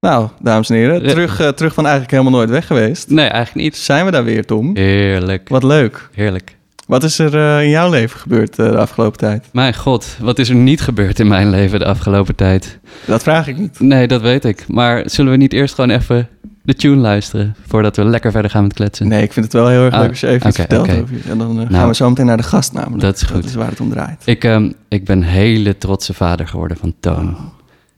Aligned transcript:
Nou, 0.00 0.28
dames 0.40 0.70
en 0.70 0.76
heren, 0.76 1.02
terug, 1.08 1.40
eh, 1.40 1.48
terug 1.48 1.74
van 1.74 1.84
eigenlijk 1.84 2.12
helemaal 2.12 2.38
nooit 2.38 2.50
weg 2.50 2.66
geweest. 2.66 3.10
Nee, 3.10 3.26
eigenlijk 3.26 3.64
niet. 3.64 3.76
Zijn 3.76 4.04
we 4.04 4.10
daar 4.10 4.24
weer, 4.24 4.44
Tom? 4.44 4.76
Heerlijk. 4.76 5.48
Wat 5.48 5.62
leuk. 5.62 6.08
Heerlijk. 6.12 6.56
Wat 6.86 7.02
is 7.04 7.18
er 7.18 7.34
eh, 7.38 7.62
in 7.62 7.68
jouw 7.70 7.90
leven 7.90 8.18
gebeurd 8.20 8.58
eh, 8.58 8.70
de 8.70 8.76
afgelopen 8.78 9.18
tijd? 9.18 9.48
Mijn 9.52 9.74
god, 9.74 10.16
wat 10.20 10.38
is 10.38 10.48
er 10.48 10.54
niet 10.54 10.80
gebeurd 10.80 11.20
in 11.20 11.28
mijn 11.28 11.50
leven 11.50 11.78
de 11.78 11.84
afgelopen 11.84 12.34
tijd? 12.34 12.78
Dat 13.06 13.22
vraag 13.22 13.46
ik 13.48 13.58
niet. 13.58 13.80
Nee, 13.80 14.06
dat 14.08 14.20
weet 14.20 14.44
ik. 14.44 14.64
Maar 14.68 15.02
zullen 15.10 15.30
we 15.32 15.36
niet 15.38 15.52
eerst 15.52 15.74
gewoon 15.74 15.90
even 15.90 16.28
de 16.62 16.74
tune 16.74 16.96
luisteren... 17.00 17.54
voordat 17.66 17.96
we 17.96 18.04
lekker 18.04 18.30
verder 18.30 18.50
gaan 18.50 18.62
met 18.62 18.72
kletsen? 18.72 19.08
Nee, 19.08 19.22
ik 19.22 19.32
vind 19.32 19.44
het 19.44 19.54
wel 19.54 19.68
heel 19.68 19.84
erg 19.84 19.94
Ah, 19.94 20.00
leuk 20.00 20.08
als 20.10 20.20
je 20.20 20.26
even 20.26 20.48
iets 20.48 20.58
oké, 20.58 20.68
vertelt 20.68 21.02
over 21.02 21.16
je. 21.16 21.30
En 21.30 21.38
dan 21.38 21.56
gaan 21.56 21.66
Nou, 21.70 21.88
we 21.88 21.94
zo 21.94 22.08
meteen 22.08 22.26
naar 22.26 22.36
de 22.36 22.42
gast 22.42 22.72
namelijk. 22.72 23.00
dat 23.00 23.16
is 23.16 23.22
goed. 23.22 23.34
Dat 23.34 23.44
is 23.44 23.54
waar 23.54 23.68
het 23.70 23.80
om 23.80 23.90
draait. 23.90 24.22
Ik, 24.24 24.44
ehm, 24.44 24.70
ik 24.88 25.04
ben 25.04 25.22
hele 25.22 25.78
trotse 25.78 26.14
vader 26.14 26.48
geworden 26.48 26.76
van 26.76 26.94
Toon. 27.00 27.36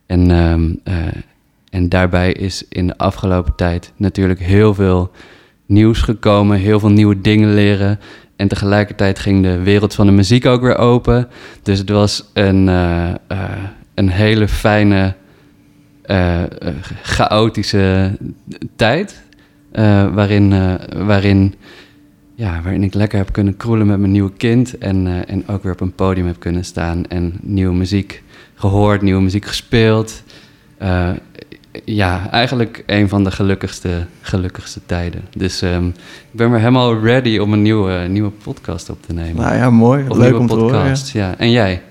En, 0.07 0.31
eh, 0.85 0.95
en 1.71 1.89
daarbij 1.89 2.33
is 2.33 2.65
in 2.69 2.87
de 2.87 2.99
afgelopen 2.99 3.55
tijd 3.55 3.93
natuurlijk 3.97 4.41
heel 4.41 4.75
veel 4.75 5.11
nieuws 5.67 6.01
gekomen, 6.01 6.59
heel 6.59 6.81
veel 6.81 6.91
nieuwe 6.91 7.21
dingen 7.21 7.55
leren. 7.55 7.99
En 8.37 8.49
tegelijkertijd 8.49 9.19
ging 9.19 9.43
de 9.43 9.59
wereld 9.59 9.95
van 9.95 10.07
de 10.07 10.13
muziek 10.13 10.47
ook 10.47 10.61
weer 10.61 10.77
open. 10.77 11.29
Dus 11.63 11.79
het 11.79 11.89
was 11.89 12.31
een, 12.33 12.69
eh, 12.69 13.09
eh, 13.11 13.17
een 13.95 14.09
hele 14.09 14.49
fijne, 14.49 15.15
eh, 16.03 16.43
chaotische 17.03 18.17
tijd. 18.77 19.23
waarin, 20.13 20.79
waarin, 21.07 21.55
ja, 22.35 22.61
waarin 22.63 22.83
ik 22.83 22.95
lekker 22.95 23.19
heb 23.19 23.33
kunnen 23.33 23.57
kroelen 23.57 23.87
met 23.87 23.99
mijn 23.99 24.13
nieuwe 24.13 24.33
kind. 24.37 24.79
En, 24.79 25.27
en 25.27 25.49
ook 25.49 25.63
weer 25.63 25.73
op 25.73 25.81
een 25.81 25.95
podium 25.95 26.27
heb 26.27 26.39
kunnen 26.39 26.65
staan. 26.65 27.07
En 27.07 27.39
nieuwe 27.41 27.75
muziek 27.75 28.23
gehoord, 28.55 29.03
nieuwe 29.03 29.23
muziek 29.23 29.45
gespeeld. 29.45 30.23
Eh, 31.73 31.81
ja, 31.85 32.31
eigenlijk 32.31 32.83
een 32.87 33.09
van 33.09 33.25
de 33.25 33.31
gelukkigste, 33.31 34.07
gelukkigste 34.21 34.81
tijden. 34.87 35.21
Dus 35.37 35.63
ehm, 35.63 35.87
ik 35.87 35.95
ben 36.33 36.51
weer 36.51 36.59
helemaal 36.59 37.01
ready 37.01 37.39
om 37.39 37.53
een 37.53 37.63
nieuwe, 37.63 38.07
nieuwe 38.09 38.31
podcast 38.31 38.91
op 38.91 39.03
te 39.07 39.13
nemen. 39.13 39.43
Nou 39.43 39.57
ja, 39.57 39.71
mooi. 39.71 40.05
of 40.09 40.17
leuk 40.17 40.39
om 40.39 40.47
te 40.47 40.55
horen. 40.55 40.75
ja. 40.75 40.81
podcast, 40.81 41.11
ja. 41.13 41.35
En 41.39 41.51
jij? 41.51 41.83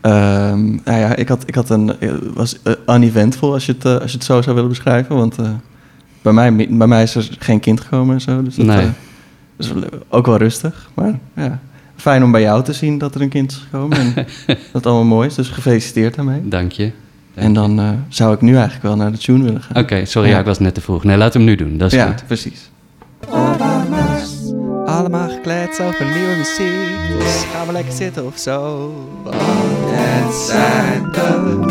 Ehm, 0.00 0.64
nou 0.84 0.98
ja, 0.98 1.16
ik 1.16 1.28
had, 1.28 1.42
ik 1.46 1.54
had 1.54 1.70
een... 1.70 1.86
Het 1.98 2.34
was 2.34 2.62
eh, 2.62 2.72
uneventful 2.86 3.52
als 3.52 3.66
je, 3.66 3.72
het, 3.72 3.84
eh, 3.84 3.92
als 3.98 4.10
je 4.10 4.16
het 4.16 4.26
zo 4.26 4.42
zou 4.42 4.54
willen 4.54 4.70
beschrijven. 4.70 5.16
Want 5.16 5.38
eh, 5.38 5.50
bij, 6.22 6.32
mij, 6.32 6.66
bij 6.70 6.86
mij 6.86 7.02
is 7.02 7.14
er 7.14 7.28
geen 7.38 7.60
kind 7.60 7.80
gekomen 7.80 8.14
en 8.14 8.20
zo. 8.20 8.42
Dus 8.42 8.54
dat 8.54 8.66
Nee. 8.66 8.78
eh, 8.78 8.88
is 9.56 9.72
wel- 9.72 9.82
ook 10.08 10.26
wel 10.26 10.36
rustig. 10.36 10.90
Maar 10.94 11.18
ja, 11.36 11.60
fijn 11.96 12.22
om 12.24 12.32
bij 12.32 12.40
jou 12.40 12.62
te 12.64 12.72
zien 12.72 12.98
dat 12.98 13.14
er 13.14 13.20
een 13.20 13.28
kind 13.28 13.50
is 13.50 13.56
gekomen. 13.70 13.98
En 13.98 14.14
dat 14.46 14.56
het 14.72 14.86
allemaal 14.86 15.04
mooi 15.04 15.28
is. 15.28 15.34
Dus 15.34 15.48
gefeliciteerd 15.48 16.14
daarmee. 16.14 16.40
Dank 16.48 16.72
je. 16.72 16.90
En 17.34 17.52
dan 17.52 17.78
eh, 17.80 17.88
zou 18.08 18.34
ik 18.34 18.40
nu 18.40 18.52
eigenlijk 18.52 18.82
wel 18.82 18.96
naar 18.96 19.12
de 19.12 19.18
tune 19.18 19.44
willen 19.44 19.62
gaan. 19.62 19.82
Oké, 19.82 20.04
sorry, 20.04 20.28
Ja. 20.28 20.34
ja, 20.34 20.40
ik 20.40 20.46
was 20.46 20.58
net 20.58 20.74
te 20.74 20.80
vroeg. 20.80 21.04
Nee, 21.04 21.16
laten 21.16 21.40
we 21.40 21.46
hem 21.46 21.56
nu 21.56 21.64
doen. 21.64 21.78
Dat 21.78 21.92
is 21.92 21.98
ja, 21.98 22.06
goed. 22.06 22.26
precies. 22.26 22.70
Allemaal 24.86 25.28
gekleed 25.28 25.80
over 25.82 26.04
nieuwe 26.04 26.36
muziek. 26.36 27.18
Dus 27.18 27.44
gaan 27.54 27.66
we 27.66 27.72
lekker 27.72 27.92
zitten 27.92 28.26
of 28.26 28.38
zo. 28.38 28.92
Want 29.22 29.36
het 29.38 30.34
zijn 30.34 31.02
de 31.12 31.62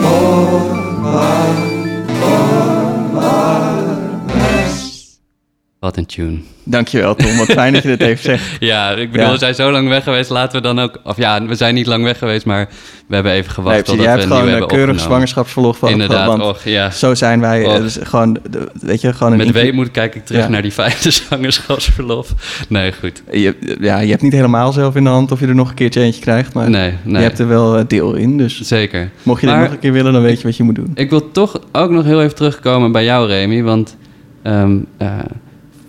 Wat 5.84 5.98
een 5.98 6.06
tune. 6.06 6.38
Dankjewel 6.64 7.16
Tom, 7.16 7.38
wat 7.38 7.52
fijn 7.52 7.74
dat 7.74 7.82
je 7.84 7.88
dit 7.88 8.02
even 8.02 8.24
zegt. 8.24 8.44
Ja, 8.60 8.92
ik 8.92 9.12
bedoel, 9.12 9.26
Ja. 9.26 9.32
we 9.32 9.38
zijn 9.38 9.56
zo 9.56 9.72
lang 9.72 9.88
weg 9.90 10.04
geweest. 10.04 10.30
Laten 10.30 10.56
we 10.62 10.62
dan 10.68 10.80
ook... 10.80 11.00
Of 11.04 11.18
ja, 11.18 11.46
we 11.46 11.56
zijn 11.56 11.74
niet 11.76 11.86
lang 11.86 12.04
weg 12.04 12.18
geweest, 12.18 12.46
maar 12.46 12.70
we 13.08 13.16
hebben 13.16 13.32
even 13.34 13.52
gewacht 13.52 13.88
Nee, 13.88 13.96
jij 13.96 14.06
we 14.06 14.10
hebt 14.12 14.24
gewoon 14.34 14.48
een 14.48 14.68
keurig 14.68 15.00
zwangerschapsverlof 15.00 15.78
van 15.78 15.90
Inderdaad, 15.90 16.40
och, 16.40 16.64
ja. 16.64 16.90
zo 16.92 17.14
zijn 17.16 17.40
wij. 17.40 17.66
Och. 17.66 17.74
eh, 17.76 17.82
dus 17.82 17.98
gewoon, 18.04 18.38
weet 18.82 19.02
je, 19.02 19.14
gewoon 19.14 19.32
een 19.32 19.38
Met 19.38 19.52
weemoed 19.52 19.92
kijk 19.92 20.16
ik 20.16 20.26
terug 20.26 20.42
Ja. 20.42 20.50
naar 20.50 20.62
die 20.62 20.74
vijfde 20.74 21.12
zwangerschapsverlof. 21.22 22.34
Nee, 22.70 22.92
goed. 23.00 23.24
Je, 23.32 23.78
ja, 23.80 24.00
je 24.00 24.10
hebt 24.10 24.22
niet 24.22 24.34
helemaal 24.34 24.72
zelf 24.74 24.96
in 24.96 25.04
de 25.04 25.10
hand 25.10 25.32
of 25.32 25.40
je 25.40 25.48
er 25.48 25.56
nog 25.56 25.70
een 25.70 25.76
keertje 25.76 26.02
eentje 26.02 26.22
krijgt, 26.22 26.54
maar 26.54 26.70
Nee, 26.70 26.94
nee. 27.04 27.16
je 27.18 27.28
hebt 27.28 27.40
er 27.40 27.48
wel 27.48 27.78
eh, 27.78 27.84
deel 27.88 28.14
in. 28.14 28.38
Dus 28.38 28.62
Zeker. 28.62 29.10
mocht 29.24 29.42
je 29.42 29.46
dit 29.48 29.56
Maar- 29.56 29.64
nog 29.66 29.74
een 29.74 29.80
keer 29.80 29.94
willen, 29.94 30.14
dan 30.14 30.22
weet 30.22 30.38
je 30.42 30.48
wat 30.48 30.58
je 30.58 30.64
moet 30.64 30.76
doen. 30.76 30.92
Ik 30.96 31.10
wil 31.10 31.32
toch 31.32 31.60
ook 31.72 31.90
nog 31.90 32.04
heel 32.04 32.22
even 32.22 32.36
terugkomen 32.36 32.92
bij 32.92 33.04
jou, 33.04 33.28
Remy. 33.28 33.64
Want 33.64 33.96
ehm, 34.44 34.78
eh, 34.98 35.08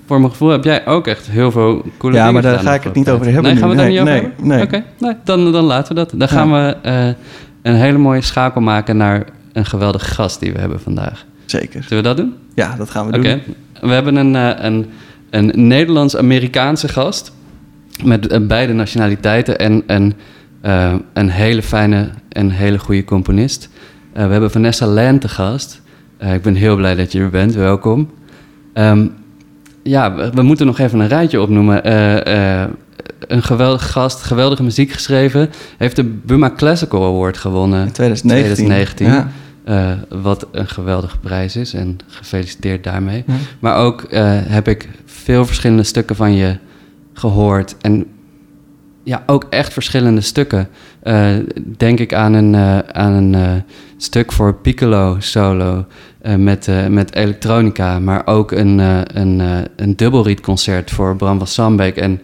voor 0.07 0.19
mijn 0.21 0.31
gevoel 0.31 0.49
heb 0.49 0.65
jij 0.65 0.87
ook 0.87 1.07
echt 1.07 1.27
heel 1.31 1.51
veel 1.51 1.85
coole 1.99 2.17
Ja, 2.17 2.33
maar 2.33 2.43
daar 2.43 2.59
ga 2.59 2.75
ik 2.75 2.83
het 2.83 2.95
niet 2.95 3.11
over 3.11 3.25
hebben 3.25 3.43
Nee, 3.43 3.57
gaan 3.57 3.69
we 3.69 3.75
het 3.75 3.85
daar 3.85 3.91
Nee, 3.91 4.01
niet 4.01 4.09
over 4.09 4.13
nee, 4.13 4.57
hebben? 4.61 4.83
nee. 4.99 5.13
Oké, 5.13 5.17
dan, 5.25 5.53
dan 5.53 5.65
laten 5.65 5.89
we 5.89 5.95
dat. 5.95 6.13
Dan 6.17 6.29
gaan 6.29 6.53
we 6.53 6.77
eh, 6.83 7.07
een 7.63 7.75
hele 7.75 7.99
mooie 7.99 8.21
schakel 8.21 8.61
maken 8.61 8.97
naar 8.97 9.25
een 9.53 9.65
geweldige 9.67 10.05
gast 10.15 10.41
die 10.41 10.53
we 10.53 10.61
hebben 10.61 10.81
vandaag. 10.81 11.25
Zeker. 11.45 11.83
Zullen 11.83 12.03
we 12.03 12.09
dat 12.09 12.17
doen? 12.17 12.35
Ja, 12.55 12.77
dat 12.77 12.91
gaan 12.91 13.07
we 13.11 13.19
Oké. 13.19 13.29
doen. 13.29 13.55
We 13.81 13.93
hebben 13.95 14.17
een, 14.17 14.37
eh, 14.37 14.65
een, 14.65 14.87
een 15.31 15.53
Nederlands-Amerikaanse 15.67 16.89
gast. 16.89 17.33
Met 18.05 18.27
eh, 18.27 18.41
beide 18.47 18.73
nationaliteiten 18.73 19.59
en, 19.59 19.83
en 19.87 20.13
eh, 20.61 20.95
een 21.13 21.31
hele 21.31 21.63
fijne 21.63 22.09
en 22.29 22.51
hele 22.51 22.79
goede 22.79 23.05
componist. 23.05 23.69
We 24.13 24.21
hebben 24.21 24.51
Vanessa 24.51 24.87
Land 24.87 25.21
te 25.21 25.29
gast. 25.29 25.83
Ik 26.33 26.43
ben 26.43 26.55
heel 26.55 26.77
blij 26.77 26.95
dat 26.95 27.13
je 27.13 27.19
er 27.21 27.31
bent. 27.31 27.55
Welkom. 27.55 28.11
Ehm, 28.73 29.07
ja, 29.85 30.15
we, 30.15 30.31
we 30.35 30.43
moeten 30.43 30.67
nog 30.67 30.79
even 30.79 31.01
een 31.01 31.09
rijtje 31.09 31.41
opnoemen. 31.41 31.85
Eh, 31.85 32.63
eh, 32.63 32.69
een 33.27 33.43
geweldige 33.43 33.89
gast, 33.89 34.23
geweldige 34.23 34.63
muziek 34.63 34.93
geschreven. 34.93 35.51
Heeft 35.77 35.97
de 35.97 36.05
Buma 36.05 36.51
Classical 36.57 37.05
Award 37.05 37.39
gewonnen. 37.39 37.87
In 37.87 37.93
2019. 37.93 38.55
2019. 38.55 39.07
Ja. 39.07 39.29
Eh, 39.65 40.21
wat 40.23 40.47
een 40.53 40.69
geweldige 40.69 41.19
prijs 41.19 41.57
is 41.57 41.75
en 41.75 41.99
gefeliciteerd 42.07 42.85
daarmee. 42.85 43.25
Ja. 43.27 43.35
Maar 43.59 43.77
ook 43.77 44.07
heb 44.49 44.69
ik 44.69 44.89
veel 45.05 45.47
verschillende 45.47 45.83
stukken 45.83 46.17
van 46.17 46.35
je 46.35 46.57
gehoord. 47.13 47.77
En 47.81 48.07
ja, 49.03 49.23
ook 49.27 49.47
echt 49.51 49.73
verschillende 49.73 50.21
stukken. 50.21 50.69
Denk 51.77 52.01
ik 52.01 52.15
aan 52.15 52.33
een, 52.33 52.57
aan 52.95 53.13
een 53.13 53.63
stuk 53.97 54.33
voor 54.33 54.55
piccolo 54.55 55.17
solo 55.19 55.87
met, 56.37 56.69
eh, 56.69 56.87
met 56.87 57.15
elektronica. 57.15 57.99
Maar 57.99 58.23
ook 58.27 58.53
een, 58.53 58.81
eh 58.81 58.99
een, 59.05 59.41
eh 59.41 59.59
een 59.77 59.97
dubbelrietconcert 59.97 60.91
voor 60.91 61.17
Bram 61.17 61.39
van 61.39 61.47
Sambeek. 61.47 61.97
En 61.97 62.23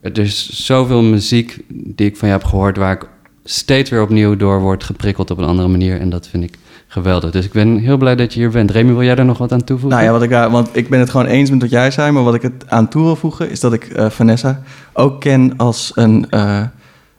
er 0.00 0.18
is 0.18 0.48
zoveel 0.66 1.02
muziek 1.02 1.58
die 1.68 2.06
ik 2.06 2.16
van 2.16 2.28
je 2.28 2.34
heb 2.34 2.44
gehoord... 2.44 2.76
waar 2.76 2.92
ik 2.92 3.08
steeds 3.44 3.90
weer 3.90 4.02
opnieuw 4.02 4.36
door 4.36 4.60
word 4.60 4.84
geprikkeld 4.84 5.30
op 5.30 5.38
een 5.38 5.44
andere 5.44 5.68
manier. 5.68 6.00
En 6.00 6.10
dat 6.10 6.28
vind 6.28 6.44
ik 6.44 6.54
geweldig. 6.86 7.30
Dus 7.30 7.44
ik 7.44 7.52
ben 7.52 7.78
heel 7.78 7.96
blij 7.96 8.16
dat 8.16 8.32
je 8.34 8.40
hier 8.40 8.50
bent. 8.50 8.70
Remy, 8.70 8.92
wil 8.92 9.02
jij 9.02 9.16
er 9.16 9.24
nog 9.24 9.38
wat 9.38 9.52
aan 9.52 9.64
toevoegen? 9.64 9.98
Nou 9.98 10.08
ja, 10.10 10.12
wat 10.12 10.22
ik, 10.22 10.30
daar- 10.30 10.50
want 10.50 10.68
ik 10.72 10.88
ben 10.88 10.98
het 11.00 11.10
gewoon 11.10 11.26
eens 11.26 11.50
met 11.50 11.60
wat 11.60 11.70
jij 11.70 11.90
zei, 11.90 12.10
maar 12.12 12.22
wat 12.22 12.34
ik 12.34 12.42
het 12.42 12.64
aan 12.68 12.88
toe 12.88 13.02
wil 13.02 13.16
voegen 13.16 13.50
is 13.50 13.60
dat 13.60 13.72
ik 13.72 13.84
eh, 13.84 14.10
Vanessa 14.10 14.62
ook 14.92 15.20
ken 15.20 15.56
als 15.56 15.92
een, 15.94 16.26
eh, 16.30 16.60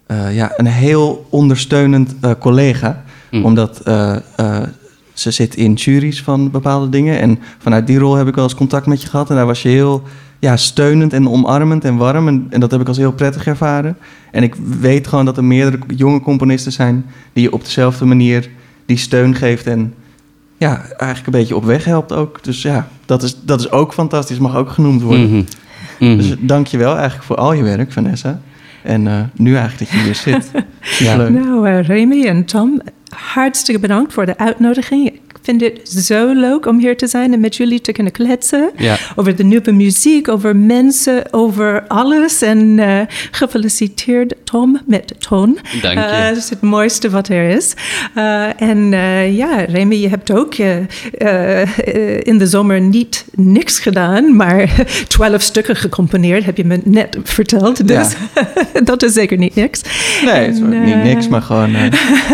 eh, 0.06 0.36
ja, 0.36 0.52
een 0.58 0.66
heel 0.68 1.26
ondersteunend 1.30 2.16
eh, 2.22 2.32
collega. 2.40 3.04
Mm. 3.32 3.46
Omdat 3.46 3.80
eh, 3.80 4.16
eh, 4.36 4.58
ze 5.14 5.32
zit 5.32 5.56
in 5.56 5.74
juries 5.74 6.24
van 6.24 6.52
bepaalde 6.52 6.90
dingen. 6.90 7.20
En 7.20 7.40
vanuit 7.58 7.88
die 7.88 7.98
rol 7.98 8.16
heb 8.16 8.28
ik 8.28 8.36
wel 8.36 8.44
eens 8.44 8.56
contact 8.56 8.86
met 8.86 9.02
je 9.02 9.08
gehad. 9.08 9.30
En 9.30 9.36
daar 9.36 9.46
was 9.46 9.62
je 9.62 9.70
heel 9.70 10.04
ja, 10.40 10.58
steunend 10.58 11.14
en 11.14 11.30
omarmend 11.30 11.86
en 11.86 11.98
warm. 11.98 12.28
En, 12.28 12.48
en 12.50 12.60
dat 12.60 12.72
heb 12.72 12.82
ik 12.82 12.88
als 12.88 12.98
heel 12.98 13.14
prettig 13.14 13.48
ervaren. 13.48 13.98
En 14.32 14.44
ik 14.44 14.56
weet 14.80 15.08
gewoon 15.08 15.26
dat 15.26 15.38
er 15.38 15.44
meerdere 15.44 15.80
jonge 15.96 16.22
componisten 16.22 16.72
zijn... 16.72 17.06
die 17.34 17.44
je 17.44 17.54
op 17.54 17.64
dezelfde 17.64 18.06
manier 18.06 18.50
die 18.86 18.98
steun 18.98 19.36
geeft 19.36 19.68
en 19.68 19.94
ja, 20.58 20.82
eigenlijk 20.98 21.26
een 21.26 21.40
beetje 21.40 21.56
op 21.56 21.64
weg 21.64 21.86
helpt 21.86 22.14
ook. 22.14 22.44
Dus 22.44 22.62
ja, 22.62 22.88
dat 23.06 23.24
is, 23.24 23.38
dat 23.42 23.60
is 23.60 23.72
ook 23.72 23.94
fantastisch, 23.94 24.38
mag 24.38 24.56
ook 24.56 24.70
genoemd 24.70 25.02
worden. 25.02 25.30
Mhm. 25.30 25.44
Mhm. 26.00 26.18
Dus 26.18 26.36
dank 26.40 26.68
je 26.68 26.78
wel 26.78 26.94
eigenlijk 26.96 27.24
voor 27.24 27.36
al 27.36 27.54
je 27.54 27.64
werk, 27.64 27.92
Vanessa. 27.92 28.42
En 28.84 29.08
eh, 29.08 29.20
nu 29.34 29.56
eigenlijk 29.56 29.92
dat 29.92 30.00
je 30.00 30.06
hier 30.06 30.16
zit. 30.16 30.52
Ja. 31.00 31.16
Leuk. 31.18 31.30
Nou, 31.30 31.68
eh, 31.68 31.84
Remy 31.84 32.26
en 32.26 32.46
Tom, 32.46 32.82
hartstikke 33.16 33.82
bedankt 33.82 34.14
voor 34.14 34.26
de 34.26 34.38
uitnodiging. 34.38 35.20
Ik 35.44 35.50
vind 35.50 35.62
het 35.62 36.04
zo 36.06 36.34
leuk 36.34 36.66
om 36.66 36.80
hier 36.80 36.98
te 36.98 37.08
zijn 37.08 37.34
en 37.34 37.40
met 37.40 37.56
jullie 37.56 37.82
te 37.82 37.92
kunnen 37.92 38.12
kletsen. 38.14 38.72
Ja. 38.78 38.98
Over 39.16 39.36
de 39.36 39.44
nieuwe 39.44 39.72
muziek, 39.72 40.28
over 40.28 40.56
mensen, 40.56 41.34
over 41.34 41.88
alles. 41.88 42.42
En 42.42 42.80
eh, 42.80 43.00
gefeliciteerd 43.32 44.34
Tom 44.44 44.82
met 44.86 45.14
Toon. 45.20 45.58
Dank 45.82 45.98
je. 45.98 46.04
Eh, 46.06 46.28
dat 46.28 46.38
is 46.38 46.50
het 46.50 46.62
mooiste 46.62 47.10
wat 47.10 47.28
er 47.28 47.50
is. 47.50 47.74
Eh, 48.16 48.62
en 48.62 48.90
ja, 49.34 49.56
Remy, 49.60 49.96
je 49.96 50.10
hebt 50.10 50.32
ook 50.32 50.56
in 52.24 52.38
de 52.38 52.48
zomer 52.48 52.82
niet 52.82 53.26
niks 53.36 53.80
gedaan, 53.80 54.36
maar 54.36 54.86
twaalf 55.08 55.42
stukken 55.42 55.76
gecomponeerd, 55.76 56.46
heb 56.46 56.58
je 56.58 56.66
me 56.66 56.80
net 56.84 57.18
verteld. 57.24 57.88
Dus 57.88 58.14
dat 58.84 59.04
is 59.04 59.14
zeker 59.14 59.38
niet 59.38 59.56
niks. 59.56 59.82
Nee, 60.26 60.34
het 60.46 60.54
is 60.56 60.60
niet 60.60 61.04
niks, 61.04 61.28
maar 61.28 61.42
gewoon 61.42 61.72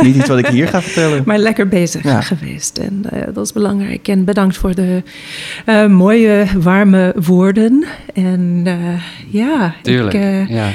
niet 0.01 0.15
iets 0.15 0.27
wat 0.27 0.37
ik 0.39 0.47
hier 0.47 0.67
ga 0.67 0.81
vertellen. 0.81 1.21
Maar 1.29 1.37
lekker 1.37 1.67
bezig 1.67 2.03
Ja. 2.03 2.21
geweest. 2.21 2.77
En 2.77 2.98
eh, 3.05 3.33
dat 3.33 3.45
is 3.45 3.53
belangrijk. 3.53 4.07
En 4.07 4.23
bedankt 4.23 4.57
voor 4.57 4.75
de 4.75 5.03
eh, 5.65 5.85
mooie, 5.85 6.45
warme 6.59 7.13
woorden. 7.25 7.85
En 8.13 8.61
eh, 8.65 9.01
ja, 9.33 9.73
Tuurlijk. 9.81 10.13
ik 10.13 10.49
ja. 10.49 10.69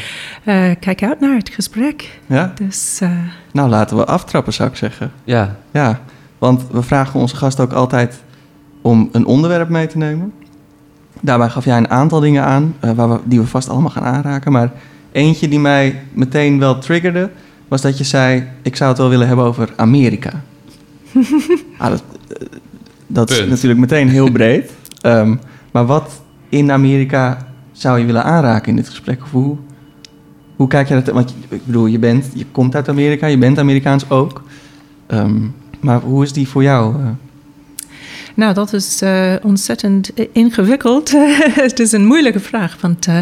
kijk 0.75 1.03
uit 1.03 1.21
naar 1.21 1.37
het 1.37 1.49
gesprek. 1.49 2.19
Ja? 2.27 2.53
Dus 2.55 2.99
eh, 3.03 3.11
Nou, 3.53 3.69
laten 3.69 3.97
we 3.97 4.05
aftrappen, 4.05 4.53
zou 4.53 4.69
ik 4.69 4.77
zeggen. 4.77 5.13
ja. 5.25 5.57
Ja, 5.71 6.01
want 6.39 6.67
we 6.71 6.83
vragen 6.83 7.21
onze 7.21 7.37
gast 7.37 7.61
ook 7.61 7.73
altijd 7.73 8.23
om 8.83 9.09
een 9.13 9.27
onderwerp 9.27 9.69
mee 9.69 9.87
te 9.87 9.99
nemen. 9.99 10.33
Daarbij 11.21 11.49
gaf 11.49 11.65
jij 11.65 11.77
een 11.77 11.91
aantal 11.91 12.21
dingen 12.21 12.45
aan 12.45 12.75
eh, 12.81 12.91
waar 12.91 13.09
we, 13.09 13.19
die 13.25 13.41
we 13.41 13.47
vast 13.47 13.69
allemaal 13.69 13.91
gaan 13.91 14.03
aanraken. 14.05 14.53
Maar 14.53 14.71
eentje 15.13 15.49
die 15.49 15.61
mij 15.61 16.03
meteen 16.13 16.59
wel 16.59 16.79
triggerde, 16.79 17.31
was 17.69 17.81
dat 17.81 17.99
je 17.99 18.05
zei: 18.05 18.45
Ik 18.63 18.77
zou 18.77 18.89
het 18.91 18.99
wel 18.99 19.09
willen 19.09 19.27
hebben 19.27 19.45
over 19.45 19.69
Amerika. 19.77 20.31
ah, 21.79 21.91
dat 21.91 22.03
eh, 22.29 22.47
dat 23.07 23.31
is 23.31 23.47
natuurlijk 23.47 23.81
meteen 23.81 24.09
heel 24.09 24.31
breed. 24.31 24.73
Ehm, 25.01 25.37
maar 25.73 25.87
wat 25.87 26.23
in 26.49 26.73
Amerika 26.73 27.47
zou 27.73 27.99
je 27.99 28.05
willen 28.05 28.25
aanraken 28.25 28.69
in 28.69 28.77
dit 28.77 28.89
gesprek? 28.89 29.23
Of 29.23 29.31
hoe, 29.31 29.57
hoe 30.57 30.69
kijk 30.69 30.89
je 30.89 30.95
dat? 30.95 31.15
Want 31.15 31.35
ik 31.49 31.65
bedoel, 31.65 31.87
je, 31.87 31.99
bent, 31.99 32.27
je 32.35 32.47
komt 32.53 32.75
uit 32.75 32.89
Amerika, 32.89 33.27
je 33.27 33.39
bent 33.39 33.59
Amerikaans 33.59 34.11
ook. 34.11 34.43
Ehm, 35.07 35.41
maar 35.81 36.01
hoe 36.01 36.23
is 36.23 36.33
die 36.33 36.49
voor 36.49 36.63
jou? 36.63 36.97
Nou, 38.35 38.55
dat 38.55 38.73
is 38.73 39.03
eh, 39.03 39.35
ontzettend 39.43 40.11
ingewikkeld. 40.33 41.13
het 41.65 41.79
is 41.79 41.93
een 41.93 42.07
moeilijke 42.07 42.41
vraag. 42.41 42.77
Want 42.81 43.07
eh, 43.07 43.19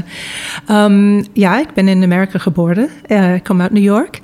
ehm, 0.67 1.23
ja, 1.33 1.61
ik 1.61 1.75
ben 1.75 1.89
in 1.89 2.03
Amerika 2.03 2.39
geboren. 2.39 2.89
Eh, 3.07 3.35
ik 3.35 3.45
kom 3.45 3.61
uit 3.61 3.73
New 3.73 3.83
York. 3.83 4.21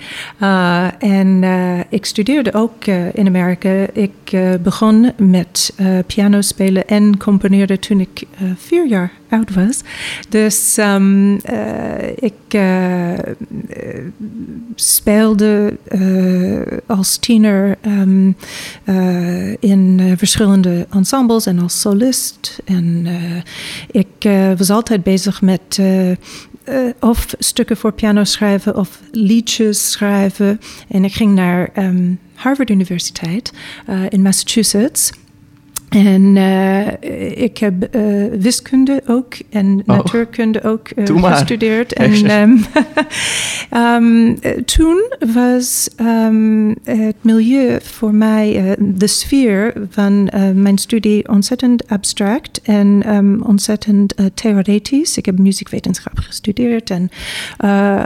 En 0.99 1.45
ik 1.89 2.05
studeerde 2.05 2.53
ook 2.53 2.87
in 3.13 3.27
Amerika. 3.27 3.87
Ik 3.93 4.37
begon 4.63 5.13
met 5.17 5.75
piano 6.07 6.41
spelen 6.41 6.87
en 6.87 7.17
componeerde 7.17 7.79
toen 7.79 8.01
ik 8.01 8.23
vier 8.57 8.87
jaar 8.87 9.11
oud 9.29 9.55
was. 9.55 9.81
Dus 10.29 10.79
ehm, 10.79 11.37
eh, 11.37 12.09
ik 12.17 12.55
eh, 13.69 14.13
speelde 14.75 15.77
eh, 15.85 16.79
als 16.87 17.17
tiener 17.17 17.79
ehm, 17.81 18.33
eh, 18.85 19.63
in 19.63 20.15
verschillende 20.17 20.87
ensembles 20.91 21.47
en 21.47 21.59
als 21.59 21.81
solist. 21.81 22.59
En 22.65 23.07
ik 23.91 24.29
was 24.57 24.71
altijd 24.71 25.03
bezig 25.03 25.43
met 25.43 25.81
of 27.01 27.35
stukken 27.39 27.77
voor 27.77 27.93
piano 27.93 28.25
schrijven 28.25 28.77
of 28.77 29.01
liedjes 29.11 29.91
schrijven. 29.91 30.61
En 30.89 31.05
ik 31.05 31.13
ging 31.13 31.35
naar 31.35 31.71
ehm, 31.75 32.13
Harvard 32.35 32.71
Universiteit 32.71 33.53
in 34.09 34.23
Massachusetts. 34.23 35.11
En 35.89 36.37
eh, 36.37 37.43
ik 37.43 37.59
heb 37.59 37.83
eh, 37.83 38.03
wiskunde 38.39 39.03
ook 39.07 39.35
en 39.51 39.83
Oh. 39.87 39.97
natuurkunde 39.97 40.63
ook 40.63 40.89
eh, 40.89 41.33
gestudeerd. 41.33 41.93
En 41.93 42.13
ehm, 42.25 42.57
eh, 44.41 44.53
toen 44.65 45.13
was 45.35 45.89
ehm, 45.97 46.75
het 46.85 47.17
milieu 47.21 47.79
voor 47.83 48.15
mij, 48.15 48.77
de 48.79 49.07
sfeer 49.07 49.73
van 49.91 50.31
mijn 50.55 50.79
studie 50.79 51.29
ontzettend 51.29 51.89
abstract 51.89 52.61
en 52.63 53.03
ontzettend 53.47 54.15
theoretisch. 54.35 55.17
Ik 55.17 55.27
heb 55.27 55.39
muziekwetenschap 55.39 56.19
gestudeerd 56.19 56.91
en 56.91 57.11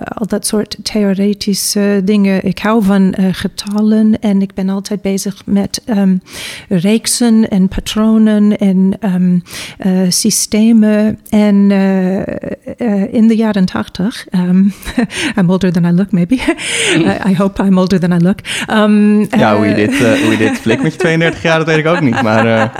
al 0.04 0.26
dat 0.26 0.46
soort 0.46 0.76
theoretische 0.82 2.00
dingen. 2.04 2.44
Ik 2.44 2.58
hou 2.58 2.82
van 2.84 3.14
getallen 3.32 4.20
en 4.20 4.42
ik 4.42 4.54
ben 4.54 4.68
altijd 4.68 5.02
bezig 5.02 5.42
met 5.46 5.82
reeksen 6.68 7.48
en 7.50 7.68
patronen 7.74 8.58
en 8.58 8.96
ehm, 9.00 9.38
eh, 9.78 9.92
systemen. 10.10 11.18
En 11.28 11.70
eh, 11.70 12.18
eh, 12.78 13.14
in 13.14 13.28
de 13.28 13.36
jaren 13.36 13.64
tachtig, 13.64 14.26
um, 14.30 14.72
I'm 15.38 15.50
older 15.50 15.72
than 15.72 15.84
I 15.84 15.90
look 15.92 16.10
maybe. 16.12 16.34
I- 16.96 17.30
I 17.30 17.34
hope 17.36 17.62
I'm 17.64 17.78
older 17.78 18.00
than 18.00 18.12
I 18.12 18.18
look. 18.18 18.38
Um, 18.70 19.18
ja, 19.38 19.56
hoe 19.56 19.66
je 19.66 19.74
dit, 19.74 19.98
hoe 19.98 20.30
je 20.30 20.36
dit 20.36 20.58
flikt 20.58 20.82
met 20.82 20.92
je 20.92 20.98
32 21.08 21.42
jaar, 21.42 21.58
dat 21.58 21.66
weet 21.66 21.76
ik 21.78 21.86
ook 21.86 22.00
niet. 22.00 22.22
Maar 22.22 22.70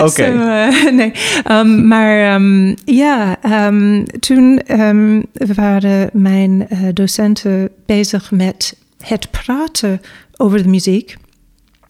oké. 0.00 0.28
Nee, 0.92 1.12
Ehm, 1.44 1.86
maar 1.86 2.34
ehm, 2.34 2.74
ja, 2.84 3.36
ehm, 3.42 4.04
toen 4.20 4.60
ehm, 4.66 5.20
waren 5.32 6.10
mijn 6.12 6.68
docenten 6.92 7.68
bezig 7.86 8.30
met 8.30 8.76
het 9.04 9.30
praten 9.30 10.00
over 10.36 10.62
de 10.62 10.68
muziek. 10.68 11.16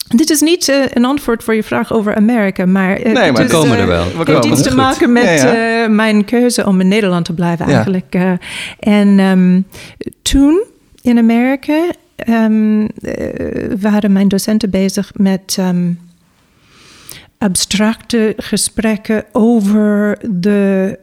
Dit 0.09 0.31
is 0.31 0.41
niet 0.41 0.69
eh, 0.69 0.77
een 0.91 1.05
antwoord 1.05 1.45
voor 1.45 1.55
je 1.55 1.63
vraag 1.63 1.93
over 1.93 2.15
Amerika, 2.15 2.67
maar, 2.67 2.97
eh, 2.97 3.05
Nee, 3.05 3.33
maar 3.33 3.43
het 3.43 3.51
we 3.51 3.57
komen 3.57 3.77
eh, 3.77 3.83
er 3.83 3.87
wel. 3.89 4.05
we 4.05 4.19
Het 4.19 4.29
heeft 4.29 4.45
iets 4.45 4.63
te 4.63 4.75
maken 4.75 5.13
met 5.13 5.25
Ja, 5.25 5.53
ja. 5.53 5.89
mijn 5.89 6.25
keuze 6.25 6.67
om 6.67 6.81
in 6.81 6.89
Nederland 6.89 7.25
te 7.25 7.33
blijven 7.35 7.67
eigenlijk. 7.67 8.15
en 8.79 9.19
ehm, 9.19 9.61
toen 10.23 10.65
in 11.03 11.19
Amerika 11.19 11.85
ehm, 12.17 12.87
eh, 13.03 13.25
waren 13.81 14.13
mijn 14.13 14.29
docenten 14.29 14.71
bezig 14.71 15.11
met 15.15 15.57
ehm, 15.59 15.93
abstracte 17.39 18.35
gesprekken 18.37 19.25
over 19.33 20.19
de 20.31 20.99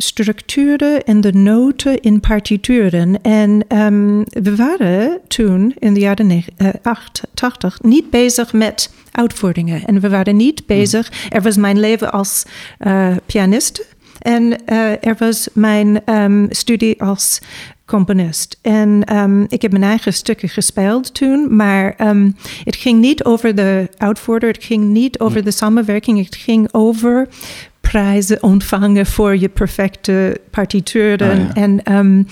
structuren 0.00 1.04
en 1.04 1.20
de 1.20 1.32
noten 1.32 2.00
in 2.00 2.20
partituren. 2.20 3.22
En 3.22 3.64
ehm, 3.68 4.22
we 4.42 4.56
waren 4.56 5.20
toen 5.28 5.74
in 5.78 5.94
de 5.94 6.00
jaren 6.00 6.26
neg- 6.26 6.48
eh, 6.56 6.68
acht- 6.82 7.22
80 7.34 7.82
niet 7.82 8.10
bezig 8.10 8.52
met 8.52 8.90
uitvoeringen. 9.12 9.84
En 9.84 10.00
we 10.00 10.08
waren 10.08 10.36
niet 10.36 10.66
bezig. 10.66 11.12
Er 11.30 11.42
was 11.42 11.56
mijn 11.56 11.80
leven 11.80 12.12
als 12.12 12.44
eh, 12.78 13.16
pianiste. 13.26 13.84
En 14.18 14.64
eh, 14.66 15.06
er 15.06 15.14
was 15.18 15.48
mijn 15.52 16.04
ehm, 16.04 16.46
studie 16.50 17.02
als 17.02 17.40
componist. 17.86 18.58
En 18.62 19.04
ehm, 19.04 19.42
ik 19.48 19.62
heb 19.62 19.70
mijn 19.70 19.82
eigen 19.82 20.12
stukken 20.12 20.48
gespeeld 20.48 21.14
toen, 21.14 21.56
maar 21.56 21.94
het 22.64 22.76
ging 22.76 23.00
niet 23.00 23.24
over 23.24 23.54
de 23.54 23.88
uitvoerder, 23.96 24.48
het 24.48 24.64
ging 24.64 24.84
niet 24.84 25.18
over 25.18 25.44
de 25.44 25.50
samenwerking, 25.50 26.24
het 26.24 26.36
ging 26.36 26.68
over 26.72 27.28
prijzen 27.80 28.42
ontvangen 28.42 29.06
voor 29.06 29.36
je 29.36 29.48
perfecte 29.48 30.40
partituren. 30.50 31.38
Ja. 31.38 31.54
En 31.54 31.82
ehm, 31.82 32.22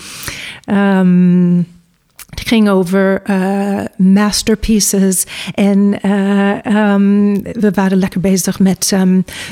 ehm, 0.65 1.63
het 2.31 2.49
ging 2.49 2.69
over 2.69 3.23
eh, 3.25 3.81
masterpieces. 3.97 5.27
En 5.55 6.01
eh, 6.03 6.67
ehm, 6.67 7.35
we 7.43 7.71
waren 7.75 7.99
lekker 7.99 8.21
bezig 8.21 8.59
met 8.59 8.95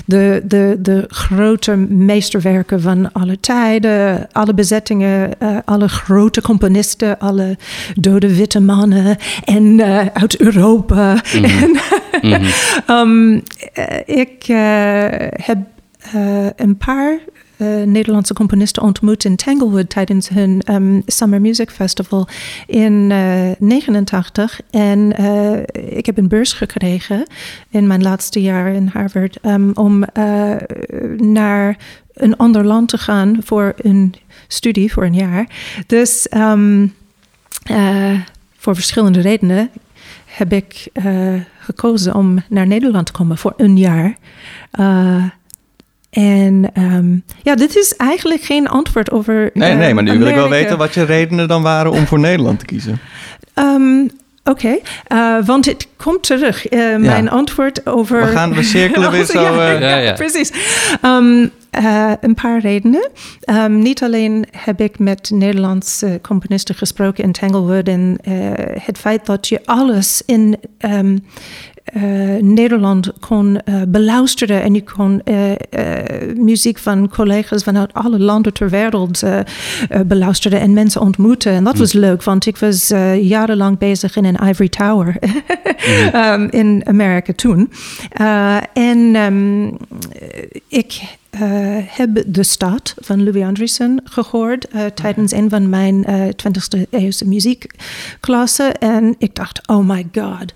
de, 0.06 0.42
de, 0.44 0.76
de 0.80 1.04
grote 1.08 1.76
meesterwerken 1.76 2.80
van 2.80 3.12
alle 3.12 3.40
tijden. 3.40 4.28
Alle 4.32 4.54
bezettingen, 4.54 5.40
eh, 5.40 5.56
alle 5.64 5.88
grote 5.88 6.42
componisten, 6.42 7.18
alle 7.18 7.56
dode 7.94 8.36
witte 8.36 8.60
mannen. 8.60 9.16
En 9.44 9.82
uit 10.12 10.40
Europa. 10.40 11.22
En, 11.32 11.76
Mhm. 12.22 12.44
Ehm, 12.86 13.40
eh, 13.72 14.16
ik 14.22 14.44
heb 15.42 15.58
eh, 16.12 16.46
een 16.56 16.76
paar 16.76 17.18
eh, 17.56 17.82
Nederlandse 17.82 18.34
componisten 18.34 18.82
ontmoet 18.82 19.24
in 19.24 19.36
Tanglewood 19.36 19.90
tijdens 19.90 20.28
hun 20.28 20.60
ehm, 20.60 21.00
Summer 21.06 21.40
Music 21.40 21.70
Festival 21.70 22.28
in 22.66 23.10
eh 23.10 23.50
89. 23.58 24.60
En 24.70 25.16
eh, 25.16 25.96
ik 25.96 26.06
heb 26.06 26.18
een 26.18 26.28
beurs 26.28 26.52
gekregen 26.52 27.26
in 27.70 27.86
mijn 27.86 28.02
laatste 28.02 28.40
jaar 28.40 28.72
in 28.72 28.86
Harvard 28.86 29.38
ehm, 29.40 29.70
om 29.74 30.04
eh, 30.04 30.54
naar 31.16 31.76
een 32.14 32.36
ander 32.36 32.64
land 32.64 32.88
te 32.88 32.98
gaan 32.98 33.36
voor 33.42 33.72
een 33.76 34.14
studie 34.48 34.92
voor 34.92 35.04
een 35.04 35.14
jaar. 35.14 35.46
Dus 35.86 36.28
ehm, 36.28 36.86
eh, 37.64 38.20
voor 38.56 38.74
verschillende 38.74 39.20
redenen 39.20 39.70
heb 40.24 40.52
ik 40.52 40.88
eh, 40.92 41.34
gekozen 41.58 42.14
om 42.14 42.42
naar 42.48 42.66
Nederland 42.66 43.06
te 43.06 43.12
komen 43.12 43.38
voor 43.38 43.54
een 43.56 43.76
jaar. 43.76 44.16
En 46.14 46.70
ehm, 46.74 47.14
ja, 47.42 47.54
dit 47.54 47.76
is 47.76 47.96
eigenlijk 47.96 48.42
geen 48.42 48.68
antwoord 48.68 49.10
over. 49.10 49.50
Nee, 49.54 49.74
nee, 49.74 49.94
maar 49.94 50.02
nu 50.02 50.18
wil 50.18 50.26
ik 50.26 50.34
wel 50.34 50.48
weten 50.48 50.78
wat 50.78 50.94
je 50.94 51.02
redenen 51.04 51.48
dan 51.48 51.62
waren 51.62 51.90
om 51.92 52.06
voor 52.06 52.18
Nederland 52.18 52.58
te 52.58 52.64
kiezen. 52.64 52.98
Ehm, 53.54 54.06
Oké, 54.50 54.78
eh, 55.06 55.36
want 55.44 55.64
het 55.64 55.88
komt 55.96 56.22
terug. 56.22 56.66
Eh, 56.68 56.96
Mijn 56.96 57.30
antwoord 57.30 57.86
over. 57.86 58.20
We 58.20 58.26
gaan- 58.32 58.54
we 58.54 58.62
cirkelen 58.62 59.10
weer 59.12 59.24
zo, 59.24 59.40
ja, 59.40 59.74
eh. 59.74 59.80
Ja, 59.80 59.96
ja. 59.96 60.12
precies. 60.12 60.52
Ehm, 61.02 61.46
eh, 61.70 62.12
een 62.20 62.34
paar 62.34 62.60
redenen. 62.60 63.10
Ehm, 63.40 63.78
niet 63.78 64.02
alleen 64.02 64.46
heb 64.56 64.80
ik 64.80 64.98
met 64.98 65.30
Nederlandse 65.34 66.18
componisten 66.22 66.74
gesproken 66.74 67.24
in 67.24 67.32
Tanglewood 67.32 67.88
en 67.88 68.18
eh, 68.22 68.32
het 68.80 68.98
feit 68.98 69.26
dat 69.26 69.48
je 69.48 69.60
alles 69.64 70.22
in 70.26 70.56
Nederland 72.40 73.12
kon 73.20 73.60
eh, 73.60 73.82
beluisteren 73.88 74.62
en 74.62 74.74
je 74.74 74.84
kon 74.84 75.22
eh, 75.24 75.52
eh, 75.52 76.36
muziek 76.36 76.78
van 76.78 77.08
collega's 77.08 77.62
vanuit 77.62 77.92
alle 77.92 78.18
landen 78.18 78.52
ter 78.52 78.68
wereld 78.68 79.22
eh, 79.22 79.38
eh, 79.38 79.44
beluisteren 80.06 80.60
en 80.60 80.72
mensen 80.72 81.00
ontmoeten. 81.00 81.52
En 81.52 81.64
dat 81.64 81.78
was 81.78 81.92
leuk, 81.92 82.22
want 82.22 82.46
ik 82.46 82.56
was 82.56 82.90
eh, 82.90 83.22
jarenlang 83.22 83.78
bezig 83.78 84.16
in 84.16 84.24
een 84.24 84.48
ivory 84.48 84.68
tower 84.68 85.16
ehm, 86.12 86.46
in 86.50 86.82
Amerika 86.84 87.32
toen. 87.36 87.70
Eh, 88.08 88.56
en 88.72 89.14
ehm, 89.14 89.66
ik 90.68 91.00
eh, 91.30 91.40
heb 91.86 92.22
De 92.26 92.42
Stad 92.42 92.94
van 93.00 93.24
Louis 93.24 93.44
Andriessen 93.44 94.00
gehoord 94.04 94.68
eh, 94.68 94.84
tijdens 94.84 95.32
een 95.32 95.50
van 95.50 95.68
mijn 95.68 96.04
eh 96.04 96.26
20e 96.26 96.88
eeuwse 96.90 97.28
muziekklassen. 97.28 98.78
En 98.78 99.14
ik 99.18 99.34
dacht, 99.34 99.68
oh 99.68 99.88
my 99.88 100.06
god, 100.12 100.52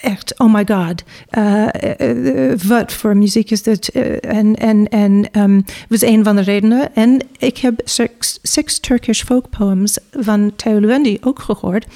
echt, 0.00 0.38
oh 0.38 0.54
my 0.54 0.64
god, 0.66 1.04
uh, 1.38 1.66
uh, 1.98 2.52
wat 2.66 2.92
voor 2.92 3.16
muziek 3.16 3.50
is 3.50 3.62
dit? 3.62 3.88
En 4.20 4.56
en, 4.56 4.88
en 4.88 5.28
um, 5.32 5.64
was 5.88 6.02
een 6.02 6.24
van 6.24 6.36
de 6.36 6.42
redenen. 6.42 6.94
En 6.94 7.20
ik 7.38 7.58
heb 7.58 7.80
six, 7.84 8.38
six 8.42 8.80
Turkish 8.80 9.22
folk 9.22 9.48
poems 9.50 9.98
van 10.10 10.52
Theo 10.56 10.80
Luendi 10.80 11.18
ook 11.20 11.38
gehoord. 11.38 11.86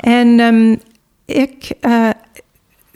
En 0.00 0.40
um, 0.40 0.80
ik 1.24 1.70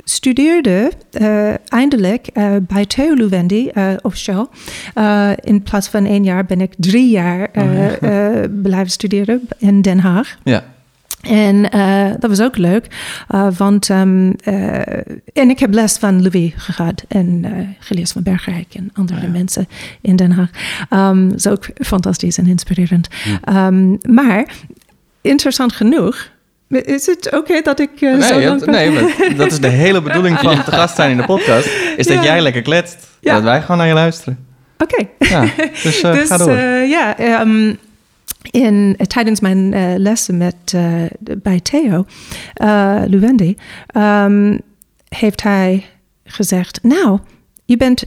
studeerde 0.09 0.91
uh, 1.21 1.55
eindelijk 1.69 2.29
uh, 2.35 2.57
bij 2.61 2.87
Theo 2.87 3.15
Luwendi 3.15 3.71
uh, 3.75 3.93
officieel. 4.03 4.49
in 5.45 5.63
plaats 5.63 5.89
van 5.89 6.07
één 6.07 6.25
jaar 6.25 6.45
ben 6.45 6.61
ik 6.61 6.73
drie 6.77 7.11
jaar 7.11 7.49
oh, 7.55 8.01
ja. 8.01 8.49
blijven 8.63 8.91
studeren 8.91 9.49
in 9.59 9.83
Den 9.83 9.99
Haag. 9.99 10.39
Ja. 10.45 10.65
En 11.29 11.63
dat 12.21 12.31
was 12.31 12.41
ook 12.41 12.57
leuk, 12.57 12.87
want 13.57 13.89
um, 13.89 14.35
en 15.33 15.51
ik 15.51 15.59
heb 15.59 15.75
les 15.75 15.97
van 15.97 16.23
Louis 16.23 16.53
gehad 16.57 17.05
en 17.09 17.45
geleerd 17.79 18.13
van 18.13 18.23
Bergrijk 18.23 18.75
en 18.75 18.91
andere 18.95 19.21
ja. 19.21 19.29
mensen 19.29 19.69
in 20.01 20.17
Den 20.17 20.31
Haag. 20.31 20.51
Um, 20.91 21.29
dat 21.29 21.39
is 21.39 21.47
ook 21.47 21.67
fantastisch 21.75 22.39
en 22.39 22.47
inspirerend. 22.47 23.09
Ja. 23.25 23.67
Um, 23.67 23.99
maar 24.03 24.47
interessant 25.21 25.73
genoeg 25.73 26.35
is 26.69 27.07
het 27.07 27.33
oké 27.33 27.61
dat 27.63 27.81
ik 27.81 28.01
uh, 28.01 28.19
nee, 28.19 28.29
zo 28.29 28.41
lang... 28.41 28.65
nee, 28.65 28.91
maar 28.91 29.35
dat 29.37 29.53
is 29.53 29.61
de 29.61 29.69
hele 29.69 30.03
bedoeling 30.03 30.39
van 30.39 30.63
te 30.65 30.71
gast 30.71 30.97
zijn 30.97 31.11
in 31.11 31.17
de 31.17 31.25
podcast. 31.25 31.69
Is 31.97 32.07
dat 32.07 32.25
jij 32.25 32.41
lekker 32.41 32.63
kletst. 32.63 33.09
Ja. 33.21 33.35
Dat 33.35 33.43
wij 33.43 33.61
gewoon 33.61 33.77
naar 33.77 33.87
je 33.87 33.95
luisteren. 33.95 34.47
Oké. 34.79 35.09
Ja, 35.19 35.41
dus, 35.83 36.03
uh, 36.03 36.13
dus 36.13 36.29
ga 36.29 36.37
door. 36.37 36.51
Uh, 36.51 36.89
ja, 36.89 37.41
um, 37.41 37.79
in, 38.51 38.97
tijdens 39.07 39.41
mijn 39.41 39.99
lessen 39.99 40.37
met, 40.37 40.75
bij 41.43 41.61
Theo 41.61 42.05
Luwendi... 43.07 43.57
Um, 43.97 44.61
heeft 45.09 45.43
hij 45.43 45.85
gezegd... 46.25 46.83
Nou, 46.83 47.19
je 47.65 47.77
bent 47.77 48.05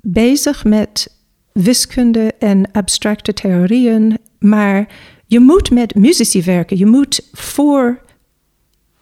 bezig 0.00 0.64
met 0.64 1.16
wiskunde 1.52 2.34
en 2.38 2.70
abstracte 2.72 3.32
theorieën... 3.32 4.18
maar 4.38 4.88
je 5.26 5.40
moet 5.40 5.70
met 5.70 5.94
muzici 5.94 6.42
werken. 6.42 6.78
Je 6.78 6.86
moet 6.86 7.28
voor 7.32 8.00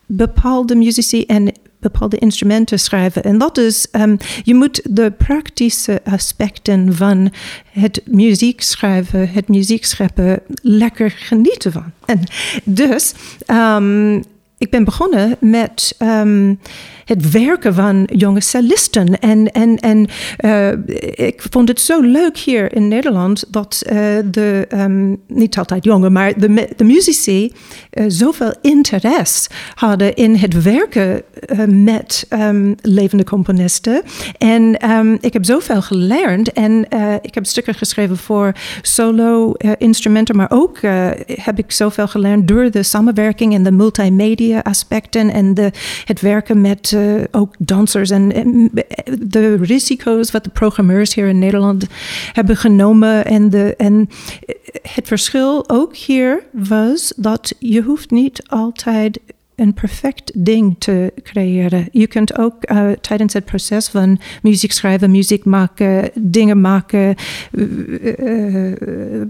bepaalde 0.07 0.75
muzici 0.75 1.25
en 1.25 1.53
bepaalde 1.81 2.19
instrumenten 2.19 2.79
schrijven. 2.79 3.25
En 3.25 3.39
dat 3.39 3.59
is, 3.59 3.87
um, 3.93 4.17
je 4.43 4.55
moet 4.55 4.81
de 4.91 5.11
praktische 5.11 6.01
aspecten 6.05 6.95
van 6.95 7.33
het 7.71 8.01
muziek 8.05 8.61
schrijven, 8.61 9.29
het 9.29 9.49
muziek 9.49 9.85
scheppen, 9.85 10.41
lekker 10.63 11.11
genieten 11.11 11.73
van. 11.73 11.93
En 12.05 12.21
dus, 12.65 13.15
um, 13.47 14.23
ik 14.59 14.71
ben 14.71 14.85
begonnen 14.85 15.37
met 15.41 15.97
um, 15.99 16.61
het 17.11 17.31
werken 17.31 17.75
van 17.75 18.09
jonge 18.13 18.41
cellisten. 18.41 19.19
En, 19.19 19.53
en, 19.53 19.77
en 19.77 20.09
uh, 20.45 20.71
ik 21.27 21.45
vond 21.51 21.69
het 21.69 21.81
zo 21.81 22.01
leuk 22.01 22.37
hier 22.39 22.75
in 22.75 22.89
Nederland 22.89 23.45
dat 23.49 23.83
uh, 23.87 23.93
de, 24.25 24.67
um, 24.75 25.21
niet 25.27 25.59
altijd 25.59 25.85
jonge, 25.85 26.11
maar 26.11 26.39
de, 26.39 26.69
de 26.77 26.85
muzici 26.85 27.53
uh, 27.93 28.05
zoveel 28.09 28.55
interesse 28.63 29.51
hadden 29.75 30.15
in 30.15 30.35
het 30.35 30.63
werken 30.63 31.23
met 31.67 32.27
um, 32.31 32.75
levende 32.83 33.25
componisten. 33.25 34.03
En 34.39 34.79
ik 35.21 35.33
heb 35.33 35.45
zoveel 35.45 35.83
geleerd 35.83 36.53
en 36.53 36.87
ik 37.23 37.35
heb 37.35 37.47
stukken 37.47 37.75
geschreven 37.75 38.17
voor 38.17 38.53
solo-instrumenten, 38.83 40.37
maar 40.37 40.51
ook 40.51 40.79
heb 41.27 41.59
ik 41.59 41.73
zoveel 41.73 42.09
geleerd 42.09 42.49
door 42.49 42.71
de 42.71 42.83
samenwerking 42.83 43.55
en 43.55 43.63
de 43.63 43.73
multimedia 43.73 44.61
aspecten 44.63 45.33
en 45.33 45.55
de, 45.55 45.71
het 46.05 46.21
werken 46.21 46.61
met 46.61 46.97
uh, 47.01 47.25
ook 47.31 47.55
dansers 47.59 48.11
en, 48.11 48.33
en, 48.33 48.71
de 49.21 49.57
risico's 49.57 50.31
wat 50.31 50.45
de 50.45 50.51
programmeurs 50.51 51.15
hier 51.15 51.29
in 51.29 51.39
Nederland 51.39 51.87
hebben 52.33 52.57
genomen. 52.57 53.25
En, 53.25 53.51
de, 53.51 53.75
en 53.77 54.09
het 54.83 55.07
verschil 55.07 55.69
ook 55.69 55.97
hier 55.97 56.43
was 56.53 57.13
dat 57.17 57.55
je 57.59 57.83
hoeft 57.83 58.11
niet 58.11 58.43
altijd 58.47 59.21
een 59.61 59.75
perfect 59.75 60.33
ding 60.35 60.77
te 60.79 61.13
creëren. 61.23 61.89
Je 61.93 62.07
kunt 62.07 62.39
ook 62.39 62.71
uh, 62.71 62.91
tijdens 63.01 63.33
het 63.33 63.45
proces 63.45 63.89
van 63.89 64.21
muziek 64.43 64.73
schrijven, 64.73 65.11
muziek 65.11 65.45
maken, 65.45 66.11
dingen 66.15 66.61
maken, 66.61 67.15
uh, 67.53 68.73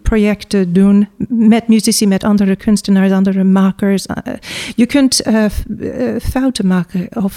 projecten 0.02 0.72
doen 0.72 1.08
met 1.28 1.68
muzici, 1.68 2.06
met 2.06 2.24
andere 2.24 2.56
kunstenaars, 2.56 3.12
andere 3.12 3.44
makers. 3.44 4.06
je 4.74 4.86
kunt 4.86 5.22
fouten 6.22 6.66
maken 6.66 7.08
of 7.22 7.34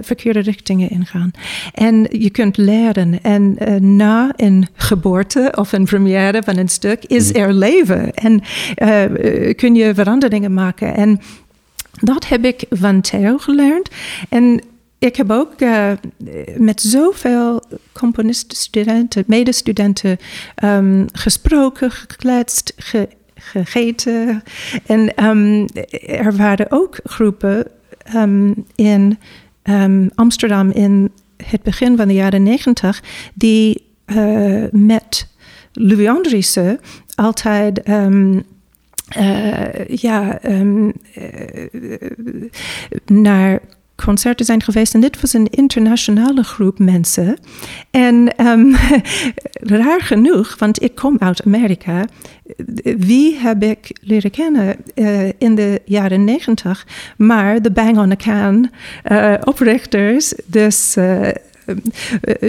verkeerde 0.00 0.40
richtingen 0.40 0.90
ingaan. 0.90 1.30
En 1.74 2.06
je 2.10 2.30
kunt 2.30 2.56
leren. 2.56 3.22
En 3.22 3.56
na 3.96 4.32
een 4.36 4.66
geboorte 4.74 5.52
of 5.56 5.72
een 5.72 5.84
première 5.84 6.42
van 6.42 6.56
een 6.56 6.68
stuk 6.68 7.04
is 7.04 7.32
mhm. 7.32 7.40
er 7.40 7.52
leven. 7.52 8.14
En 8.14 8.42
kun 9.54 9.74
je 9.74 9.94
veranderingen 9.94 10.54
maken. 10.54 10.94
En 10.94 11.20
dat 12.00 12.28
heb 12.28 12.44
ik 12.44 12.64
van 12.70 13.00
Theo 13.00 13.38
geleerd. 13.38 13.90
En 14.28 14.60
ik 14.98 15.16
heb 15.16 15.30
ook 15.30 15.60
uh, 15.60 15.92
met 16.56 16.80
zoveel 16.80 17.62
componisten, 17.92 18.56
studenten, 18.56 19.24
medestudenten 19.26 20.18
um, 20.64 21.06
gesproken, 21.12 21.90
gekletst, 21.90 22.72
ge, 22.76 23.08
gegeten. 23.34 24.42
En 24.86 25.24
um, 25.24 25.66
er 26.06 26.36
waren 26.36 26.66
ook 26.70 26.98
groepen 27.04 27.66
um, 28.14 28.64
in 28.74 29.18
Amsterdam 30.14 30.70
in 30.70 31.10
het 31.36 31.62
begin 31.62 31.96
van 31.96 32.08
de 32.08 32.14
jaren 32.14 32.42
negentig 32.42 33.02
die 33.34 33.86
uh, 34.06 34.64
met 34.70 35.28
Louis 35.72 36.08
Andriessen 36.08 36.80
altijd 37.14 37.82
uh, 39.18 39.86
ja, 39.86 40.38
um, 40.44 40.92
uh, 41.18 42.10
naar 43.06 43.60
concerten 44.04 44.46
zijn 44.46 44.62
geweest. 44.62 44.94
En 44.94 45.00
dit 45.00 45.20
was 45.20 45.32
een 45.32 45.48
internationale 45.50 46.42
groep 46.42 46.78
mensen. 46.78 47.38
En 47.90 48.46
um, 48.46 48.74
raar 49.82 50.00
genoeg, 50.00 50.58
want 50.58 50.82
ik 50.82 50.94
kom 50.94 51.16
uit 51.18 51.44
Amerika. 51.44 52.04
Wie 52.98 53.36
heb 53.38 53.62
ik 53.62 53.96
leren 54.00 54.30
kennen 54.30 54.76
uh, 54.94 55.28
in 55.38 55.54
de 55.54 55.80
jaren 55.84 56.24
negentig? 56.24 56.86
Maar 57.16 57.62
de 57.62 57.70
Bang 57.70 57.98
on 57.98 58.08
the 58.08 58.16
Can 58.16 58.70
oprichters, 59.44 60.34
dus 60.46 60.96
uh, 60.96 61.28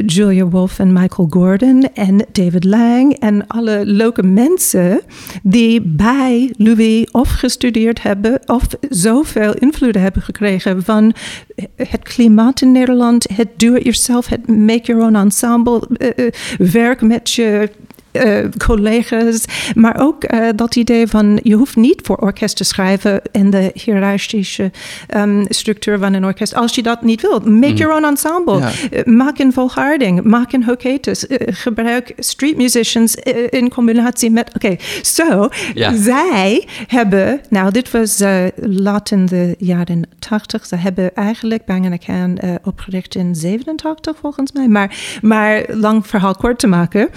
Julia 0.06 0.46
Wolf 0.46 0.80
en 0.80 0.94
Michael 0.94 1.28
Gordon 1.30 1.90
en 1.94 2.26
David 2.32 2.64
Lang 2.64 3.14
en 3.20 3.48
alle 3.48 3.82
leuke 3.86 4.24
mensen 4.24 5.02
die 5.44 5.82
bij 5.82 6.54
Louis 6.58 7.08
of 7.12 7.30
gestudeerd 7.30 8.02
hebben 8.02 8.40
of 8.46 8.68
zoveel 8.90 9.54
invloed 9.54 9.96
hebben 9.96 10.22
gekregen 10.22 10.84
van 10.84 11.14
het 11.76 12.02
klimaat 12.02 12.62
in 12.62 12.72
Nederland, 12.72 13.28
het 13.34 13.48
do-it-yourself, 13.58 14.28
het 14.28 14.48
make 14.48 14.82
your 14.84 15.04
own 15.04 15.16
ensemble, 15.16 15.82
uh, 15.98 16.32
werk 16.58 17.02
met 17.02 17.32
je 17.32 17.70
uh, 18.16 18.50
collega's. 18.66 19.46
Maar 19.76 20.00
ook 20.00 20.34
uh, 20.34 20.48
dat 20.56 20.76
idee 20.76 21.08
van 21.08 21.40
je 21.44 21.56
hoeft 21.56 21.76
niet 21.76 22.00
voor 22.04 22.18
orkest 22.18 22.58
te 22.58 22.64
schrijven 22.64 23.22
in 23.32 23.50
de 23.50 23.72
hiërarchische 23.74 24.72
um, 25.16 25.46
structuur 25.50 26.00
van 26.00 26.14
een 26.14 26.26
orkest. 26.26 26.56
Als 26.56 26.76
je 26.76 26.84
dat 26.84 27.02
niet 27.02 27.22
wilt, 27.22 27.46
make 27.46 27.72
mm. 27.72 27.78
your 27.78 27.96
own 27.96 28.06
ensemble. 28.06 28.60
Ja. 28.60 28.72
Uh, 28.92 29.04
maak 29.04 29.40
een 29.40 29.54
volharding, 29.54 30.24
maak 30.24 30.54
een 30.54 30.64
hoketus. 30.64 31.26
gebruik 31.46 32.14
street 32.18 32.58
musicians 32.58 33.16
in 33.50 33.70
combinatie 33.70 34.32
met. 34.32 34.48
Oké, 34.56 34.66
okay. 34.66 34.80
zo. 35.02 35.24
So, 35.26 35.50
ja. 35.74 35.96
Zij 35.96 36.68
hebben, 36.88 37.42
nou, 37.50 37.72
dit 37.72 37.92
was 37.92 38.24
laat 38.56 39.12
in 39.12 39.26
de 39.26 39.56
jaren 39.58 40.02
80. 40.20 40.66
Ze 40.66 40.76
hebben 40.76 41.16
eigenlijk 41.16 41.66
Bang 41.66 42.06
Can 42.06 42.40
opgericht 42.64 43.16
in 43.16 43.36
87 43.36 44.18
volgens 44.18 44.52
mij. 44.52 44.68
Maar, 44.68 45.20
maar 45.22 45.64
lang 45.68 46.08
verhaal 46.08 46.36
kort 46.36 46.60
te 46.60 46.68
maken. 46.68 47.10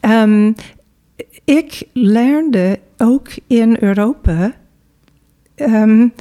Um, 0.00 0.45
ik 1.44 1.82
leerde 1.92 2.78
ook 2.96 3.28
in 3.46 3.76
Europa 3.80 4.54
um, 5.56 6.12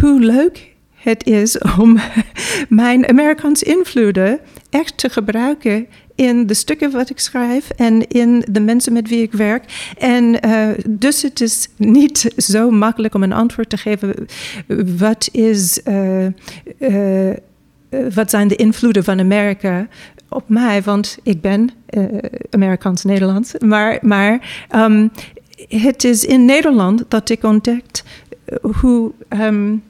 hoe 0.00 0.20
leuk 0.20 0.76
het 0.94 1.26
is 1.26 1.58
om 1.58 1.98
mijn 2.68 3.08
Amerikaanse 3.08 3.64
invloeden 3.64 4.40
echt 4.70 4.98
te 4.98 5.08
gebruiken 5.08 5.86
in 6.14 6.46
de 6.46 6.54
stukken 6.54 6.90
wat 6.90 7.10
ik 7.10 7.18
schrijf 7.18 7.70
en 7.70 8.08
in 8.08 8.44
de 8.50 8.60
mensen 8.60 8.92
met 8.92 9.08
wie 9.08 9.22
ik 9.22 9.32
werk. 9.32 9.92
En 9.98 10.46
uh, 10.46 10.68
dus 10.88 11.22
het 11.22 11.40
is 11.40 11.68
niet 11.76 12.32
zo 12.36 12.70
makkelijk 12.70 13.14
om 13.14 13.22
een 13.22 13.32
antwoord 13.32 13.68
te 13.68 13.76
geven. 13.76 14.14
Wat 14.98 15.28
is. 15.32 15.80
Uh, 15.84 16.26
uh, 16.78 17.36
wat 18.14 18.30
zijn 18.30 18.48
de 18.48 18.56
invloeden 18.56 19.04
van 19.04 19.20
Amerika 19.20 19.88
op 20.28 20.48
mij, 20.48 20.82
want 20.82 21.18
ik 21.22 21.40
ben 21.40 21.70
uh, 21.90 22.04
Amerikaans-Nederlands. 22.50 23.54
Maar, 23.58 23.98
maar 24.02 24.66
um, 24.76 25.10
het 25.68 26.04
is 26.04 26.24
in 26.24 26.44
Nederland 26.44 27.04
dat 27.08 27.30
ik 27.30 27.44
ontdekt 27.44 28.04
hoe 28.80 29.12
um, 29.28 29.82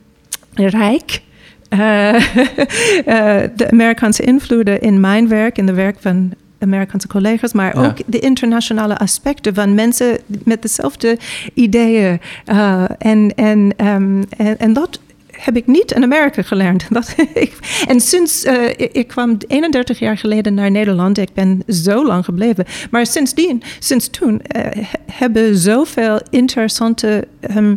rijk 0.55 1.23
eh, 1.69 2.15
eh, 2.15 3.51
de 3.57 3.71
Amerikaanse 3.71 4.23
invloeden 4.23 4.81
in 4.81 5.01
mijn 5.01 5.29
werk, 5.29 5.59
in 5.59 5.67
de 5.67 5.73
werk 5.75 5.97
van 6.01 6.33
Amerikaanse 6.59 7.09
collega's, 7.09 7.53
maar 7.53 7.81
Ja. 7.81 7.87
ook 7.87 7.97
de 8.07 8.19
internationale 8.19 8.99
aspecten 8.99 9.55
van 9.55 9.75
mensen 9.75 10.19
met 10.45 10.63
dezelfde 10.63 11.19
ideeën. 11.55 12.21
Eh, 12.45 12.85
en, 12.99 13.35
en, 13.35 13.73
ehm, 13.77 14.23
en, 14.37 14.59
en 14.59 14.73
dat 14.73 15.01
heb 15.39 15.57
ik 15.57 15.67
niet 15.67 15.93
in 15.93 16.03
Amerika 16.03 16.43
geleerd. 16.43 16.87
Dat, 16.99 17.15
ik, 17.35 17.53
en 17.89 18.01
sinds 18.01 18.45
eh, 18.45 18.69
ik, 18.93 19.07
kwam 19.09 19.37
31 19.47 19.99
jaar 19.99 20.19
geleden 20.19 20.55
naar 20.55 20.71
Nederland, 20.71 21.19
ik 21.19 21.33
ben 21.35 21.63
zo 21.69 22.07
lang 22.07 22.25
gebleven. 22.25 22.65
Maar 22.91 23.07
sindsdien, 23.07 23.63
sinds 23.79 24.09
toen, 24.11 24.41
he- 24.43 24.83
hebben 25.13 25.57
zoveel 25.57 26.21
interessante 26.31 27.27
ehm, 27.41 27.77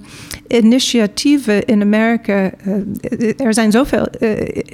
initiatieven 0.57 1.65
in 1.65 1.81
Amerika. 1.81 2.51
eh, 2.63 3.45
er 3.45 3.53
zijn 3.53 3.71
zoveel 3.71 4.05
eh, 4.19 4.29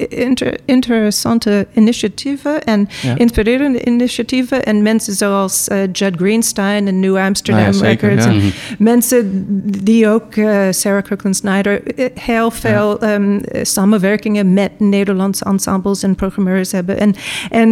inter- 0.10 0.58
interessante 0.66 1.68
initiatieven 1.74 2.64
en 2.64 2.88
Ja. 3.02 3.18
inspirerende 3.18 3.86
initiatieven. 3.86 4.64
En 4.64 4.82
mensen 4.82 5.14
zoals 5.14 5.68
eh, 5.68 5.78
Judd 5.92 6.16
Greenstein 6.18 6.88
en 6.88 7.00
New 7.00 7.18
Amsterdam 7.18 7.60
Ah 7.62 7.66
ja, 7.66 7.72
zeker, 7.72 8.10
Records. 8.10 8.26
ja. 8.26 8.32
Mhm. 8.42 8.48
Mensen 8.80 9.46
die 9.84 10.08
ook, 10.08 10.34
Sarah 10.72 11.04
Crooklyn 11.04 11.34
Snyder, 11.34 11.82
heel 12.20 12.52
veel 12.52 13.00
ehm, 13.02 13.38
eh, 13.38 13.64
samenwerkingen 13.64 14.54
met 14.54 14.72
Nederlandse 14.80 15.46
ensembles 15.46 16.04
en 16.04 16.16
programmeurs 16.16 16.72
hebben. 16.72 17.00
En, 17.00 17.16
en 17.50 17.70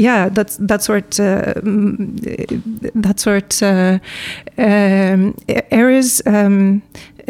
ja, 0.00 0.28
dat, 0.28 0.56
dat 0.60 0.84
soort. 0.84 1.18
mm, 1.62 2.14
dat 2.92 3.20
soort 3.20 3.58
eh, 3.62 3.92
ehm, 4.54 5.30
er 5.68 5.90
is 5.90 6.22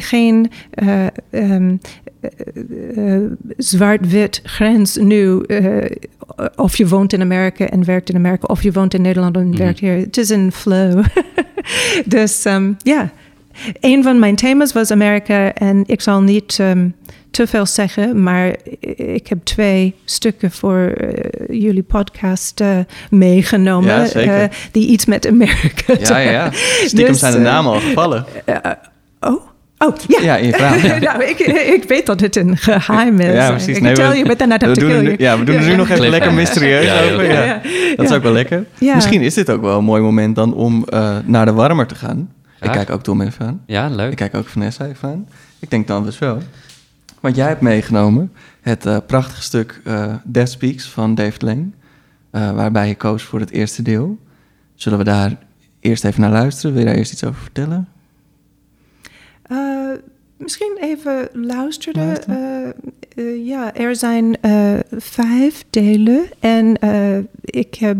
geen. 0.00 0.50
eh, 0.70 1.06
ehm, 1.30 1.76
eh, 2.20 3.14
eh, 3.14 3.22
zwart-wit 3.56 4.40
grens 4.44 4.96
nu. 4.96 5.42
of 6.56 6.76
je 6.76 6.88
woont 6.88 7.12
in 7.12 7.20
Amerika 7.20 7.68
en 7.68 7.84
werkt 7.84 8.08
in 8.10 8.16
Amerika, 8.16 8.46
of 8.46 8.62
je 8.62 8.72
woont 8.72 8.94
in 8.94 9.02
Nederland 9.02 9.36
en 9.36 9.48
Mhm. 9.48 9.58
werkt 9.58 9.78
hier. 9.78 9.92
Het 9.96 10.16
is 10.16 10.28
een 10.28 10.52
flow. 10.52 11.04
dus 12.06 12.44
ehm, 12.44 12.72
ja, 12.82 13.10
een 13.80 14.02
van 14.02 14.18
mijn 14.18 14.36
thema's 14.36 14.72
was 14.72 14.90
Amerika 14.90 15.52
en 15.54 15.82
ik 15.86 16.00
zal 16.00 16.20
niet 16.22 16.56
ehm, 16.60 16.88
te 17.30 17.46
veel 17.46 17.66
zeggen, 17.66 18.22
maar 18.22 18.56
ik 18.96 19.26
heb 19.28 19.38
twee 19.44 19.94
stukken 20.04 20.50
voor 20.50 20.94
jullie 21.50 21.82
podcast 21.82 22.62
meegenomen. 23.10 23.88
Ja, 23.94 24.06
zeker. 24.06 24.50
die 24.72 24.86
iets 24.88 25.06
met 25.06 25.26
Amerika 25.26 25.94
Ja, 26.00 26.18
ja, 26.18 26.30
ja. 26.30 26.50
Stiekem 26.84 27.06
Dus, 27.12 27.18
zijn 27.18 27.32
de 27.32 27.38
namen 27.38 27.72
al 27.72 27.80
gevallen. 27.80 28.24
Oh, 29.78 29.96
ja. 30.06 30.20
Ja, 30.22 30.36
in 30.36 30.46
je 30.46 30.52
vraag. 30.52 30.82
Ja. 30.82 30.98
nou, 31.12 31.24
ik, 31.24 31.38
ik 31.82 31.84
weet 31.88 32.06
dat 32.06 32.20
het 32.20 32.36
een 32.36 32.56
geheim 32.56 33.20
is. 33.20 33.32
Ja, 33.34 33.50
precies. 33.50 33.76
Ik 33.76 33.82
Nee, 33.82 33.94
tell 33.94 34.08
we- 34.08 34.14
you, 34.16 34.28
but 34.28 34.38
then 34.38 34.50
I'd 34.52 34.60
We 34.60 34.66
have 34.66 34.80
to 34.80 34.86
doen 34.86 34.90
kill 34.90 34.98
er 34.98 35.02
nu, 35.04 35.08
you. 35.16 35.22
ja, 35.22 35.38
we 35.38 35.44
doen 35.44 35.54
er 35.56 35.66
nu 35.66 35.76
nog 35.76 35.88
even 35.88 36.08
lekker 36.08 36.32
mysterieus 36.32 36.90
over. 37.12 37.24
Ja. 37.32 37.44
Ja, 37.44 37.60
Dat 37.96 38.06
is 38.10 38.12
ook 38.16 38.22
wel 38.22 38.32
lekker. 38.32 38.64
Ja. 38.78 38.94
Misschien 38.94 39.20
is 39.22 39.34
dit 39.34 39.50
ook 39.50 39.60
wel 39.60 39.78
een 39.78 39.84
mooi 39.84 40.02
moment 40.02 40.34
dan 40.36 40.54
om 40.54 40.84
eh, 40.88 41.16
naar 41.24 41.44
de 41.44 41.52
warmer 41.52 41.86
te 41.86 41.94
gaan. 41.94 42.32
Ik 42.60 42.70
kijk 42.70 42.90
ook 42.90 43.02
Tom 43.02 43.20
even 43.20 43.46
aan. 43.46 43.62
Ja, 43.66 43.88
leuk. 43.88 44.10
Ik 44.10 44.16
kijk 44.16 44.34
ook 44.34 44.46
Vanessa 44.48 44.86
even 44.86 45.08
aan. 45.08 45.28
Ik 45.58 45.70
denk 45.70 45.86
dan 45.86 46.04
dus 46.04 46.18
wel. 46.18 46.38
Want 47.20 47.36
jij 47.36 47.46
hebt 47.48 47.60
meegenomen 47.60 48.32
het 48.60 48.86
eh, 48.86 48.96
prachtige 49.06 49.42
stuk 49.42 49.80
eh 49.84 50.14
Death 50.24 50.48
Speaks 50.50 50.88
van 50.88 51.14
David 51.14 51.42
Lane. 51.42 51.64
eh, 52.30 52.50
waarbij 52.50 52.88
je 52.88 52.94
koos 52.94 53.22
voor 53.22 53.40
het 53.40 53.50
eerste 53.50 53.82
deel. 53.82 54.18
Zullen 54.74 54.98
we 54.98 55.04
daar 55.04 55.36
eerst 55.80 56.04
even 56.04 56.20
naar 56.20 56.30
luisteren? 56.30 56.72
Wil 56.72 56.80
je 56.82 56.88
daar 56.88 56.96
eerst 56.98 57.12
iets 57.12 57.24
over 57.24 57.40
vertellen? 57.42 57.88
Eh, 59.48 59.90
misschien 60.36 60.76
even 60.80 61.28
luisteren. 61.32 62.26
Eh, 62.26 62.68
eh, 62.68 63.46
ja, 63.46 63.74
er 63.74 63.96
zijn 63.96 64.36
vijf 64.90 65.64
delen 65.70 66.22
en 66.40 66.76
ik 67.44 67.74
heb 67.74 67.96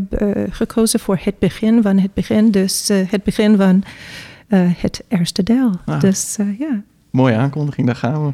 gekozen 0.50 1.00
voor 1.00 1.18
het 1.22 1.38
begin 1.38 1.82
van 1.82 1.98
het 1.98 2.14
begin. 2.14 2.50
Dus 2.50 2.88
het 2.88 3.22
begin 3.22 3.56
van 3.56 3.82
het 4.56 5.04
eerste 5.08 5.42
deel. 5.42 5.72
Ah. 5.84 6.00
Dus 6.00 6.36
ja. 6.58 6.82
Mooie 7.10 7.34
aankondiging, 7.34 7.86
daar 7.86 7.96
gaan 7.96 8.26
we. 8.26 8.32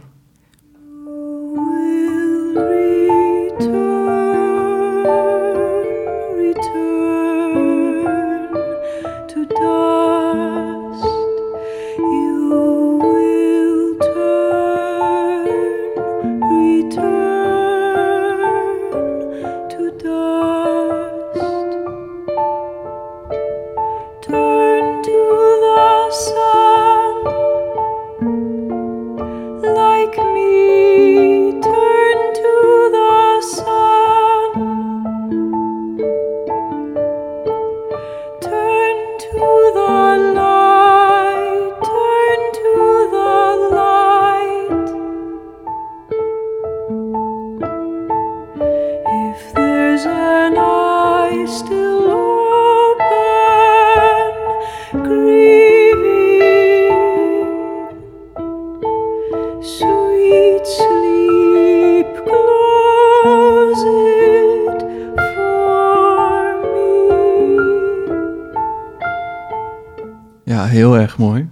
Mooi. 71.18 71.48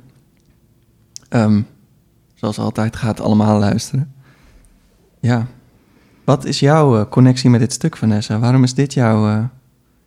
Ehm, 1.29 1.63
zoals 2.35 2.59
altijd 2.59 2.97
gaat 2.97 3.21
allemaal 3.21 3.59
luisteren. 3.59 4.15
Ja. 5.21 5.47
Wat 6.25 6.45
is 6.45 6.61
jouw 6.61 6.99
eh, 6.99 7.09
connectie 7.09 7.51
met 7.51 7.61
dit 7.61 7.73
stuk, 7.73 7.97
Vanessa? 7.97 8.39
Waarom 8.39 8.63
is 8.63 8.75
dit 8.75 8.95
jouw, 8.95 9.29
eh, 9.29 9.45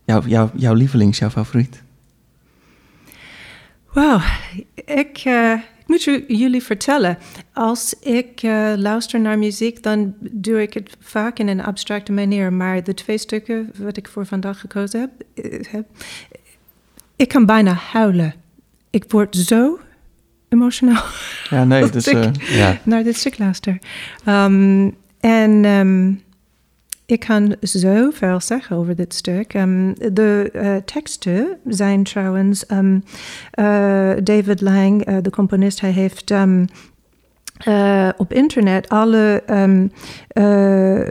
jouw, 0.05 0.21
jouw, 0.21 0.51
jouw 0.55 0.73
lievelings, 0.73 1.17
jouw 1.17 1.29
favoriet? 1.29 1.83
Wauw, 3.93 4.19
ik, 4.85 5.23
ik 5.25 5.87
moet 5.87 6.03
jullie 6.27 6.63
vertellen. 6.63 7.17
Als 7.53 7.93
ik 7.99 8.41
luister 8.75 9.19
naar 9.19 9.39
muziek, 9.39 9.83
dan 9.83 10.13
doe 10.19 10.61
ik 10.61 10.73
het 10.73 10.97
vaak 10.99 11.39
in 11.39 11.47
een 11.47 11.63
abstracte 11.63 12.11
manier. 12.11 12.53
Maar 12.53 12.83
de 12.83 12.93
twee 12.93 13.17
stukken 13.17 13.71
wat 13.77 13.97
ik 13.97 14.07
voor 14.07 14.25
vandaag 14.25 14.59
gekozen 14.59 14.99
heb, 14.99 15.11
heb 15.69 15.85
ik 17.15 17.27
kan 17.27 17.45
bijna 17.45 17.73
huilen. 17.73 18.33
Ik 18.95 19.05
word 19.07 19.35
zo 19.35 19.79
emotioneel 20.49 21.01
Ja, 21.49 21.63
nee, 21.63 21.81
Dat 21.89 21.93
dus... 21.93 22.07
eh, 22.07 22.31
Ja, 22.33 22.79
naar 22.83 23.03
dit 23.03 23.15
stuk 23.15 23.37
luister. 23.37 23.77
Ehm, 24.25 24.89
en 25.19 25.65
ehm, 25.65 26.13
ik 27.05 27.19
kan 27.19 27.55
zoveel 27.59 28.39
zeggen 28.39 28.75
over 28.75 28.95
dit 28.95 29.13
stuk. 29.13 29.53
Ehm, 29.53 29.93
de 30.13 30.49
eh, 30.53 30.75
teksten 30.75 31.47
zijn 31.67 32.03
trouwens 32.03 32.65
eh, 32.65 34.11
David 34.23 34.61
Lang, 34.61 35.19
de 35.21 35.29
componist, 35.29 35.81
hij 35.81 35.91
heeft 35.91 36.33
op 38.17 38.33
internet 38.33 38.89
alle 38.89 39.43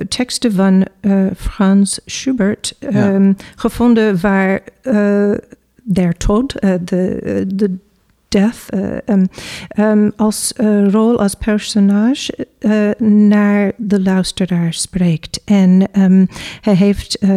teksten 0.08 0.52
van 0.52 0.86
eh, 1.00 1.26
Frans 1.36 2.00
Schubert 2.04 2.78
gevonden 3.56 4.20
waar 4.20 4.60
der 5.84 6.16
Tod, 6.16 6.54
eh, 6.54 6.74
de, 6.84 7.44
de 7.54 7.76
death, 8.34 8.68
eh, 8.68 8.96
ehm, 9.04 9.24
ehm, 9.68 10.10
als 10.16 10.52
eh, 10.52 10.88
rol 10.88 11.18
als 11.18 11.34
personage 11.34 12.46
eh, 12.58 12.90
naar 13.06 13.72
de 13.76 14.02
luisteraar 14.02 14.72
spreekt. 14.72 15.40
En 15.44 15.88
ehm, 15.92 16.26
hij 16.60 16.74
heeft 16.74 17.18
eh, 17.18 17.28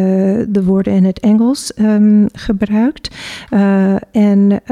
de 0.48 0.62
woorden 0.64 0.92
in 0.92 1.04
het 1.04 1.20
Engels 1.20 1.74
ehm, 1.74 2.26
gebruikt. 2.32 3.14
Eh, 3.50 3.96
en 4.12 4.62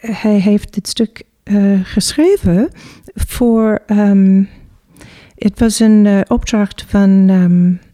hij 0.00 0.38
heeft 0.38 0.74
dit 0.74 0.88
stuk 0.88 1.22
eh, 1.42 1.80
geschreven 1.82 2.68
voor. 3.14 3.82
het 5.36 5.58
was 5.58 5.80
een 5.80 6.06
eh, 6.06 6.20
opdracht 6.28 6.84
van. 6.88 7.28
ehm, 7.28 7.90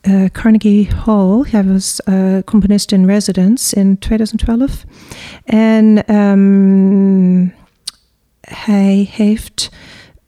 eh, 0.00 0.24
Carnegie 0.32 0.88
Hall. 1.04 1.44
Hij 1.50 1.64
was 1.64 2.00
eh, 2.00 2.36
componist 2.44 2.92
in 2.92 3.06
residence 3.06 3.76
in 3.76 3.98
2012. 3.98 4.84
En 5.44 6.06
ehm, 6.06 7.46
hij 8.40 9.08
heeft 9.10 9.70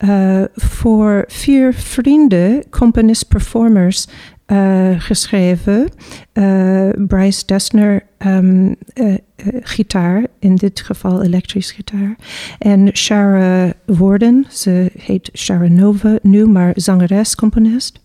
uh, 0.04 0.44
voor 0.54 1.24
vier 1.26 1.74
vrienden, 1.74 2.68
componist-performers, 2.70 4.06
uh, 4.46 5.00
geschreven. 5.00 5.88
Uh, 6.32 6.88
Bryce 7.06 7.46
Dessner, 7.46 8.02
um, 8.26 8.76
gitaar, 9.62 10.26
in 10.38 10.56
dit 10.56 10.80
geval 10.80 11.22
elektrisch 11.22 11.70
gitaar. 11.70 12.16
En 12.58 12.96
Shara 12.96 13.72
Worden, 13.86 14.46
ze 14.48 14.90
heet 14.98 15.30
Shara 15.34 15.68
Nova 15.68 16.18
nu, 16.22 16.46
maar 16.46 16.72
zangeres, 16.74 17.34
componist. 17.34 18.00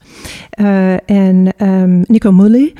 en 1.06 1.54
um, 1.58 2.04
Nico 2.08 2.32
Mully, 2.32 2.74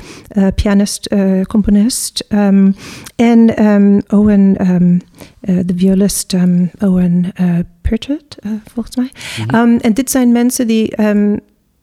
pianist, 0.54 1.14
componist. 1.46 2.26
Um, 2.28 2.74
en 3.16 3.64
um, 3.64 4.00
Owen, 4.08 4.52
de 5.40 5.74
violist 5.76 6.34
Owen 6.78 7.32
Pritchard, 7.82 8.36
volgens 8.72 8.96
mij. 8.96 9.10
-hmm. 9.46 9.76
en 9.76 9.94
dit 9.94 10.10
zijn 10.10 10.32
mensen 10.32 10.66
die 10.66 10.94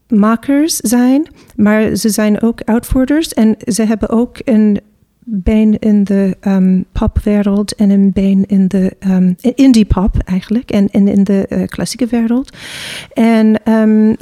makers 0.08 0.76
zijn, 0.76 1.28
maar 1.56 1.96
ze 1.96 2.10
zijn 2.10 2.42
ook 2.42 2.62
uitvoerders 2.64 3.34
en 3.34 3.56
ze 3.66 3.84
hebben 3.84 4.10
ook 4.10 4.38
een 4.44 4.80
been 5.26 5.80
in 5.80 6.04
de 6.04 6.38
um, 6.42 6.86
popwereld 6.92 7.76
en 7.76 7.90
een 7.90 8.12
been 8.12 8.46
in 8.46 8.68
de 8.68 8.96
um, 9.08 9.36
indie 9.56 9.86
pop 9.86 10.18
eigenlijk 10.26 10.72
en, 10.72 10.90
en 10.90 11.08
in 11.08 11.24
de 11.24 11.46
uh, 11.50 11.64
klassieke 11.68 12.06
wereld. 12.06 12.58
En 13.14 13.72
um, 13.72 14.16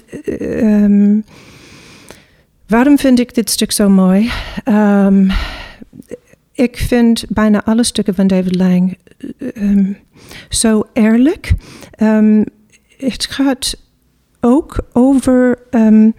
waarom 2.67 2.97
vind 2.97 3.19
ik 3.19 3.33
dit 3.33 3.49
stuk 3.49 3.71
zo 3.71 3.89
mooi? 3.89 4.31
ik 6.53 6.77
vind 6.77 7.25
bijna 7.29 7.63
alle 7.63 7.83
stukken 7.83 8.15
van 8.15 8.27
David 8.27 8.55
Lang 8.55 8.97
zo 10.49 10.83
eerlijk. 10.93 11.53
het 12.97 13.25
gaat 13.25 13.75
ook 14.41 14.79
over 14.93 15.59
um, 15.71 16.15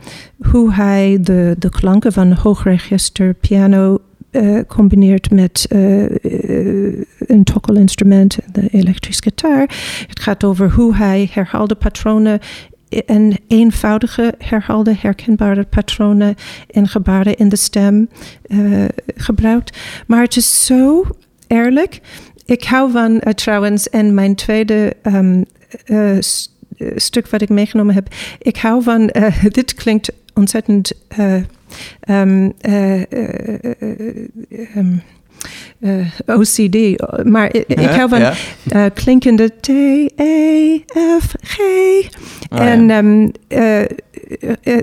hoe 0.51 0.73
hij 0.73 1.19
de, 1.21 1.55
de 1.59 1.71
klanken 1.71 2.13
van 2.13 2.33
hoogregister 2.33 3.35
piano 3.35 3.99
combineert 4.67 5.31
met 5.31 5.67
uh, 5.71 6.05
een 7.19 7.45
tokkelinstrument, 7.45 8.39
de 8.53 8.69
elektrische 8.69 9.23
gitaar. 9.23 9.61
Het 10.09 10.21
gaat 10.21 10.45
over 10.45 10.71
hoe 10.71 10.97
hij 10.97 11.31
herhaalde 11.33 11.75
patronen 11.75 12.41
en 13.07 13.39
eenvoudige 13.49 14.35
herhaalde 14.39 14.95
herkenbare 14.99 15.65
patronen 15.65 16.35
en 16.71 16.89
gebaren 16.89 17.37
in 17.37 17.49
de 17.49 17.57
stem 17.57 18.09
uh, 18.47 18.85
gebruikt. 19.17 19.79
Maar 20.07 20.23
het 20.23 20.37
is 20.37 20.65
zo 20.65 21.07
eerlijk. 21.47 22.01
Ik 22.45 22.65
hou 22.65 22.91
van 22.91 23.23
trouwens, 23.35 23.89
en 23.89 24.15
mijn 24.15 24.35
tweede 24.35 24.97
um, 25.03 25.45
stuk 26.95 27.29
wat 27.29 27.43
ik 27.43 27.49
meegenomen 27.49 27.95
heb. 27.95 28.09
Ik 28.39 28.57
hou 28.57 28.83
van, 28.83 29.11
uh, 29.13 29.45
dit 29.59 29.75
klinkt 29.75 30.13
ontzettend. 30.35 30.93
Uh, 35.83 35.99
uh, 36.27 36.39
OCD. 36.39 37.03
Maar 37.25 37.55
ik, 37.55 37.79
hou 37.79 38.09
van 38.09 38.21
ja. 38.21 38.35
uh, 38.75 38.85
klinkende 38.95 39.53
T, 39.61 39.69
E, 40.17 40.79
F, 41.21 41.35
G. 41.43 41.59
Oh, 42.51 42.61
en 42.61 42.87
ja. 42.87 42.99
um, 42.99 43.33
uh, 43.49 43.81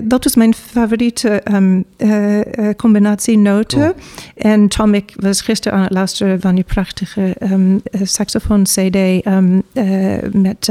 dat 0.02 0.24
is 0.24 0.34
mijn 0.36 0.54
favoriete 0.54 1.42
um, 1.52 1.84
combinatie 2.76 3.38
noten. 3.38 3.78
Cool. 3.78 3.94
En 4.36 4.68
Tom, 4.68 4.94
ik 4.94 5.12
was 5.16 5.40
gisteren 5.40 5.78
aan 5.78 5.84
het 5.84 5.92
luisteren 5.92 6.40
van 6.40 6.54
die 6.54 6.64
prachtige 6.64 7.36
um, 7.42 7.82
saxofoon-CD 8.02 9.24
met, 10.32 10.70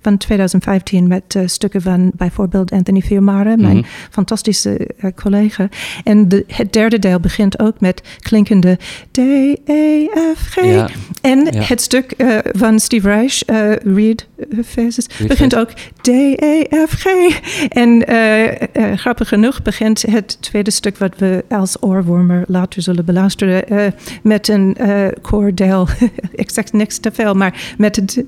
van 0.00 0.16
2015 0.18 1.06
met 1.06 1.38
stukken 1.44 1.82
van 1.82 2.10
bijvoorbeeld 2.14 2.72
Anthony 2.72 3.00
Fiumara, 3.00 3.56
mijn 3.56 3.60
mm 3.60 3.70
-hmm. 3.70 3.84
fantastische 4.10 4.90
collega. 5.14 5.68
En 6.04 6.28
de, 6.28 6.44
het 6.46 6.72
derde 6.72 6.98
deel 6.98 7.20
begint 7.20 7.58
ook 7.58 7.80
met 7.80 8.02
klinkende 8.20 8.78
D, 9.10 9.18
E, 9.66 10.06
F, 10.34 10.40
G. 10.50 10.64
Ja. 10.64 10.88
En 11.20 11.48
ja. 11.50 11.60
het 11.62 11.80
stuk 11.80 12.14
uh, 12.16 12.38
van 12.42 12.80
Steve 12.80 13.08
Reich, 13.08 13.48
uh, 13.50 13.72
Read 13.76 14.26
Faces, 14.64 15.06
begint 15.26 15.56
ook 15.56 15.70
D, 16.00 16.08
E, 16.08 16.64
F, 16.88 16.90
G. 16.90 17.06
En 17.68 18.12
uh, 18.12 18.48
grappig 18.94 19.28
genoeg 19.28 19.62
begint 19.62 20.02
het 20.02 20.36
tweede 20.40 20.70
stuk 20.70 20.98
wat 20.98 21.14
we 21.18 21.44
als 21.48 21.82
oorwormer 21.82 22.44
later 22.46 22.82
zullen 22.82 23.04
beluisteren 23.04 23.94
met 24.22 24.48
een 24.48 24.76
koordeel. 25.22 25.88
Ik 26.34 26.50
zeg 26.50 26.72
niks 26.72 26.98
te 26.98 27.10
veel, 27.12 27.34
maar 27.34 27.74
met 27.78 27.96
het... 27.96 28.14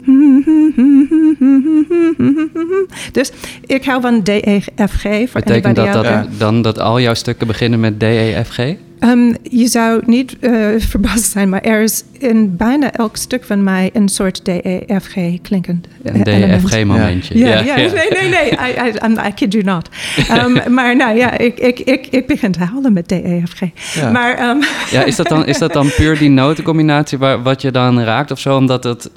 Dus 3.12 3.31
ik 3.66 3.85
hou 3.85 4.01
van 4.01 4.22
D, 4.22 4.29
E, 4.29 4.61
F, 4.61 4.92
G. 4.92 5.33
Betekent 5.33 5.77
dat, 5.77 5.92
dat 5.92 6.27
dan 6.38 6.62
dat 6.62 6.79
al 6.79 7.01
jouw 7.01 7.14
stukken 7.14 7.46
beginnen 7.46 7.81
met 7.81 7.98
D, 7.98 8.03
E, 8.03 8.42
F, 8.44 8.48
G? 8.48 8.88
Um, 9.01 9.37
je 9.43 9.67
zou 9.67 10.03
niet 10.07 10.37
uh, 10.41 10.67
verbaasd 10.93 11.31
zijn, 11.31 11.49
maar 11.49 11.61
er 11.61 11.83
is 11.83 12.05
in 12.19 12.57
bijna 12.57 12.93
elk 12.93 13.17
stuk 13.17 13.45
van 13.45 13.63
mij 13.63 13.91
een 13.93 14.09
soort 14.09 14.45
DEFG 14.45 15.41
klinkend 15.43 15.87
Een 16.03 16.23
DEFG-momentje. 16.23 17.39
Ja, 17.39 17.61
ja, 17.61 17.77
nee, 17.77 17.91
nee, 17.91 18.29
nee, 18.29 18.51
I, 18.51 18.91
I, 19.05 19.29
I 19.29 19.33
kid 19.35 19.53
you 19.53 19.65
not. 19.65 19.89
Um, 20.31 20.61
maar 20.77 20.97
nou 20.97 21.17
ja, 21.17 21.39
ik, 21.39 21.59
ik, 21.59 21.79
ik, 21.79 22.07
ik 22.07 22.27
begin 22.27 22.53
te 22.53 22.65
halen 22.65 22.93
met 22.93 23.09
DEFG. 23.09 23.63
Ja. 23.95 24.11
Maar, 24.11 24.49
um, 24.49 24.63
ja, 24.91 25.05
is, 25.05 25.17
dat 25.17 25.29
dan, 25.29 25.47
is 25.47 25.59
dat 25.59 25.73
dan 25.73 25.91
puur 25.97 26.19
die 26.19 26.31
notencombinatie 26.31 27.19
waar, 27.19 27.43
wat 27.43 27.63
je 27.63 27.71
dan 27.71 28.01
raakt 28.01 28.31
of 28.31 28.39
zo, 28.39 28.57
omdat 28.57 28.85
het, 28.85 29.11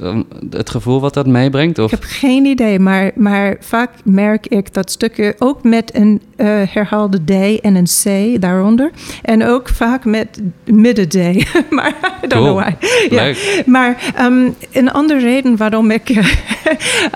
het 0.50 0.70
gevoel 0.70 1.02
wat 1.02 1.13
dat 1.13 1.28
meebrengt? 1.28 1.80
Of? 1.80 1.91
Ik 1.91 2.00
heb 2.00 2.10
geen 2.10 2.46
idee, 2.46 2.80
maar, 2.80 3.12
maar 3.15 3.56
vaak 3.60 3.89
merk 4.04 4.48
ik 4.48 4.74
dat 4.74 4.91
stukken 4.91 5.36
ook 5.38 5.63
met 5.63 5.96
een 5.96 6.22
uh, 6.38 6.48
herhaalde 6.48 7.24
D 7.24 7.62
en 7.62 7.76
een 7.76 7.88
C 8.04 8.41
daaronder. 8.41 8.91
En 9.22 9.46
ook 9.46 9.70
vaak 9.73 10.05
met 10.05 10.41
midden 10.65 11.07
D. 11.10 11.15
maar 11.69 11.95
I 12.23 12.27
don't 12.27 12.34
cool. 12.34 12.43
know 12.43 12.60
why. 12.60 12.73
Ja. 13.10 13.34
Maar 13.65 14.13
um, 14.19 14.55
een 14.71 14.91
andere 14.91 15.19
reden 15.19 15.57
waarom 15.57 15.91
ik 15.91 16.10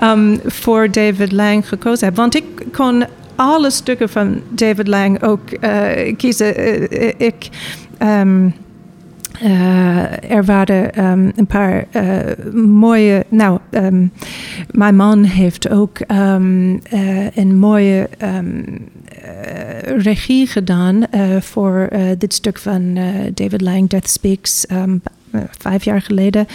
um, 0.02 0.40
voor 0.62 0.90
David 0.90 1.32
Lang 1.32 1.68
gekozen 1.68 2.06
heb. 2.06 2.16
Want 2.16 2.34
ik 2.34 2.44
kon 2.72 3.04
alle 3.36 3.70
stukken 3.70 4.08
van 4.08 4.42
David 4.48 4.86
Lang 4.88 5.22
ook 5.22 5.40
uh, 5.60 6.16
kiezen. 6.16 6.60
Uh, 6.60 7.12
ik. 7.16 7.48
Um, 8.02 8.54
uh, 9.42 10.30
er 10.30 10.44
waren 10.44 11.04
um, 11.04 11.32
een 11.36 11.46
paar 11.46 11.86
uh, 11.92 12.62
mooie. 12.64 13.24
Nou, 13.28 13.58
um, 13.70 14.12
mijn 14.70 14.96
man 14.96 15.24
heeft 15.24 15.70
ook 15.70 15.98
um, 16.08 16.80
uh, 16.92 17.36
een 17.36 17.58
mooie 17.58 18.08
regie 19.96 20.46
gedaan 20.46 21.06
voor 21.40 21.88
dit 22.18 22.34
stuk 22.34 22.58
van 22.58 22.98
David 23.34 23.60
Lang, 23.60 23.88
Death 23.88 24.08
Speaks. 24.08 24.66
Vijf 25.58 25.84
jaar 25.84 26.00
geleden. 26.00 26.46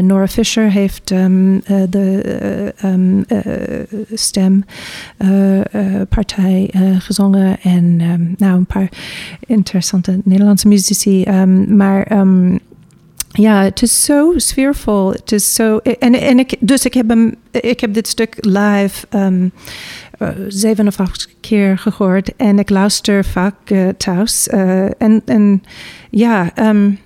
Nora 0.00 0.26
Fisher 0.26 0.70
heeft 0.70 1.10
um, 1.10 1.62
de 1.90 2.74
um, 2.84 3.24
stempartij 4.14 6.70
gezongen. 6.98 7.60
En 7.62 8.00
um, 8.00 8.34
nou, 8.36 8.56
een 8.56 8.66
paar 8.66 8.88
interessante 9.46 10.20
Nederlandse 10.24 10.68
muzici. 10.68 11.24
maar 11.68 12.24
ja, 13.32 13.62
het 13.62 13.82
is 13.82 14.04
zo 14.04 14.32
sfeervol. 14.36 15.12
Het 15.12 15.32
is 15.32 15.54
zo. 15.54 15.78
En, 15.78 16.20
en 16.20 16.38
ik, 16.38 16.56
dus 16.60 16.84
ik 16.84 16.94
heb, 16.94 17.08
hem, 17.08 17.34
ik 17.50 17.80
heb 17.80 17.94
dit 17.94 18.08
stuk 18.08 18.36
live 18.40 19.06
um, 19.10 19.52
zeven 20.48 20.86
of 20.86 21.00
acht 21.00 21.28
keer 21.40 21.78
gehoord. 21.78 22.36
En 22.36 22.58
ik 22.58 22.70
luister 22.70 23.24
vaak 23.24 23.54
thuis. 23.96 24.48
En, 24.48 25.22
en 25.24 25.62
ja. 26.10 26.50
Um, 26.56 26.98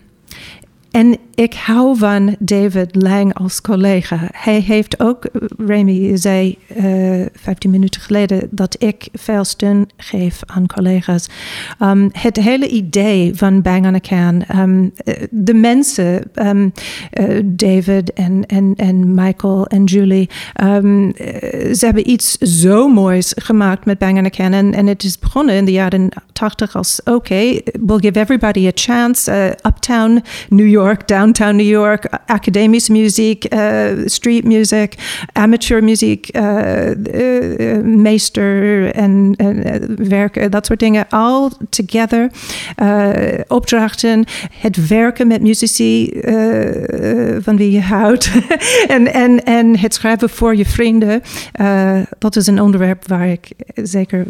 en 0.95 1.19
ik 1.35 1.55
hou 1.55 1.99
van 1.99 2.37
David 2.39 3.03
Lang 3.03 3.35
als 3.35 3.61
collega. 3.61 4.29
Hij 4.33 4.61
heeft 4.61 5.01
ook, 5.01 5.27
Remy 5.67 6.17
zei 6.17 6.59
uh, 6.77 7.23
eh, 7.23 7.31
15 7.35 7.71
minuten 7.71 8.01
geleden, 8.01 8.49
dat 8.51 8.77
ik 8.83 9.09
veel 9.13 9.45
steun 9.45 9.89
geef 9.97 10.41
aan 10.47 10.67
collega's. 10.67 11.29
Um, 11.81 12.11
het 12.13 12.37
hele 12.37 12.69
idee 12.69 13.35
van 13.35 13.63
Bang 13.63 13.87
on 13.87 13.95
a 13.95 14.01
Can, 14.01 14.45
um, 14.57 14.93
de 15.31 15.55
mensen, 15.55 16.31
um, 16.35 16.73
uh, 17.21 17.41
David 17.45 18.13
en, 18.13 18.47
en, 18.47 18.73
en 18.77 19.15
Michael 19.15 19.67
en 19.67 19.85
Julie, 19.85 20.31
ze 21.73 21.81
hebben 21.81 22.11
iets 22.11 22.39
zo 22.39 22.89
moois 22.89 23.33
gemaakt 23.37 23.85
met 23.85 23.99
Bang 23.99 24.19
on 24.19 24.25
a 24.25 24.31
Can. 24.31 24.53
En, 24.53 24.87
het 24.87 25.03
is 25.03 25.19
begonnen 25.19 25.55
in 25.55 25.65
de 25.65 25.73
jaren 25.73 26.09
80 26.33 26.77
als, 26.77 27.01
oké, 27.01 27.13
okay, 27.13 27.65
we'll 27.87 28.01
give 28.01 28.21
everybody 28.21 28.67
a 28.67 28.73
chance. 28.75 29.33
Uptown 29.63 30.23
New 30.49 30.69
York 30.69 30.84
Downtown 30.93 31.57
New 31.57 31.67
York, 31.67 32.09
academische 32.27 32.93
muziek, 32.93 33.55
uh, 33.55 33.85
street 34.05 34.45
music, 34.45 34.95
amateur 35.33 35.83
muziek, 35.83 36.29
uh, 36.37 36.91
uh, 36.91 37.83
meester 37.83 38.91
en 38.95 39.35
werken, 39.97 40.51
dat 40.51 40.67
soort 40.67 40.79
dingen. 40.79 41.07
All 41.09 41.51
together. 41.69 42.31
opdrachten, 43.49 44.25
het 44.61 44.89
werken 44.89 45.27
met 45.27 45.43
muzici 45.43 46.21
van 47.41 47.57
wie 47.57 47.71
je 47.71 47.81
houdt. 47.81 48.31
en, 48.89 49.13
en, 49.13 49.45
en 49.45 49.79
het 49.79 49.95
schrijven 49.95 50.31
voor 50.31 50.57
je 50.57 50.65
vrienden. 50.65 51.23
dat 52.19 52.37
is 52.37 52.47
een 52.47 52.61
onderwerp 52.61 53.09
waar 53.09 53.29
ik 53.29 53.49
zeker. 53.75 54.27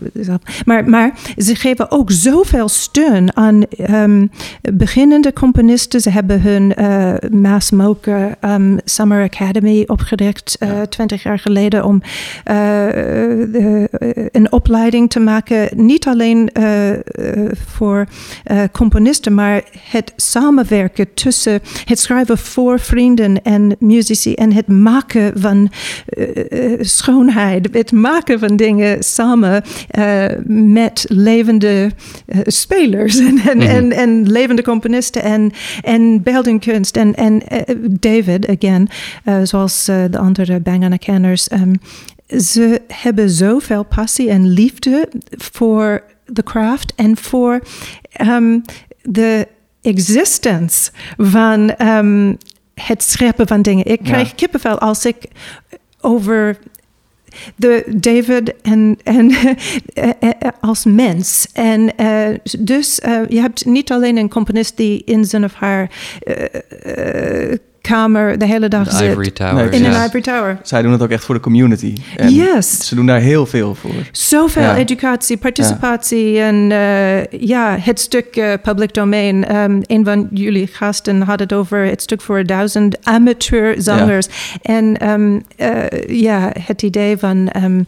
Maar, 0.64 0.88
maar 0.88 1.12
ze 1.36 1.54
geven 1.54 1.90
ook 1.90 2.10
zoveel 2.10 2.68
steun 2.68 3.36
aan 3.36 3.62
um, 3.90 4.30
beginnende 4.72 5.32
componisten. 5.32 6.00
Ze 6.00 6.10
hebben 6.10 6.40
hun 6.44 6.72
uh, 6.78 7.14
Maas 7.30 7.70
Moker 7.70 8.35
um, 8.40 8.78
Summer 8.85 9.22
Academy 9.22 9.85
opgericht 9.87 10.57
uh, 10.61 10.80
twintig 10.80 11.22
jaar 11.22 11.38
geleden 11.38 11.85
om 11.85 12.02
uh, 12.50 12.87
een 14.33 14.52
opleiding 14.52 15.11
te 15.11 15.20
maken. 15.20 15.68
Niet 15.76 16.07
alleen 16.07 16.50
voor 17.66 18.07
componisten, 18.72 19.35
maar 19.35 19.62
het 19.90 20.12
samenwerken 20.16 21.14
tussen 21.14 21.61
het 21.85 21.98
schrijven 21.98 22.38
voor 22.38 22.80
vrienden 22.80 23.42
en 23.42 23.76
muzici 23.78 24.35
en 24.35 24.52
het 24.52 24.66
maken 24.66 25.33
van 25.40 25.70
schoonheid, 26.80 27.68
het 27.72 27.92
maken 27.92 28.38
van 28.38 28.57
dingen 28.57 29.02
samen 29.02 29.62
met 30.46 31.04
levende 31.09 31.90
spelers 32.44 33.18
en, 33.18 33.38
en, 33.38 33.57
mm 33.57 33.62
-hmm. 33.62 33.70
en, 33.70 33.92
en, 33.92 34.30
levende 34.30 34.62
componisten 34.62 35.22
en, 35.22 35.52
en 35.83 36.22
beeldingkunst. 36.35 36.97
En, 36.97 37.14
en 37.14 37.42
uh, 37.53 37.61
David, 37.90 38.49
again, 38.49 38.88
uh, 39.25 39.40
zoals 39.42 39.88
uh, 39.88 40.05
de 40.11 40.18
andere 40.18 40.61
Bangana-kenners, 40.61 41.53
um, 41.53 41.81
ze 42.40 42.81
hebben 42.88 43.31
zoveel 43.31 43.83
passie 43.85 44.31
en 44.31 44.49
liefde 44.49 45.09
voor 45.31 46.03
de 46.27 46.42
craft 46.42 46.92
en 46.94 47.16
voor 47.16 47.61
um, 48.20 48.62
de 49.03 49.49
existence 49.83 50.90
van 51.16 51.75
um, 51.83 52.38
het 52.75 53.03
scheppen 53.03 53.47
van 53.47 53.62
dingen. 53.62 53.85
Ik 53.85 54.03
krijg 54.03 54.29
ja. 54.29 54.35
kippenvel 54.35 54.79
als 54.79 55.05
ik 55.05 55.16
over 56.01 56.59
de 57.57 57.85
David 57.97 58.55
en, 58.62 58.99
en 59.03 59.31
eh, 59.94 60.11
eh, 60.20 60.31
als 60.61 60.85
mens. 60.85 61.49
En 61.53 61.92
uh, 62.01 62.29
dus 62.59 62.99
je 63.29 63.40
hebt 63.40 63.64
niet 63.64 63.92
alleen 63.92 64.16
een 64.16 64.29
componist 64.29 64.77
die 64.77 65.03
in 65.05 65.25
zijn 65.25 65.44
of 65.44 65.55
haar 65.55 65.90
kamer 67.88 68.38
de 68.38 68.47
hele 68.47 68.68
dag 68.68 68.92
zit. 68.92 69.11
Ivory 69.11 69.31
Tower. 69.31 69.73
in 69.73 69.85
een 69.85 70.05
Ivory 70.05 70.23
Tower. 70.23 70.59
Zij 70.62 70.83
doen 70.83 70.92
het 70.92 71.03
ook 71.03 71.11
echt 71.11 71.25
voor 71.25 71.35
de 71.35 71.40
community. 71.40 71.94
En 72.16 72.35
yes. 72.35 72.87
Ze 72.87 72.94
doen 72.94 73.07
daar 73.07 73.20
heel 73.20 73.47
veel 73.47 73.75
voor. 73.75 73.94
Zoveel 74.12 74.62
ja. 74.62 74.77
educatie, 74.77 75.37
participatie 75.37 76.31
ja. 76.31 76.47
en 76.47 76.70
uh, 76.70 77.40
ja, 77.40 77.77
het 77.81 78.01
stuk 78.01 78.37
uh, 78.37 78.53
public 78.62 78.94
domain. 78.94 79.57
Um, 79.57 79.81
een 79.87 80.05
van 80.05 80.29
jullie 80.31 80.66
gasten 80.66 81.23
had 81.23 81.40
het 81.40 81.53
over 81.53 81.85
het 81.85 82.03
stuk 82.03 82.20
voor 82.20 82.44
duizend 82.44 83.05
amateurzangers. 83.07 84.27
Ja. 84.27 84.75
En 84.75 85.11
um, 85.11 85.42
uh, 85.57 85.85
ja, 86.07 86.53
het 86.61 86.83
idee 86.83 87.16
van 87.16 87.53
um, 87.57 87.87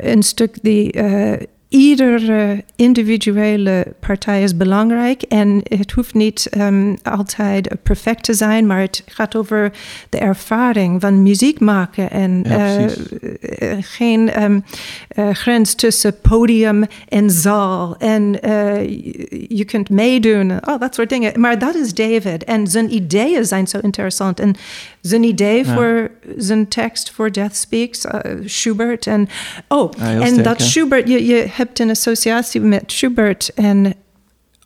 een 0.00 0.22
stuk 0.22 0.56
die 0.62 0.92
iedere 1.68 2.64
individuele 2.76 3.94
partij 4.00 4.42
is 4.42 4.56
belangrijk 4.56 5.22
en 5.22 5.60
het 5.62 5.92
hoeft 5.92 6.14
niet 6.14 6.50
um, 6.58 6.96
altijd 7.02 7.68
perfect 7.82 8.22
te 8.24 8.34
zijn, 8.34 8.66
maar 8.66 8.80
het 8.80 9.02
gaat 9.06 9.36
over 9.36 9.72
de 10.08 10.18
ervaring 10.18 11.00
van 11.00 11.22
muziek 11.22 11.60
maken 11.60 12.10
en 12.10 12.44
ja, 12.46 12.78
uh, 12.78 12.88
geen 13.80 14.42
um, 14.42 14.64
uh, 15.16 15.28
grens 15.32 15.74
tussen 15.74 16.20
podium 16.20 16.84
en 17.08 17.30
zaal 17.30 17.96
en 17.96 18.38
uh, 18.44 18.88
je 19.48 19.64
kunt 19.66 19.90
meedoen, 19.90 20.50
oh, 20.50 20.80
dat 20.80 20.94
soort 20.94 21.08
dingen. 21.08 21.40
Maar 21.40 21.58
dat 21.58 21.74
is 21.74 21.94
David 21.94 22.44
en 22.44 22.66
zijn 22.66 22.94
ideeën 22.94 23.44
zijn 23.44 23.66
zo 23.66 23.78
interessant 23.82 24.40
en 24.40 24.56
zijn 25.00 25.22
idee 25.22 25.64
ja. 25.64 25.74
voor 25.74 26.10
zijn 26.36 26.68
tekst 26.68 27.10
voor 27.10 27.32
Death 27.32 27.56
Speaks, 27.56 28.04
Schubert 28.44 29.06
en 29.06 29.28
oh, 29.68 29.92
ja, 29.98 30.10
en 30.10 30.26
sterk, 30.26 30.44
dat 30.44 30.62
Schubert, 30.62 31.08
je, 31.08 31.26
je 31.26 31.46
hebt 31.58 31.78
een 31.78 31.90
associatie 31.90 32.60
met 32.60 32.82
Schubert 32.86 33.50
en 33.54 33.94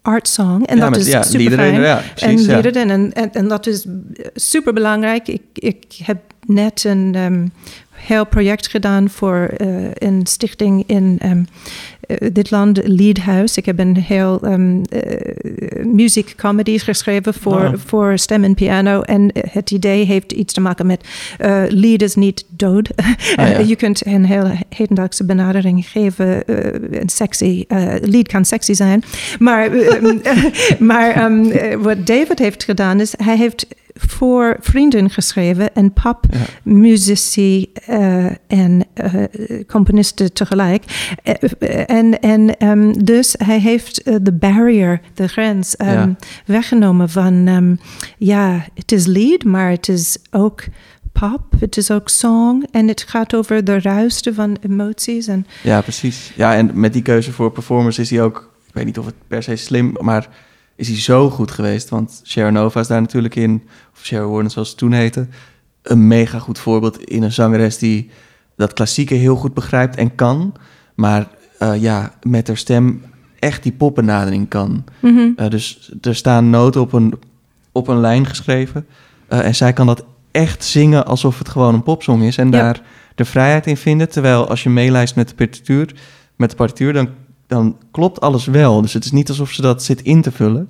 art 0.02 0.28
song. 0.28 0.62
En 0.64 0.76
ja, 0.76 0.82
dat 0.82 0.90
met, 0.90 1.00
is 1.00 1.06
ja, 1.06 1.22
super 1.22 1.38
liederen, 1.38 1.64
fijn. 1.64 1.80
ja, 1.80 2.02
precies, 2.14 2.46
en 2.46 2.54
liederen. 2.54 2.90
En, 2.90 3.12
en, 3.12 3.32
en 3.32 3.48
dat 3.48 3.66
is 3.66 3.86
super 4.34 4.72
belangrijk. 4.72 5.28
Ik, 5.28 5.42
ik 5.54 5.84
heb 6.04 6.18
net 6.46 6.84
een 6.84 7.14
um, 7.14 7.52
heel 8.02 8.26
project 8.26 8.68
gedaan 8.68 9.10
voor 9.10 9.50
uh, 9.58 9.68
een 9.94 10.26
stichting 10.26 10.84
in 10.86 11.18
um, 11.24 11.46
uh, 12.06 12.28
dit 12.32 12.50
land, 12.50 12.80
Liedhuis. 12.84 13.56
Ik 13.56 13.66
heb 13.66 13.78
een 13.78 13.96
heel 13.96 14.40
um, 14.44 14.82
music 15.82 16.34
comedy 16.36 16.78
geschreven 16.78 17.34
voor, 17.34 17.60
Oh. 17.62 17.72
voor 17.86 18.18
stem 18.18 18.44
en 18.44 18.54
piano. 18.54 19.00
En 19.00 19.30
het 19.50 19.70
idee 19.70 20.04
heeft 20.04 20.32
iets 20.32 20.52
te 20.52 20.60
maken 20.60 20.86
met 20.86 21.08
lied 21.68 22.02
is 22.02 22.14
niet 22.14 22.44
dood. 22.48 22.90
Ah, 23.36 23.50
ja. 23.50 23.58
Je 23.58 23.76
kunt 23.76 24.06
een 24.06 24.24
hele 24.24 24.54
hedendaagse 24.68 25.24
benadering 25.24 25.86
geven. 25.88 26.42
Een 27.00 27.08
sexy 27.08 27.64
lied 28.00 28.28
kan 28.28 28.44
sexy 28.44 28.72
zijn. 28.72 29.02
Maar, 29.38 29.70
maar 30.78 31.24
um, 31.24 31.52
wat 31.82 32.06
David 32.06 32.38
heeft 32.38 32.64
gedaan 32.64 33.00
is, 33.00 33.14
hij 33.16 33.36
heeft 33.36 33.66
voor 33.94 34.56
vrienden 34.60 35.10
geschreven 35.10 35.74
en 35.74 35.92
popmuzici 35.92 37.72
uh, 37.88 38.24
en 38.46 38.84
uh, 38.94 39.24
componisten 39.66 40.32
tegelijk. 40.32 40.84
Uh, 41.24 41.90
en 41.90 42.20
en 42.20 42.68
um, 42.68 43.04
dus 43.04 43.34
hij 43.38 43.60
heeft 43.60 44.04
de 44.04 44.32
barrier, 44.32 45.00
de 45.14 45.28
grens, 45.28 45.74
um, 45.78 45.86
Ja. 45.86 46.16
weggenomen 46.46 47.10
van, 47.10 47.46
um, 47.46 47.78
ja, 48.18 48.66
het 48.74 48.92
is 48.92 49.06
lied, 49.06 49.44
maar 49.44 49.70
het 49.70 49.88
is 49.88 50.18
ook 50.30 50.64
pop, 51.12 51.42
het 51.58 51.76
is 51.76 51.90
ook 51.90 52.08
song 52.08 52.64
en 52.70 52.88
het 52.88 53.04
gaat 53.08 53.34
over 53.34 53.64
de 53.64 53.80
ruisten 53.80 54.34
van 54.34 54.56
emoties. 54.60 55.26
En, 55.26 55.46
Ja, 55.62 55.80
precies. 55.80 56.32
Ja, 56.36 56.54
en 56.54 56.70
met 56.74 56.92
die 56.92 57.02
keuze 57.02 57.32
voor 57.32 57.52
performers 57.52 57.98
is 57.98 58.10
hij 58.10 58.22
ook... 58.22 58.50
Ik 58.66 58.74
weet 58.74 58.84
niet 58.84 58.98
of 58.98 59.06
het 59.06 59.14
per 59.28 59.42
se 59.42 59.56
slim... 59.56 59.96
maar 60.00 60.28
is 60.82 60.88
hij 60.88 61.00
zo 61.00 61.30
goed 61.30 61.50
geweest. 61.50 61.88
Want 61.88 62.20
Sharon 62.24 62.52
Nova 62.52 62.80
is 62.80 62.86
daar 62.86 63.00
natuurlijk 63.00 63.36
in... 63.36 63.62
of 63.92 64.04
Sharon 64.04 64.30
Warden 64.32 64.50
zoals 64.50 64.68
het 64.68 64.78
toen 64.78 64.92
heette... 64.92 65.26
een 65.82 66.06
mega 66.06 66.38
goed 66.38 66.58
voorbeeld 66.58 67.04
in 67.04 67.22
een 67.22 67.32
zangeres... 67.32 67.78
die 67.78 68.10
dat 68.56 68.72
klassieke 68.72 69.14
heel 69.14 69.36
goed 69.36 69.54
begrijpt 69.54 69.96
en 69.96 70.14
kan... 70.14 70.54
maar 70.94 71.28
uh, 71.58 71.82
ja, 71.82 72.12
met 72.22 72.46
haar 72.46 72.56
stem 72.56 73.02
echt 73.38 73.62
die 73.62 73.72
popbenadering 73.72 74.48
kan. 74.48 74.84
mm 75.00 75.16
-hmm. 75.16 75.34
Uh, 75.36 75.48
dus 75.48 75.92
er 76.00 76.14
staan 76.14 76.50
noten 76.50 76.80
op 76.80 76.92
een, 76.92 77.14
op 77.72 77.88
een 77.88 78.00
lijn 78.00 78.26
geschreven... 78.26 78.86
Uh, 79.28 79.44
en 79.44 79.54
zij 79.54 79.72
kan 79.72 79.86
dat 79.86 80.04
echt 80.30 80.64
zingen 80.64 81.06
alsof 81.06 81.38
het 81.38 81.48
gewoon 81.48 81.74
een 81.74 81.82
popsong 81.82 82.22
is... 82.22 82.36
en 82.36 82.50
Ja. 82.50 82.50
daar 82.50 82.82
de 83.14 83.24
vrijheid 83.24 83.66
in 83.66 83.76
vinden. 83.76 84.08
Terwijl 84.08 84.48
als 84.48 84.62
je 84.62 84.70
meelijst 84.70 85.16
met 85.16 85.28
de 85.28 85.34
partituur, 85.34 85.94
met 86.36 86.50
de 86.50 86.56
partituur 86.56 86.92
dan, 86.92 87.08
dan 87.52 87.76
klopt 87.90 88.20
alles 88.20 88.46
wel. 88.46 88.82
Dus 88.82 88.92
het 88.92 89.04
is 89.04 89.12
niet 89.12 89.28
alsof 89.28 89.50
ze 89.50 89.62
dat 89.62 89.82
zit 89.82 90.02
in 90.02 90.22
te 90.22 90.32
vullen. 90.32 90.68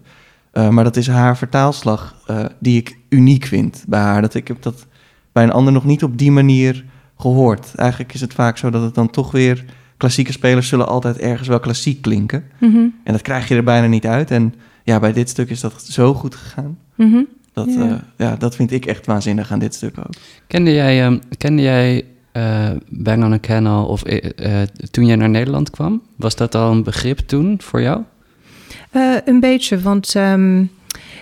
Uh, 0.52 0.68
maar 0.68 0.84
dat 0.84 0.96
is 0.96 1.06
haar 1.06 1.36
vertaalslag 1.36 2.16
uh, 2.30 2.44
die 2.60 2.78
ik 2.78 2.98
uniek 3.08 3.44
vind 3.44 3.84
bij 3.88 4.00
haar. 4.00 4.20
Dat 4.20 4.34
ik 4.34 4.48
heb 4.48 4.62
dat 4.62 4.86
bij 5.32 5.42
een 5.42 5.52
ander 5.52 5.72
nog 5.72 5.84
niet 5.84 6.02
op 6.02 6.18
die 6.18 6.30
manier 6.30 6.84
gehoord. 7.18 7.74
Eigenlijk 7.74 8.14
is 8.14 8.20
het 8.20 8.34
vaak 8.34 8.58
zo 8.58 8.70
dat 8.70 8.82
het 8.82 8.94
dan 8.94 9.10
toch 9.10 9.30
weer... 9.30 9.64
Klassieke 9.96 10.32
spelers 10.32 10.68
zullen 10.68 10.88
altijd 10.88 11.18
ergens 11.18 11.48
wel 11.48 11.60
klassiek 11.60 12.02
klinken. 12.02 12.44
Mm 12.60 12.72
-hmm. 12.72 12.94
En 13.04 13.12
dat 13.12 13.22
krijg 13.22 13.48
je 13.48 13.54
er 13.54 13.64
bijna 13.64 13.86
niet 13.86 14.06
uit. 14.06 14.30
En 14.30 14.54
ja, 14.84 15.00
bij 15.00 15.12
dit 15.12 15.28
stuk 15.28 15.50
is 15.50 15.60
dat 15.60 15.82
zo 15.82 16.14
goed 16.14 16.34
gegaan. 16.34 16.78
Mm 16.94 17.10
-hmm. 17.10 17.26
Dat, 17.52 17.74
Ja. 17.74 17.84
uh, 17.84 17.94
ja, 18.16 18.36
dat 18.36 18.56
vind 18.56 18.72
ik 18.72 18.86
echt 18.86 19.06
waanzinnig 19.06 19.52
aan 19.52 19.58
dit 19.58 19.74
stuk 19.74 19.98
ook. 19.98 20.14
Kende 20.46 20.72
jij, 20.72 21.06
um, 21.06 21.20
kende 21.38 21.62
jij 21.62 22.04
uh, 22.32 22.70
Bang 22.88 23.24
on 23.24 23.32
a 23.32 23.38
Canal 23.38 23.86
of 23.86 24.02
uh, 24.06 24.62
toen 24.90 25.06
jij 25.06 25.16
naar 25.16 25.30
Nederland 25.30 25.70
kwam? 25.70 26.02
Was 26.16 26.36
dat 26.36 26.54
al 26.54 26.70
een 26.70 26.82
begrip 26.82 27.18
toen 27.18 27.60
voor 27.60 27.82
jou? 27.82 28.00
Een 29.24 29.40
beetje, 29.40 29.80
want 29.80 30.14
um, 30.14 30.70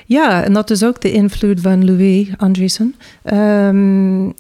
ja, 0.07 0.45
en 0.45 0.53
dat 0.53 0.71
is 0.71 0.85
ook 0.85 1.01
de 1.01 1.13
invloed 1.13 1.61
van 1.61 1.85
Louis 1.85 2.29
Andriessen. 2.37 2.95
Um, 3.33 4.35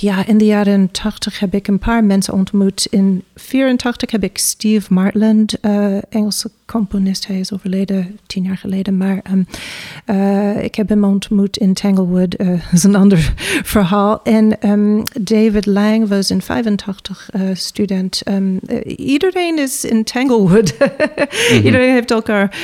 ja, 0.00 0.26
in 0.26 0.38
de 0.38 0.44
jaren 0.44 0.90
80 0.90 1.38
heb 1.38 1.54
ik 1.54 1.68
een 1.68 1.78
paar 1.78 2.04
mensen 2.04 2.34
ontmoet. 2.34 2.86
In 2.90 3.22
84 3.34 4.10
heb 4.10 4.22
ik 4.22 4.38
Steve 4.38 4.94
Martland, 4.94 5.60
Engelse 6.08 6.50
componist. 6.66 7.26
Hij 7.26 7.38
is 7.38 7.52
overleden 7.52 8.18
tien 8.26 8.44
jaar 8.44 8.56
geleden. 8.56 8.96
Maar 8.96 9.20
um, 9.30 9.46
uh, 10.06 10.62
ik 10.62 10.74
heb 10.74 10.88
hem 10.88 11.04
ontmoet 11.04 11.56
in 11.56 11.74
Tanglewood. 11.74 12.40
Uh, 12.40 12.48
dat 12.70 12.72
is 12.72 12.84
een 12.84 12.94
ander 12.94 13.32
verhaal. 13.62 14.20
En 14.22 14.56
um, 14.68 15.02
David 15.20 15.66
Lang 15.66 16.08
was 16.08 16.30
in 16.30 16.42
85 16.42 17.28
student. 17.52 18.22
Um, 18.28 18.58
iedereen 18.96 19.58
is 19.58 19.84
in 19.84 20.04
Tanglewood. 20.04 20.74
mm 20.78 20.88
-hmm. 21.48 21.64
Iedereen 21.64 21.92
heeft 21.92 22.10
elkaar 22.10 22.56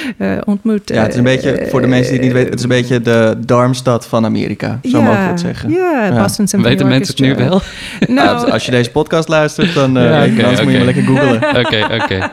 ontmoet. 0.44 0.88
Ja, 0.88 1.02
het 1.02 1.12
is 1.12 1.18
een 1.18 1.24
beetje, 1.24 1.66
voor 1.68 1.80
de 1.80 1.86
mensen 1.86 2.12
die 2.12 2.18
het 2.18 2.26
niet 2.26 2.32
weten, 2.32 2.50
het 2.50 2.58
is 2.58 2.62
een 2.62 2.68
beetje 2.68 3.00
de 3.00 3.36
Darmstad 3.46 4.06
van 4.06 4.24
Amerika. 4.24 4.78
Zo 4.82 4.98
ja, 4.98 5.04
mogen 5.04 5.22
we 5.22 5.30
het 5.30 5.40
zeggen. 5.40 5.70
Ja, 5.70 5.90
Ja. 6.06 6.22
Boston 6.22 6.48
Symphony 6.48 6.74
Weten 6.74 6.88
mensen 6.88 7.14
het 7.14 7.38
nu 7.38 7.44
wel? 7.44 7.60
Nou, 8.08 8.50
als 8.50 8.64
je 8.64 8.70
deze 8.70 8.90
podcast 8.90 9.28
luistert, 9.28 9.74
dan, 9.74 9.96
uh, 9.96 10.04
Ja, 10.04 10.32
oké, 10.32 10.44
anders 10.44 10.62
moet 10.62 10.72
je 10.72 10.76
maar 10.76 10.86
lekker 10.86 11.04
googlen. 11.04 11.36
Oké, 11.36 11.98
oké. 12.02 12.30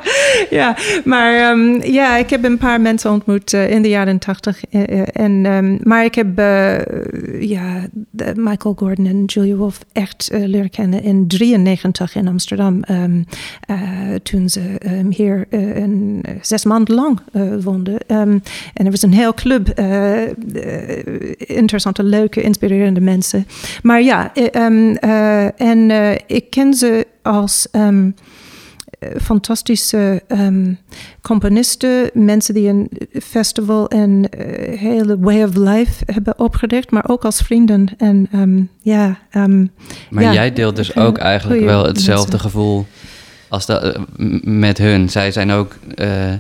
ja, 0.49 0.75
maar 1.03 1.57
ehm, 1.58 1.91
ja, 1.91 2.17
ik 2.17 2.30
heb 2.30 2.43
een 2.43 2.58
paar 2.58 2.82
mensen 2.82 3.12
ontmoet 3.12 3.54
eh, 3.54 3.70
in 3.70 3.82
de 3.82 3.89
jaren 3.89 4.20
tachtig. 4.20 4.65
eh, 4.70 5.02
en, 5.13 5.46
ehm, 5.46 5.78
maar 5.84 6.06
ik 6.06 6.15
heb 6.15 6.38
ja, 7.39 7.88
Michael 8.36 8.76
Gordon 8.78 9.06
en 9.06 9.24
Julia 9.26 9.56
Wolf 9.56 9.80
echt 9.91 10.30
leren 10.34 10.70
kennen 10.70 11.04
in 11.04 11.28
93 11.28 12.15
in 12.15 12.28
Amsterdam. 12.28 12.84
ehm, 12.84 13.22
eh, 13.60 13.78
toen 14.24 14.50
ze 14.50 14.62
hier 15.10 15.46
een, 15.50 16.24
zes 16.41 16.65
maanden 16.65 16.96
lang 16.96 17.20
woonden. 17.62 17.98
En 18.08 18.41
er 18.74 18.91
was 18.91 19.02
een 19.02 19.13
heel 19.13 19.34
club. 19.34 19.80
interessante, 21.38 22.04
leuke, 22.04 22.41
inspirerende 22.41 23.02
mensen. 23.02 23.48
Maar 23.84 24.02
ja, 24.02 24.34
en 25.56 25.91
ik 26.28 26.50
ken 26.50 26.74
ze 26.74 27.08
als... 27.22 27.67
fantastische 29.21 30.23
ehm, 30.28 30.73
componisten, 31.21 32.10
mensen 32.13 32.54
die 32.54 32.67
een 32.69 32.89
festival 33.21 33.88
en 33.88 34.30
eh, 34.30 34.80
hele 34.80 35.19
way 35.19 35.43
of 35.43 35.56
life 35.56 36.04
hebben 36.06 36.39
opgericht, 36.39 36.91
maar 36.91 37.04
ook 37.08 37.26
als 37.26 37.41
vrienden. 37.41 37.88
En 37.97 38.28
ehm, 38.32 38.62
ja, 38.82 39.19
ehm, 39.30 39.65
Maar 40.10 40.23
Ja, 40.23 40.34
jij 40.34 40.54
deelt 40.54 40.76
dus 40.76 40.93
eh, 40.93 41.06
ook 41.06 41.17
eigenlijk 41.17 41.63
wel 41.63 41.86
hetzelfde 41.86 42.32
mensen. 42.32 42.50
gevoel 42.50 42.86
als 43.47 43.65
dat, 43.65 43.84
eh, 43.84 44.02
met 44.43 44.78
hun. 44.78 45.10
Zij 45.10 45.32
zijn 45.32 45.52
ook 45.52 45.76
eh, 45.95 46.34
eh, 46.34 46.39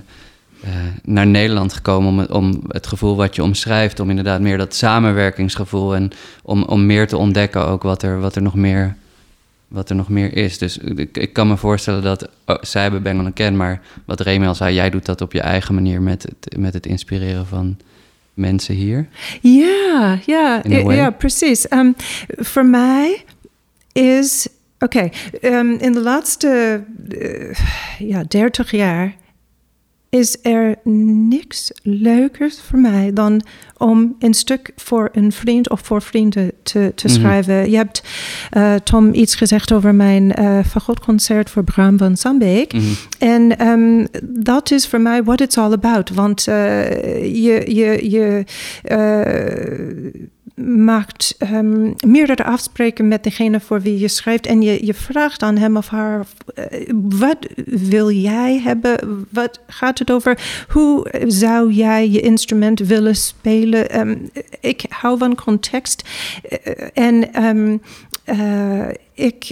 naar 1.03 1.27
Nederland 1.27 1.73
gekomen 1.73 2.09
om 2.09 2.19
het, 2.19 2.31
om 2.31 2.61
het 2.67 2.87
gevoel 2.87 3.15
wat 3.15 3.35
je 3.35 3.43
omschrijft, 3.43 3.99
om 3.99 4.09
inderdaad 4.09 4.41
meer 4.41 4.57
dat 4.57 4.75
samenwerkingsgevoel 4.75 5.95
en 5.95 6.11
om, 6.43 6.63
om 6.63 6.85
meer 6.85 7.07
te 7.07 7.17
ontdekken 7.17 7.67
ook 7.67 7.83
wat 7.83 8.03
er, 8.03 8.19
wat 8.19 8.35
er 8.35 8.41
nog 8.41 8.55
meer 8.55 8.95
wat 9.67 9.89
er 9.89 9.95
nog 9.95 10.09
meer 10.09 10.35
is. 10.35 10.57
Dus 10.57 10.77
ik, 10.77 11.17
ik 11.17 11.33
kan 11.33 11.47
me 11.47 11.57
voorstellen 11.57 12.03
dat 12.03 12.29
oh, 12.45 12.55
zij 12.61 12.81
hebben 12.81 13.03
Bengel 13.03 13.31
Ken, 13.31 13.57
maar 13.57 13.81
wat 14.05 14.19
Remy 14.19 14.47
al 14.47 14.55
zei, 14.55 14.75
jij 14.75 14.89
doet 14.89 15.05
dat 15.05 15.21
op 15.21 15.33
je 15.33 15.41
eigen 15.41 15.73
manier 15.73 16.01
met 16.01 16.23
het, 16.23 16.57
met 16.57 16.73
het 16.73 16.85
inspireren 16.85 17.45
van 17.45 17.77
mensen 18.33 18.75
hier. 18.75 19.07
ja, 19.41 20.19
ja, 20.25 20.61
ja, 20.65 21.09
precies. 21.09 21.67
Ehm, 21.67 21.91
voor 22.27 22.65
mij 22.65 23.23
is, 23.91 24.47
oké, 24.79 25.09
ehm, 25.41 25.69
in 25.69 25.91
de 25.91 26.01
laatste 26.01 26.83
eh, 27.09 27.53
ja, 27.99 28.23
30 28.27 28.71
jaar 28.71 29.15
is 30.09 30.37
er 30.41 30.75
niks 31.29 31.71
leukers 31.83 32.59
voor 32.61 32.79
mij 32.79 33.13
dan 33.13 33.41
om 33.77 34.15
een 34.19 34.33
stuk 34.33 34.71
voor 34.75 35.09
een 35.11 35.31
vriend 35.31 35.69
of 35.69 35.79
voor 35.83 36.01
vrienden 36.01 36.51
te, 36.63 36.91
te 36.95 37.07
Mhm. 37.07 37.15
schrijven. 37.15 37.69
Je 37.69 37.75
hebt, 37.75 38.03
eh, 38.49 38.75
Tom, 38.75 39.13
iets 39.13 39.35
gezegd 39.35 39.71
over 39.73 39.95
mijn 39.95 40.33
eh 40.33 40.59
fagotconcert 40.65 41.49
voor 41.49 41.63
Bram 41.63 41.97
van 41.97 42.17
Sambeek. 42.17 42.73
Mhm. 42.73 42.83
En 43.19 43.57
ehm, 43.57 44.05
dat 44.23 44.71
is 44.71 44.87
voor 44.87 45.01
mij 45.01 45.23
what 45.23 45.41
it's 45.41 45.57
all 45.57 45.71
about. 45.71 46.09
Want 46.09 46.47
eh, 46.47 47.23
je, 47.43 47.75
je, 47.75 48.09
je 48.09 48.43
maakt 50.65 51.35
ehm, 51.37 51.91
meerdere 52.05 52.43
afspraken 52.43 53.07
met 53.07 53.23
degene 53.23 53.59
voor 53.59 53.81
wie 53.81 53.99
je 53.99 54.07
schrijft. 54.07 54.45
En 54.45 54.61
je, 54.61 54.85
je 54.85 54.93
vraagt 54.93 55.43
aan 55.43 55.57
hem 55.57 55.77
of 55.77 55.87
haar: 55.87 56.25
eh, 56.55 56.89
wat 56.93 57.37
wil 57.65 58.11
jij 58.11 58.59
hebben? 58.59 59.27
Wat 59.29 59.59
gaat 59.67 59.99
het 59.99 60.11
over? 60.11 60.65
Hoe 60.67 61.07
zou 61.27 61.71
jij 61.71 62.09
je 62.09 62.19
instrument 62.19 62.79
willen 62.79 63.15
spelen? 63.15 63.89
Ehm, 63.89 64.17
ik 64.59 64.85
hou 64.89 65.17
van 65.17 65.35
context. 65.35 66.03
Eh, 66.43 66.87
en 66.93 67.33
ehm, 67.33 67.77
eh, 68.23 68.89
ik 69.13 69.51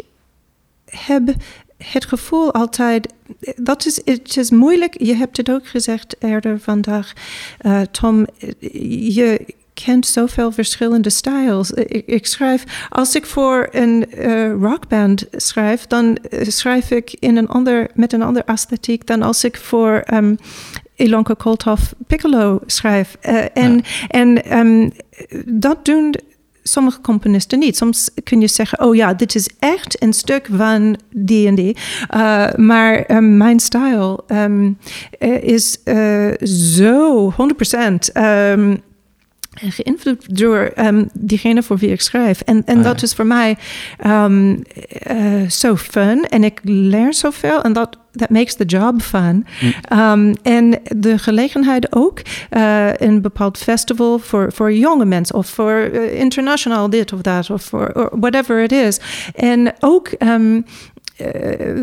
heb 0.86 1.34
het 1.78 2.06
gevoel 2.06 2.54
altijd, 2.54 3.14
dat 3.56 3.86
is, 3.86 4.02
het 4.06 4.38
is 4.38 4.50
moeilijk. 4.50 5.04
Je 5.04 5.16
hebt 5.16 5.38
het 5.38 5.50
ook 5.50 5.68
gezegd 5.68 6.16
eerder 6.20 6.60
vandaag, 6.60 7.14
Tom. 7.92 8.26
Je 9.10 9.56
kent 9.84 10.08
zoveel 10.08 10.52
verschillende 10.52 11.10
styles. 11.10 11.72
Ik, 11.72 12.06
ik 12.06 12.26
schrijf, 12.26 12.88
als 12.90 13.16
ik 13.16 13.26
voor 13.26 13.68
een 13.72 14.12
eh, 14.12 14.52
rockband 14.52 15.26
schrijf, 15.32 15.88
dan 15.88 16.16
eh, 16.16 16.48
schrijf 16.48 16.92
ik 16.92 17.16
in 17.20 17.38
een 17.38 17.48
ander, 17.48 17.88
met 17.94 18.14
een 18.14 18.22
andere 18.22 18.46
esthetiek 18.46 19.08
dan 19.08 19.22
als 19.22 19.44
ik 19.44 19.58
voor 19.58 20.04
um, 20.14 20.38
Ilonka 20.96 21.34
Kolthoff 21.34 21.94
Piccolo 22.08 22.60
schrijf. 22.66 23.18
Uh, 23.30 23.44
en 23.54 23.84
en 24.08 24.58
um, 24.58 24.92
dat 25.46 25.86
doen 25.86 26.16
sommige 26.64 27.02
componisten 27.02 27.60
niet. 27.60 27.78
Soms 27.78 28.10
kun 28.24 28.42
je 28.42 28.48
zeggen, 28.48 28.82
oh 28.82 28.96
ja, 28.96 29.14
dit 29.14 29.36
is 29.36 29.50
echt 29.60 30.02
een 30.02 30.14
stuk 30.14 30.48
van 30.52 30.98
die 31.10 31.48
en 31.48 31.56
die. 31.56 31.78
Uh, 32.16 32.54
maar 32.54 33.12
um, 33.12 33.38
mijn 33.38 33.60
stijl 33.60 34.24
um, 34.28 34.78
is 35.42 35.78
uh, 35.86 36.32
zo 36.44 37.34
100% 37.34 37.36
um, 38.14 38.82
geïnvloed 39.56 40.38
door 40.38 40.72
um, 40.76 41.10
diegene 41.14 41.64
voor 41.64 41.78
wie 41.78 41.90
ik 41.90 42.02
schrijf. 42.02 42.42
En, 42.42 42.64
en 42.66 42.78
Oh, 42.78 42.84
dat 42.84 43.00
ja. 43.00 43.06
is 43.06 43.14
voor 43.14 43.26
mij 43.26 43.58
um, 44.06 44.64
uh, 45.12 45.50
zo 45.50 45.76
fun. 45.76 46.26
En 46.30 46.44
ik 46.44 46.60
leer 46.64 47.14
zoveel. 47.14 47.62
En 47.62 47.74
dat 47.74 47.98
that 48.16 48.30
makes 48.30 48.56
the 48.56 48.66
job 48.66 49.02
fun. 49.02 49.46
Hm. 49.60 50.00
Um, 50.00 50.36
en 50.44 50.80
de 50.96 51.18
gelegenheid 51.18 51.96
ook 51.96 52.22
uh, 52.52 52.94
een 52.94 53.22
bepaald 53.22 53.58
festival 53.58 54.20
voor, 54.20 54.52
voor 54.54 54.74
jonge 54.74 55.06
mensen 55.06 55.36
of 55.36 55.48
voor 55.48 55.90
uh, 55.94 56.20
international 56.20 56.90
dit 56.90 57.14
of 57.14 57.22
dat 57.22 57.50
of 57.50 57.64
voor 57.64 57.92
or 57.94 58.10
whatever 58.20 58.64
it 58.64 58.72
is. 58.72 59.00
En 59.36 59.74
ook 59.80 60.12
um, 60.20 60.66
uh, 61.22 61.28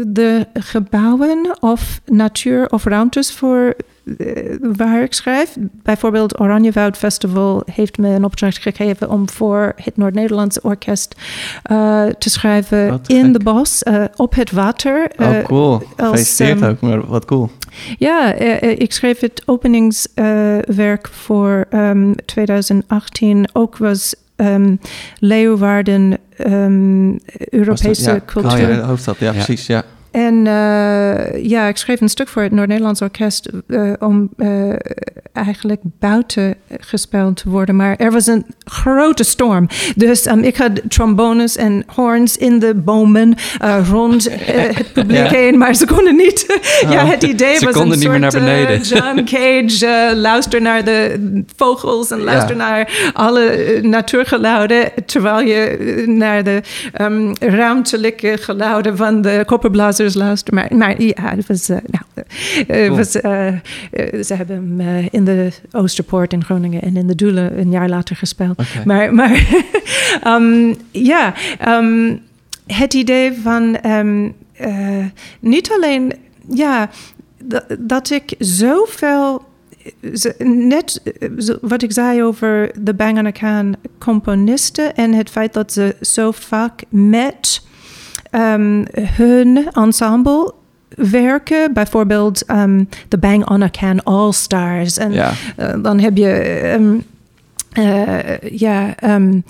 de 0.07 0.47
gebouwen 0.55 1.57
of 1.61 2.01
natuur 2.05 2.71
of 2.71 2.85
ruimtes 2.85 3.33
voor 3.33 3.75
uh, 4.05 4.57
waar 4.61 5.03
ik 5.03 5.12
schrijf. 5.12 5.57
Bijvoorbeeld 5.61 6.40
Oranjewoud 6.40 6.97
Festival 6.97 7.62
heeft 7.73 7.99
me 7.99 8.09
een 8.09 8.25
opdracht 8.25 8.59
gegeven 8.59 9.11
om 9.11 9.29
voor 9.29 9.73
het 9.77 9.97
Noord-Nederlands 9.97 10.61
Orkest 10.61 11.14
uh, 11.71 12.07
te 12.07 12.31
schrijven 12.31 12.88
Wat 12.88 13.09
in 13.09 13.25
gek. 13.25 13.33
de 13.33 13.45
bos 13.45 13.83
op 14.16 14.35
het 14.35 14.51
water. 14.51 15.11
oh, 15.16 15.45
cool. 15.45 15.73
als, 15.73 15.85
Gefeliciteerd 15.97 16.62
um, 16.62 16.68
ook, 16.68 16.81
maar 16.81 17.07
wat 17.07 17.25
cool. 17.25 17.51
Ja, 17.99 18.33
ik 18.61 18.92
schreef 18.92 19.21
het 19.21 19.42
openingswerk 19.47 21.09
voor 21.09 21.66
um, 21.71 22.14
2018. 22.25 23.49
Ook 23.53 23.77
was 23.77 24.14
um, 24.42 24.78
Leeuwarden 25.18 26.18
um, 26.46 27.18
Europese 27.50 28.11
ja. 28.11 28.20
cultuur. 28.26 28.52
Oh 28.52 28.59
ja, 28.59 28.66
de 28.66 28.83
hoofdstad, 28.83 29.18
ja, 29.18 29.26
Ja. 29.26 29.33
precies, 29.33 29.66
ja. 29.66 29.85
En 30.11 30.35
uh, 30.35 31.44
ja, 31.44 31.66
ik 31.68 31.76
schreef 31.76 32.00
een 32.00 32.09
stuk 32.09 32.28
voor 32.28 32.42
het 32.42 32.52
Noord-Nederlands 32.52 33.02
Orkest 33.02 33.50
uh, 33.66 33.92
om 33.98 34.31
uh, 34.37 34.74
eigenlijk 35.33 35.81
buiten 35.99 36.55
gespeeld 36.81 37.37
te 37.37 37.49
worden. 37.51 37.77
Maar 37.77 37.97
er 37.97 38.11
was 38.12 38.27
een 38.27 38.47
grote 38.64 39.25
storm. 39.25 39.68
Dus 39.97 40.27
um, 40.27 40.38
ik 40.42 40.57
had 40.57 40.71
trombones 40.88 41.57
en 41.57 41.85
horns 41.95 42.37
in 42.37 42.59
de 42.59 42.75
bomen 42.75 43.35
rond 43.90 44.29
het 44.31 44.92
publiek 44.92 45.16
Ja. 45.16 45.29
heen. 45.29 45.59
Maar 45.59 45.75
ze 45.75 45.87
konden 45.87 46.16
niet. 46.16 46.61
ja, 46.90 47.07
het 47.07 47.23
idee 47.23 47.57
Ze 47.59 47.64
was 47.64 47.75
een 47.75 47.88
niet 47.88 47.99
meer 47.99 48.09
soort 48.09 48.21
naar 48.21 48.31
beneden. 48.31 48.81
John 48.81 49.25
Cage, 49.25 50.12
luister 50.16 50.61
naar 50.62 50.85
de 50.85 51.33
vogels 51.57 52.11
en 52.11 52.21
luister 52.23 52.57
Ja. 52.57 52.68
naar 52.68 53.11
alle 53.12 53.45
eh, 53.45 53.83
natuurgeluiden. 53.83 54.90
Terwijl 55.07 55.40
je 55.40 55.55
eh, 55.64 56.07
naar 56.07 56.45
de 56.45 56.61
um, 57.01 57.33
ruimtelijke 57.40 58.37
geluiden 58.40 58.97
van 58.97 59.23
de 59.23 59.42
kopperblazer 59.47 60.11
luisteren. 60.14 60.55
Maar, 60.55 60.77
maar 60.79 61.03
ja, 61.03 61.12
het 61.37 61.47
was. 61.47 61.68
Nou, 61.68 61.81
Cool. 62.66 62.96
was 62.96 63.16
uh, 63.16 63.53
ze 64.22 64.35
hebben 64.35 64.79
hem 64.79 65.07
in 65.11 65.25
de 65.25 65.53
Oosterpoort 65.72 66.33
in 66.33 66.44
Groningen 66.44 66.83
en 66.83 66.96
in 66.96 67.07
de 67.07 67.14
Doelen 67.14 67.59
een 67.59 67.70
jaar 67.70 67.88
later 67.88 68.16
gespeeld. 68.16 68.62
Maar, 68.85 69.14
maar 69.14 69.64
um, 70.27 70.77
ja, 70.90 71.35
um, 71.68 72.20
het 72.66 72.94
idee 72.94 73.33
van 73.33 73.79
um, 73.87 74.35
niet 75.40 75.70
alleen. 75.72 76.12
Ja, 76.48 76.90
dat, 77.42 77.64
dat 77.79 78.11
ik 78.11 78.35
zoveel 78.38 79.42
net 80.38 81.03
eh, 81.18 81.29
wat 81.61 81.83
ik 81.83 81.92
zei 81.92 82.22
over 82.22 82.70
de 82.81 82.94
Bang 82.94 83.18
on 83.18 83.27
a 83.27 83.33
Can 83.33 83.77
componisten 83.98 84.95
en 84.95 85.12
het 85.12 85.30
feit 85.30 85.53
dat 85.53 85.72
ze 85.72 85.97
zo 86.01 86.30
vaak 86.30 86.82
met 86.89 87.62
ehm, 88.30 88.84
hun 88.93 89.68
ensemble 89.72 90.55
werken. 90.97 91.72
Bijvoorbeeld 91.72 92.45
ehm, 92.45 92.84
de 93.09 93.18
Bang 93.18 93.49
on 93.49 93.62
a 93.62 93.68
Can 93.70 94.03
All 94.03 94.32
Stars. 94.32 94.99
En 94.99 95.12
Ja. 95.12 95.32
eh, 95.57 95.74
dan 95.82 95.99
heb 96.01 96.16
je 96.16 96.30
ehm, 96.32 96.95
eh, 97.73 98.51
ja, 98.51 98.95
ehm, 98.97 99.41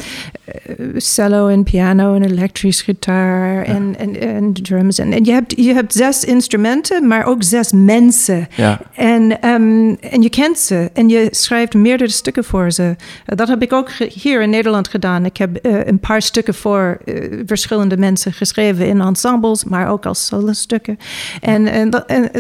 eh, 0.45 0.87
cello 0.97 1.49
en 1.49 1.63
piano 1.65 2.15
en 2.15 2.23
elektrisch 2.23 2.83
gitaar 2.83 3.63
en, 3.65 3.95
en, 3.99 4.21
en 4.21 4.53
drums. 4.53 4.99
En, 4.99 5.13
en 5.13 5.25
je, 5.25 5.33
hebt, 5.33 5.57
je 5.57 5.73
hebt 5.73 5.93
zes 5.93 6.25
instrumenten, 6.25 7.07
maar 7.07 7.25
ook 7.25 7.43
zes 7.43 7.73
mensen. 7.73 8.49
Ja. 8.57 8.81
En, 8.95 9.41
ehm, 9.41 9.95
en 10.01 10.23
je 10.23 10.31
kent 10.31 10.59
ze 10.59 10.91
en 10.93 11.09
je 11.09 11.29
schrijft 11.31 11.75
meerdere 11.75 12.11
stukken 12.11 12.45
voor 12.45 12.71
ze. 12.71 12.97
Eh, 13.27 13.37
dat 13.37 13.49
heb 13.49 13.63
ik 13.63 13.73
ook 13.73 13.91
hier 13.93 14.43
in 14.43 14.51
Nederland 14.51 14.89
gedaan. 14.89 15.25
Ik 15.25 15.37
heb 15.37 15.57
eh, 15.57 15.87
een 15.87 16.01
paar 16.01 16.23
stukken 16.23 16.55
voor 16.55 17.01
verschillende 17.47 17.97
mensen 17.97 18.33
geschreven 18.33 18.87
in 18.87 19.01
ensembles, 19.01 19.65
maar 19.65 19.89
ook 19.89 20.07
als 20.07 20.27
solostukken. 20.27 20.99
En, 21.41 21.67
en, 21.67 21.91
dat, 21.91 22.07
en 22.07 22.31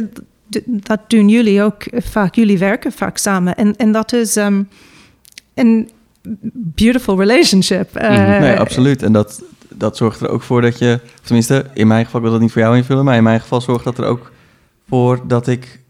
dat 0.66 1.00
doen 1.06 1.28
jullie 1.28 1.62
ook 1.62 1.84
vaak. 1.92 2.34
Jullie 2.34 2.58
werken 2.58 2.92
vaak 2.92 3.18
samen. 3.18 3.56
En, 3.56 3.76
en 3.76 3.92
dat 3.92 4.12
is 4.12 4.36
ehm, 4.36 4.62
een 5.54 5.90
beautiful 6.52 7.18
relationship. 7.18 7.96
Eh, 7.96 8.10
Mhm. 8.10 8.40
Nee, 8.40 8.56
absoluut. 8.58 9.02
En 9.02 9.12
dat, 9.12 9.42
dat 9.68 9.96
zorgt 9.96 10.20
er 10.20 10.28
ook 10.28 10.42
voor 10.42 10.60
dat 10.60 10.78
je, 10.78 11.00
of 11.02 11.20
tenminste, 11.26 11.66
in 11.74 11.86
mijn 11.86 12.04
geval, 12.04 12.20
ik 12.20 12.26
wil 12.26 12.34
dat 12.34 12.42
niet 12.42 12.52
voor 12.52 12.62
jou 12.62 12.76
invullen, 12.76 13.04
maar 13.04 13.16
in 13.16 13.22
mijn 13.22 13.40
geval 13.40 13.60
zorgt 13.60 13.84
dat 13.84 13.98
er 13.98 14.04
ook 14.04 14.32
voor 14.88 15.20
dat 15.26 15.46
ik 15.46 15.80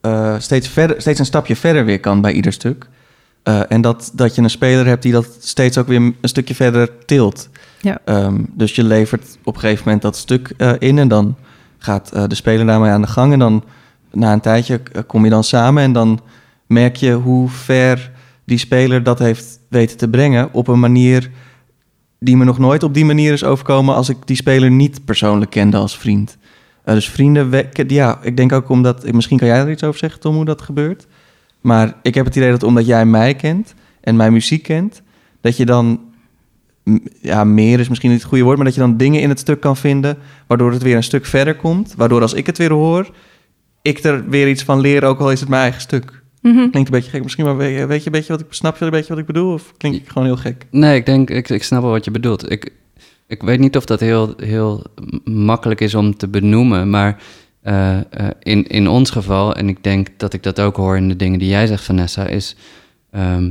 eh, 0.00 0.34
steeds, 0.38 0.68
verder, 0.68 1.00
steeds 1.00 1.18
een 1.18 1.24
stapje 1.24 1.56
verder 1.56 1.84
weer 1.84 2.00
kan 2.00 2.20
bij 2.20 2.32
ieder 2.32 2.52
stuk. 2.52 2.88
Eh, 3.42 3.60
en 3.68 3.80
dat, 3.80 4.10
dat 4.14 4.34
je 4.34 4.42
een 4.42 4.50
speler 4.50 4.86
hebt 4.86 5.02
die 5.02 5.12
dat 5.12 5.28
steeds 5.40 5.78
ook 5.78 5.86
weer 5.86 5.96
een 5.96 6.16
stukje 6.22 6.54
verder 6.54 6.90
tilt. 7.04 7.48
Ja. 7.80 7.98
Ehm, 8.04 8.40
dus 8.52 8.74
je 8.74 8.84
levert 8.84 9.38
op 9.44 9.54
een 9.54 9.60
gegeven 9.60 9.82
moment 9.84 10.02
dat 10.02 10.16
stuk 10.16 10.52
eh, 10.56 10.72
in 10.78 10.98
en 10.98 11.08
dan 11.08 11.36
gaat 11.78 12.12
eh, 12.12 12.24
de 12.26 12.34
speler 12.34 12.66
daarmee 12.66 12.90
aan 12.90 13.00
de 13.02 13.06
gang. 13.06 13.32
En 13.32 13.38
dan 13.38 13.64
na 14.12 14.32
een 14.32 14.40
tijdje 14.40 14.80
eh, 14.92 15.02
kom 15.06 15.24
je 15.24 15.30
dan 15.30 15.44
samen 15.44 15.82
en 15.82 15.92
dan 15.92 16.20
merk 16.66 16.96
je 16.96 17.12
hoe 17.12 17.48
ver 17.48 18.10
die 18.46 18.58
speler 18.58 19.02
dat 19.02 19.18
heeft 19.18 19.60
weten 19.68 19.96
te 19.96 20.08
brengen 20.08 20.48
op 20.52 20.68
een 20.68 20.80
manier 20.80 21.30
die 22.18 22.36
me 22.36 22.44
nog 22.44 22.58
nooit 22.58 22.82
op 22.82 22.94
die 22.94 23.04
manier 23.04 23.32
is 23.32 23.44
overkomen 23.44 23.94
als 23.94 24.08
ik 24.08 24.16
die 24.24 24.36
speler 24.36 24.70
niet 24.70 25.04
persoonlijk 25.04 25.50
kende 25.50 25.76
als 25.76 25.98
vriend. 25.98 26.36
Eh, 26.84 26.94
dus 26.94 27.08
vrienden, 27.08 27.68
ja, 27.86 28.18
ik 28.22 28.36
denk 28.36 28.52
ook 28.52 28.68
omdat, 28.68 29.12
misschien 29.12 29.38
kan 29.38 29.48
jij 29.48 29.58
er 29.58 29.70
iets 29.70 29.84
over 29.84 29.98
zeggen, 29.98 30.20
Tom, 30.20 30.34
hoe 30.34 30.44
dat 30.44 30.62
gebeurt. 30.62 31.06
Maar 31.60 31.94
ik 32.02 32.14
heb 32.14 32.24
het 32.24 32.36
idee 32.36 32.50
dat 32.50 32.62
omdat 32.62 32.86
jij 32.86 33.06
mij 33.06 33.34
kent 33.34 33.74
en 34.00 34.16
mijn 34.16 34.32
muziek 34.32 34.62
kent, 34.62 35.02
dat 35.40 35.56
je 35.56 35.66
dan, 35.66 36.00
ja, 37.20 37.44
meer 37.44 37.80
is 37.80 37.88
misschien 37.88 38.10
niet 38.10 38.18
het 38.18 38.28
goede 38.28 38.44
woord, 38.44 38.56
maar 38.56 38.66
dat 38.66 38.74
je 38.74 38.80
dan 38.80 38.96
dingen 38.96 39.20
in 39.20 39.28
het 39.28 39.38
stuk 39.38 39.60
kan 39.60 39.76
vinden, 39.76 40.18
waardoor 40.46 40.72
het 40.72 40.82
weer 40.82 40.96
een 40.96 41.02
stuk 41.02 41.26
verder 41.26 41.56
komt. 41.56 41.94
Waardoor 41.96 42.22
als 42.22 42.32
ik 42.32 42.46
het 42.46 42.58
weer 42.58 42.72
hoor, 42.72 43.10
ik 43.82 44.04
er 44.04 44.28
weer 44.28 44.48
iets 44.48 44.62
van 44.62 44.80
leer, 44.80 45.04
ook 45.04 45.20
al 45.20 45.30
is 45.30 45.40
het 45.40 45.48
mijn 45.48 45.62
eigen 45.62 45.80
stuk. 45.80 46.22
Mhm. 46.54 46.70
Klinkt 46.70 46.88
een 46.88 46.98
beetje 46.98 47.10
gek 47.10 47.22
misschien, 47.22 47.44
maar 47.44 47.56
weet 47.56 47.78
je, 47.78 47.86
weet 47.86 48.00
je 48.00 48.06
een 48.06 48.12
beetje 48.12 48.32
wat 48.32 48.40
ik, 48.40 48.46
snap 48.50 48.76
je 48.76 48.84
een 48.84 48.90
beetje 48.90 49.08
wat 49.08 49.18
ik 49.18 49.26
bedoel? 49.26 49.52
Of 49.52 49.72
klink 49.76 49.94
ik 49.94 50.08
gewoon 50.08 50.26
heel 50.26 50.36
gek? 50.36 50.66
Nee, 50.70 50.96
ik 50.96 51.06
denk, 51.06 51.30
ik, 51.30 51.48
ik 51.48 51.62
snap 51.62 51.82
wel 51.82 51.90
wat 51.90 52.04
je 52.04 52.10
bedoelt. 52.10 52.50
Ik, 52.50 52.72
ik 53.26 53.42
weet 53.42 53.58
niet 53.58 53.76
of 53.76 53.84
dat 53.84 54.00
heel, 54.00 54.34
heel 54.36 54.84
makkelijk 55.24 55.80
is 55.80 55.94
om 55.94 56.16
te 56.16 56.28
benoemen, 56.28 56.90
maar 56.90 57.22
eh, 57.62 57.96
eh, 57.96 58.04
in, 58.42 58.66
in 58.66 58.88
ons 58.88 59.10
geval, 59.10 59.54
en 59.54 59.68
ik 59.68 59.82
denk 59.82 60.08
dat 60.16 60.32
ik 60.32 60.42
dat 60.42 60.60
ook 60.60 60.76
hoor 60.76 60.96
in 60.96 61.08
de 61.08 61.16
dingen 61.16 61.38
die 61.38 61.48
jij 61.48 61.66
zegt, 61.66 61.84
Vanessa, 61.84 62.26
is 62.26 62.56
ehm, 63.10 63.50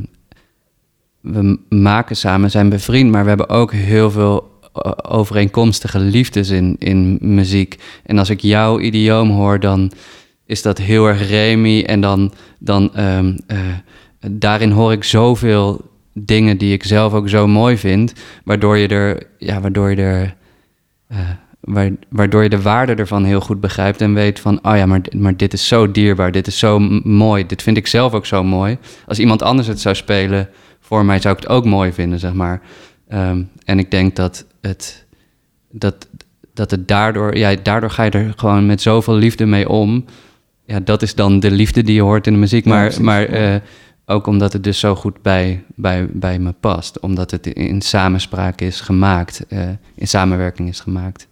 we 1.21 1.59
maken 1.69 2.15
samen, 2.15 2.51
zijn 2.51 2.69
bevriend, 2.69 3.11
maar 3.11 3.23
we 3.23 3.29
hebben 3.29 3.49
ook 3.49 3.73
heel 3.73 4.11
veel 4.11 4.59
eh, 4.73 4.91
overeenkomstige 5.01 5.99
liefdes 5.99 6.49
in, 6.49 6.75
in 6.79 7.17
muziek. 7.21 7.79
En 8.05 8.17
als 8.17 8.29
ik 8.29 8.41
jouw 8.41 8.79
idioom 8.79 9.29
hoor, 9.29 9.59
dan 9.59 9.91
is 10.45 10.61
dat 10.61 10.77
heel 10.77 11.07
erg 11.07 11.29
Remy. 11.29 11.83
En 11.83 12.01
dan, 12.01 12.33
dan 12.59 12.95
ehm, 12.95 13.37
eh, 13.47 13.57
daarin 14.31 14.71
hoor 14.71 14.91
ik 14.91 15.03
zoveel 15.03 15.81
dingen 16.13 16.57
die 16.57 16.73
ik 16.73 16.83
zelf 16.83 17.13
ook 17.13 17.29
zo 17.29 17.47
mooi 17.47 17.77
vind, 17.77 18.13
waardoor 18.43 18.77
je 18.77 18.87
er, 18.87 19.27
ja, 19.39 19.61
waardoor 19.61 19.89
je 19.89 19.95
er, 19.95 20.35
eh, 21.07 21.17
waar- 21.59 21.91
waardoor 22.09 22.43
je 22.43 22.49
de 22.49 22.61
waarde 22.61 22.95
ervan 22.95 23.23
heel 23.23 23.39
goed 23.41 23.59
begrijpt 23.59 24.01
en 24.01 24.13
weet 24.13 24.39
van, 24.39 24.59
oh 24.61 24.75
ja, 24.77 24.85
maar, 24.85 25.01
maar 25.17 25.37
dit 25.37 25.53
is 25.53 25.67
zo 25.67 25.91
dierbaar, 25.91 26.31
dit 26.31 26.47
is 26.47 26.59
zo 26.59 26.79
mooi, 27.03 27.45
dit 27.45 27.61
vind 27.61 27.77
ik 27.77 27.87
zelf 27.87 28.13
ook 28.13 28.25
zo 28.25 28.43
mooi. 28.43 28.77
Als 29.07 29.19
iemand 29.19 29.41
anders 29.41 29.67
het 29.67 29.81
zou 29.81 29.95
spelen 29.95 30.49
voor 30.79 31.05
mij, 31.05 31.19
zou 31.19 31.35
ik 31.35 31.41
het 31.41 31.49
ook 31.49 31.65
mooi 31.65 31.91
vinden, 31.93 32.19
zeg 32.19 32.33
maar. 32.33 32.61
Ehm, 33.07 33.43
en 33.65 33.79
ik 33.79 33.91
denk 33.91 34.15
dat 34.15 34.45
het, 34.61 35.05
dat, 35.71 36.07
dat 36.53 36.71
het 36.71 36.87
daardoor, 36.87 37.37
ja, 37.37 37.55
daardoor 37.63 37.89
ga 37.91 38.03
je 38.03 38.11
er 38.11 38.33
gewoon 38.35 38.65
met 38.65 38.81
zoveel 38.81 39.15
liefde 39.15 39.45
mee 39.45 39.69
om. 39.69 40.05
Ja, 40.65 40.79
dat 40.79 41.01
is 41.01 41.15
dan 41.15 41.39
de 41.39 41.51
liefde 41.51 41.83
die 41.83 41.95
je 41.95 42.01
hoort 42.01 42.27
in 42.27 42.33
de 42.33 42.39
muziek, 42.39 42.65
Ja, 42.65 42.69
maar, 42.69 42.83
precies, 42.83 43.03
maar 43.03 43.25
eh, 43.25 43.55
ook 44.05 44.27
omdat 44.27 44.53
het 44.53 44.63
dus 44.63 44.79
zo 44.79 44.95
goed 44.95 45.21
bij, 45.21 45.63
bij, 45.75 46.07
bij 46.11 46.39
me 46.39 46.51
past. 46.51 46.99
Omdat 46.99 47.31
het 47.31 47.47
in 47.47 47.81
samenspraak 47.81 48.61
is 48.61 48.81
gemaakt, 48.81 49.45
eh, 49.47 49.59
in 49.95 50.07
samenwerking 50.07 50.69
is 50.69 50.79
gemaakt. 50.79 51.27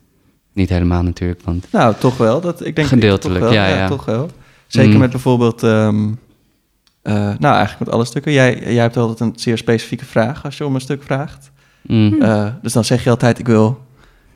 Niet 0.53 0.69
helemaal 0.69 1.03
natuurlijk, 1.03 1.41
want 1.43 1.67
Nou, 1.71 1.95
toch 1.99 2.17
wel. 2.17 2.41
Dat, 2.41 2.65
ik 2.65 2.75
denk 2.75 2.87
Gedeeltelijk, 2.87 3.39
toch 3.39 3.49
wel, 3.49 3.59
ja, 3.59 3.67
ja. 3.67 3.87
toch 3.87 4.05
wel. 4.05 4.29
Zeker 4.67 4.93
Mm. 4.93 4.99
met 4.99 5.11
bijvoorbeeld, 5.11 5.63
ehm, 5.63 6.09
eh, 7.01 7.13
nou 7.13 7.55
eigenlijk 7.55 7.79
met 7.79 7.89
alle 7.89 8.05
stukken. 8.05 8.31
Jij, 8.31 8.59
jij 8.59 8.81
hebt 8.81 8.97
altijd 8.97 9.19
een 9.19 9.33
zeer 9.35 9.57
specifieke 9.57 10.05
vraag 10.05 10.45
als 10.45 10.57
je 10.57 10.65
om 10.65 10.75
een 10.75 10.81
stuk 10.81 11.03
vraagt. 11.03 11.51
mm, 11.81 12.19
dus 12.61 12.73
dan 12.73 12.83
zeg 12.85 13.03
je 13.03 13.09
altijd, 13.09 13.39
ik 13.39 13.47
wil, 13.47 13.81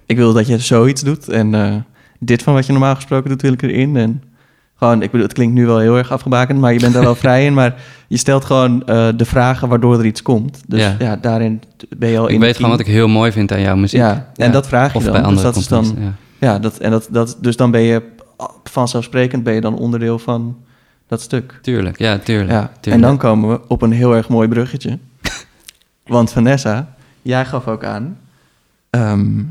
ik 0.05 0.17
wil 0.17 0.33
dat 0.33 0.47
je 0.47 0.57
zoiets 0.59 1.01
doet. 1.01 1.29
En 1.29 1.85
dit 2.19 2.43
van 2.43 2.53
wat 2.53 2.65
je 2.65 2.71
normaal 2.71 2.95
gesproken 2.95 3.29
doet, 3.29 3.41
wil 3.41 3.53
ik 3.53 3.61
erin. 3.61 3.95
En 3.95 4.21
gewoon, 4.77 5.01
ik 5.01 5.11
bedoel, 5.11 5.25
het 5.25 5.35
klinkt 5.35 5.53
nu 5.53 5.65
wel 5.65 5.77
heel 5.79 5.97
erg 5.97 6.11
afgebakend, 6.11 6.59
maar 6.59 6.73
je 6.73 6.79
bent 6.79 6.93
daar 6.93 7.03
wel 7.03 7.15
vrij 7.25 7.45
in. 7.45 7.53
Maar 7.53 7.75
je 8.07 8.17
stelt 8.17 8.45
gewoon 8.45 8.85
eh, 8.85 9.07
de 9.15 9.25
vragen 9.25 9.67
waardoor 9.69 9.99
er 9.99 10.05
iets 10.05 10.21
komt. 10.21 10.61
Dus 10.67 10.79
Ja. 10.81 10.95
ja, 10.99 11.15
daarin 11.15 11.61
ben 11.97 12.09
je 12.09 12.17
al 12.19 12.27
in 12.27 12.35
ik 12.35 12.39
weet 12.41 12.55
gewoon 12.55 12.71
wat 12.71 12.79
ik 12.79 12.85
heel 12.85 13.07
mooi 13.07 13.31
vind 13.31 13.51
aan 13.51 13.61
jouw 13.61 13.75
muziek. 13.75 13.99
Ja, 13.99 14.31
en 14.35 14.45
Ja. 14.45 14.51
dat 14.51 14.67
vraag 14.67 14.91
je 14.91 14.97
Of 14.97 15.03
dan. 15.03 15.13
bij 15.21 15.31
dus 15.31 15.41
dat 15.41 15.55
is 15.55 15.67
dan, 15.67 15.97
ja, 16.39 16.59
dat, 16.59 16.77
en 16.77 16.91
dat, 16.91 17.07
dat, 17.11 17.37
dus 17.41 17.55
dan 17.55 17.71
ben 17.71 17.81
je 17.81 18.01
vanzelfsprekend 18.63 19.43
ben 19.43 19.53
je 19.53 19.61
dan 19.61 19.77
onderdeel 19.77 20.19
van 20.19 20.57
dat 21.07 21.21
stuk. 21.21 21.59
Tuurlijk, 21.61 21.97
ja, 21.99 22.17
tuurlijk. 22.17 22.51
Ja. 22.51 22.61
En 22.61 22.69
tuurlijk. 22.81 23.03
dan 23.03 23.17
komen 23.17 23.49
we 23.49 23.59
op 23.67 23.81
een 23.81 23.91
heel 23.91 24.15
erg 24.15 24.29
mooi 24.29 24.47
bruggetje. 24.47 24.97
Want 26.05 26.31
Vanessa, 26.31 26.95
jij 27.21 27.45
gaf 27.45 27.67
ook 27.67 27.83
aan 27.83 28.17
ehm, 28.89 29.43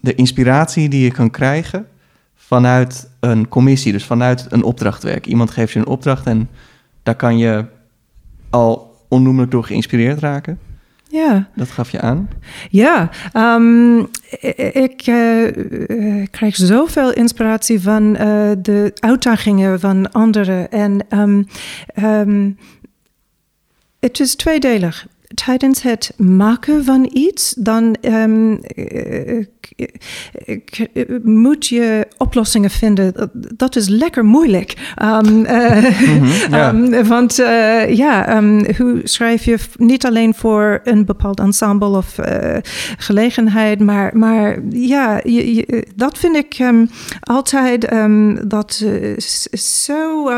de 0.00 0.14
inspiratie 0.14 0.88
die 0.88 1.02
je 1.04 1.10
kan 1.10 1.30
krijgen 1.30 1.86
vanuit 2.52 3.08
een 3.20 3.48
commissie, 3.48 3.92
dus 3.92 4.04
vanuit 4.04 4.46
een 4.48 4.62
opdrachtwerk. 4.62 5.26
Iemand 5.26 5.50
geeft 5.50 5.72
je 5.72 5.78
een 5.78 5.86
opdracht 5.86 6.26
en 6.26 6.48
daar 7.02 7.14
kan 7.14 7.38
je 7.38 7.64
al 8.50 8.96
onnoemelijk 9.08 9.50
door 9.50 9.64
geïnspireerd 9.64 10.18
raken. 10.18 10.58
Ja. 11.08 11.48
Dat 11.54 11.68
gaf 11.70 11.90
je 11.90 12.00
aan. 12.00 12.28
Ja, 12.70 13.10
ehm, 13.32 13.98
i- 13.98 14.04
ik 14.72 15.02
eh, 15.06 15.46
eh, 16.20 16.26
krijg 16.30 16.56
zoveel 16.56 17.12
inspiratie 17.12 17.80
van 17.80 18.16
eh, 18.16 18.50
de 18.58 18.92
uitdagingen 19.00 19.80
van 19.80 20.12
anderen. 20.12 20.70
En 20.70 21.06
ehm, 21.08 21.42
ehm, 21.94 22.50
het 24.00 24.20
is 24.20 24.34
tweedelig. 24.36 25.06
Tijdens 25.34 25.82
het 25.82 26.12
maken 26.16 26.84
van 26.84 27.10
iets, 27.12 27.54
dan 27.58 27.96
ehm, 28.00 28.52
eh, 28.54 29.38
eh, 29.38 29.44
eh, 30.94 31.06
moet 31.22 31.66
je 31.66 32.06
oplossingen 32.18 32.70
vinden. 32.70 33.12
Dat- 33.14 33.30
is 33.76 33.88
lekker 33.88 34.24
moeilijk. 34.24 34.92
Ehm, 34.94 35.44
eh, 35.44 36.00
Mhm, 36.00 36.24
ja. 36.56 36.68
Ehm, 36.72 37.04
want 37.06 37.36
ja, 37.88 38.42
hoe 38.78 39.00
schrijf 39.04 39.44
je 39.44 39.58
niet 39.76 40.06
alleen 40.06 40.34
voor 40.34 40.80
een 40.84 41.04
bepaald 41.04 41.38
ensemble 41.40 41.96
of 41.96 42.16
gelegenheid, 42.98 43.80
maar, 43.80 44.16
maar 44.18 44.58
ja, 44.70 45.20
je, 45.24 45.54
je- 45.54 45.86
dat 45.96 46.18
vind 46.18 46.36
ik 46.36 46.58
altijd 47.20 47.88
dat 48.48 48.84
zo 49.52 50.28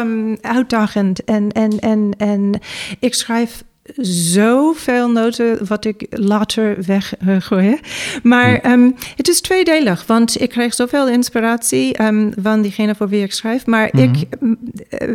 uitdagend. 0.40 1.24
En, 1.24 1.52
en, 1.52 1.78
en, 1.78 2.10
en 2.18 2.58
ik 2.98 3.14
schrijf 3.14 3.62
zoveel 3.96 5.10
noten 5.10 5.66
wat 5.66 5.84
ik 5.84 6.06
later 6.10 6.76
weggooi. 7.18 7.80
Maar 8.22 8.60
ehm, 8.60 8.90
het 9.16 9.28
is 9.28 9.40
tweedelig, 9.40 10.06
want 10.06 10.40
ik 10.40 10.48
krijg 10.48 10.74
zoveel 10.74 11.08
inspiratie 11.08 11.94
ehm, 11.94 12.32
van 12.42 12.62
diegene 12.62 12.94
voor 12.94 13.08
wie 13.08 13.22
ik 13.22 13.32
schrijf. 13.32 13.66
Maar 13.66 13.98
ik, 13.98 14.26
mm, 14.40 14.58
eh, 14.88 15.08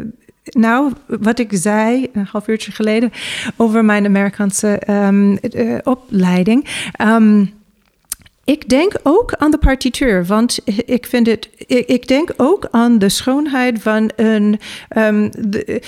nou, 0.43 0.93
wat 1.05 1.39
ik 1.39 1.49
zei 1.51 2.09
een 2.13 2.27
half 2.31 2.47
uurtje 2.47 2.71
geleden 2.71 3.11
over 3.55 3.85
mijn 3.85 4.05
Amerikaanse 4.05 4.67
ehm, 4.67 5.35
eh, 5.35 5.77
opleiding. 5.83 6.67
Ik 8.49 8.69
denk 8.69 8.93
ook 9.03 9.33
aan 9.33 9.51
de 9.51 9.57
partituur, 9.57 10.25
want 10.25 10.59
ik 10.85 11.05
vind 11.05 11.27
het. 11.27 11.49
Ik, 11.67 12.07
denk 12.07 12.33
ook 12.37 12.67
aan 12.71 12.99
de 12.99 13.09
schoonheid 13.09 13.81
van 13.81 14.11
een. 14.15 14.59
Um, 14.97 15.29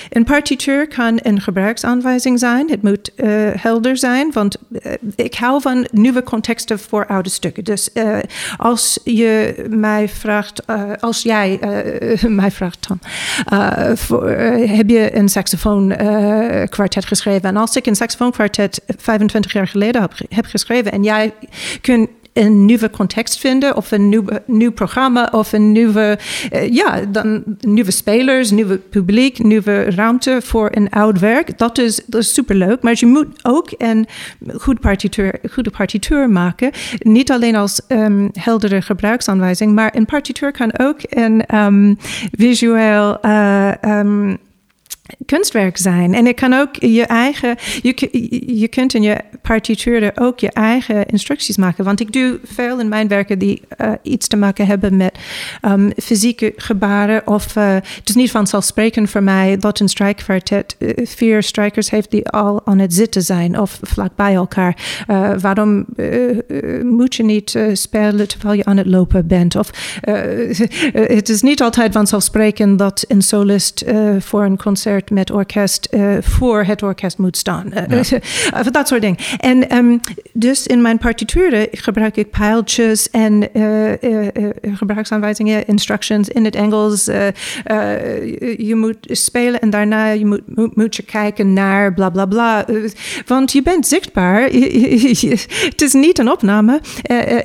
een 0.10 0.24
partituur 0.24 0.88
kan 0.88 1.20
een 1.24 1.42
gebruiksaanwijzing 1.42 2.40
zijn. 2.40 2.70
Het 2.70 2.82
moet 2.82 3.12
uh, 3.16 3.28
helder 3.56 3.98
zijn, 3.98 4.32
want 4.32 4.58
uh, 4.72 4.92
ik 5.16 5.36
hou 5.36 5.62
van 5.62 5.88
nieuwe 5.92 6.24
contexten 6.24 6.80
voor 6.80 7.08
oude 7.08 7.30
stukken. 7.30 7.64
Dus 7.64 7.90
uh, 7.94 8.18
als 8.58 9.00
je 9.04 9.66
mij 9.70 10.10
vraagt, 10.10 10.64
als 11.00 11.22
jij 11.22 11.60
mij 12.28 12.52
vraagt, 12.52 12.88
voor, 13.94 14.30
heb 14.30 14.90
je 14.90 15.16
een 15.16 15.30
saxofoonkwartet 15.30 17.06
geschreven? 17.06 17.50
En 17.50 17.58
als 17.58 17.76
ik 17.76 17.86
een 17.86 17.96
saxofoonkwartet 17.96 18.82
25 18.98 19.54
jaar 19.54 19.68
geleden 19.68 20.10
heb 20.30 20.46
geschreven 20.46 20.92
en 20.92 21.04
jij 21.04 21.34
kunt 21.82 22.10
een 22.34 22.66
nieuwe 22.66 22.90
context 22.90 23.40
vinden 23.40 23.76
of 23.76 23.92
een 23.92 24.10
nieuw, 24.10 24.26
nieuw 24.46 24.72
programma 24.72 25.30
of 25.32 25.54
een 25.54 25.72
nieuwe, 25.72 26.20
uh, 26.54 26.74
ja, 26.74 27.02
dan 27.06 27.44
nieuwe 27.60 27.92
spelers, 27.92 28.52
nieuwe 28.52 28.78
publiek, 28.78 29.44
nieuwe 29.44 29.84
ruimte 29.84 30.40
voor 30.44 30.70
een 30.72 30.90
oud 30.90 31.20
werk. 31.20 31.58
Dat 31.58 31.78
is, 31.78 32.02
dat 32.06 32.22
is 32.22 32.34
superleuk, 32.34 32.82
maar 32.82 32.94
je 32.96 33.06
moet 33.06 33.28
ook 33.42 33.70
een 33.78 34.08
goed 34.58 34.80
partituur, 34.80 35.40
goede 35.52 35.70
partituur 35.70 36.30
maken. 36.30 36.72
Niet 36.98 37.32
alleen 37.32 37.56
als 37.56 37.82
um, 37.88 38.30
heldere 38.34 38.82
gebruiksaanwijzing, 38.82 39.74
maar 39.74 39.96
een 39.96 40.06
partituur 40.06 40.52
kan 40.52 40.80
ook 40.80 40.98
een 41.02 41.56
um, 41.56 41.98
visueel 42.32 43.18
uh, 43.26 43.72
um, 43.82 44.38
kunstwerk 45.26 45.78
zijn. 45.78 46.14
En 46.14 46.26
het 46.26 46.36
kan 46.36 46.54
ook 46.54 46.76
je 46.76 47.06
eigen, 47.06 47.56
je, 47.82 48.10
je 48.60 48.68
kunt 48.68 48.94
in 48.94 49.02
je 49.02 49.18
partituren 49.42 50.18
ook 50.18 50.40
je 50.40 50.52
eigen 50.52 51.06
instructies 51.06 51.58
maken. 51.58 51.84
Want 51.84 52.00
ik 52.00 52.14
doe 52.14 52.40
veel 52.44 52.80
in 52.80 52.90
mijn 52.90 53.08
werken 53.08 53.40
die 53.40 53.62
uh, 53.82 53.92
iets 54.02 54.28
te 54.28 54.38
maken 54.38 54.66
hebben 54.66 54.98
met 54.98 55.18
um, 55.62 55.92
fysieke 55.98 56.54
gebaren. 56.56 57.28
Of 57.28 57.56
uh, 57.56 57.74
het 57.74 58.10
is 58.10 58.16
niet 58.16 58.32
vanzelfsprekend 58.32 59.10
voor 59.10 59.24
mij 59.24 59.58
dat 59.58 59.80
een 59.80 59.90
strijkkwartet 59.90 60.76
uh, 60.80 60.90
vier 61.06 61.44
strijkers 61.44 61.90
heeft 61.90 62.12
die 62.12 62.30
al 62.30 62.62
aan 62.66 62.80
het 62.80 62.94
zitten 62.94 63.22
zijn 63.22 63.60
of 63.60 63.80
vlak 63.82 64.16
bij 64.16 64.34
elkaar. 64.34 64.76
waarom 65.42 65.86
moet 66.84 67.16
je 67.16 67.24
niet 67.24 67.60
spelen 67.74 68.28
terwijl 68.28 68.54
je 68.54 68.66
aan 68.66 68.78
het 68.78 68.88
lopen 68.88 69.28
bent? 69.28 69.56
Of 69.56 69.70
het 71.18 71.30
is 71.30 71.42
niet 71.42 71.62
altijd 71.62 71.92
vanzelfsprekend 71.92 72.80
dat 72.80 73.06
een 73.08 73.22
solist 73.22 73.86
voor 74.20 74.44
een 74.44 74.58
concert 74.58 75.01
met 75.10 75.32
orkest 75.32 75.88
uh, 75.92 76.18
voor 76.22 76.64
het 76.64 76.84
orkest 76.84 77.18
moet 77.18 77.38
staan. 77.38 77.72
Uh, 77.92 78.02
ja. 78.52 78.64
dat 78.72 78.88
soort 78.88 79.02
dingen. 79.02 79.18
En 79.38 79.76
um, 79.78 80.00
dus 80.34 80.68
in 80.68 80.82
mijn 80.82 80.98
partituren 80.98 81.68
gebruik 81.72 82.18
ik 82.18 82.30
pijltjes 82.30 83.10
en 83.10 83.48
uh, 83.54 83.92
gebruiksaanwijzingen, 84.62 85.68
instructions 85.68 86.30
in 86.30 86.46
het 86.46 86.56
Engels. 86.56 87.06
je 88.58 88.74
moet 88.76 88.98
spelen 89.02 89.62
en 89.62 89.70
daarna 89.70 90.08
je 90.08 90.26
moet, 90.26 90.42
moet, 90.46 90.76
moet, 90.76 90.96
je 90.96 91.04
kijken 91.04 91.54
naar 91.54 91.94
bla 91.94 92.10
bla 92.10 92.26
bla. 92.26 92.66
want 93.26 93.52
je 93.52 93.62
bent 93.62 93.88
zichtbaar. 93.88 94.42
het 95.72 95.82
is 95.82 95.94
niet 95.94 96.20
een 96.20 96.32
opname. 96.32 96.82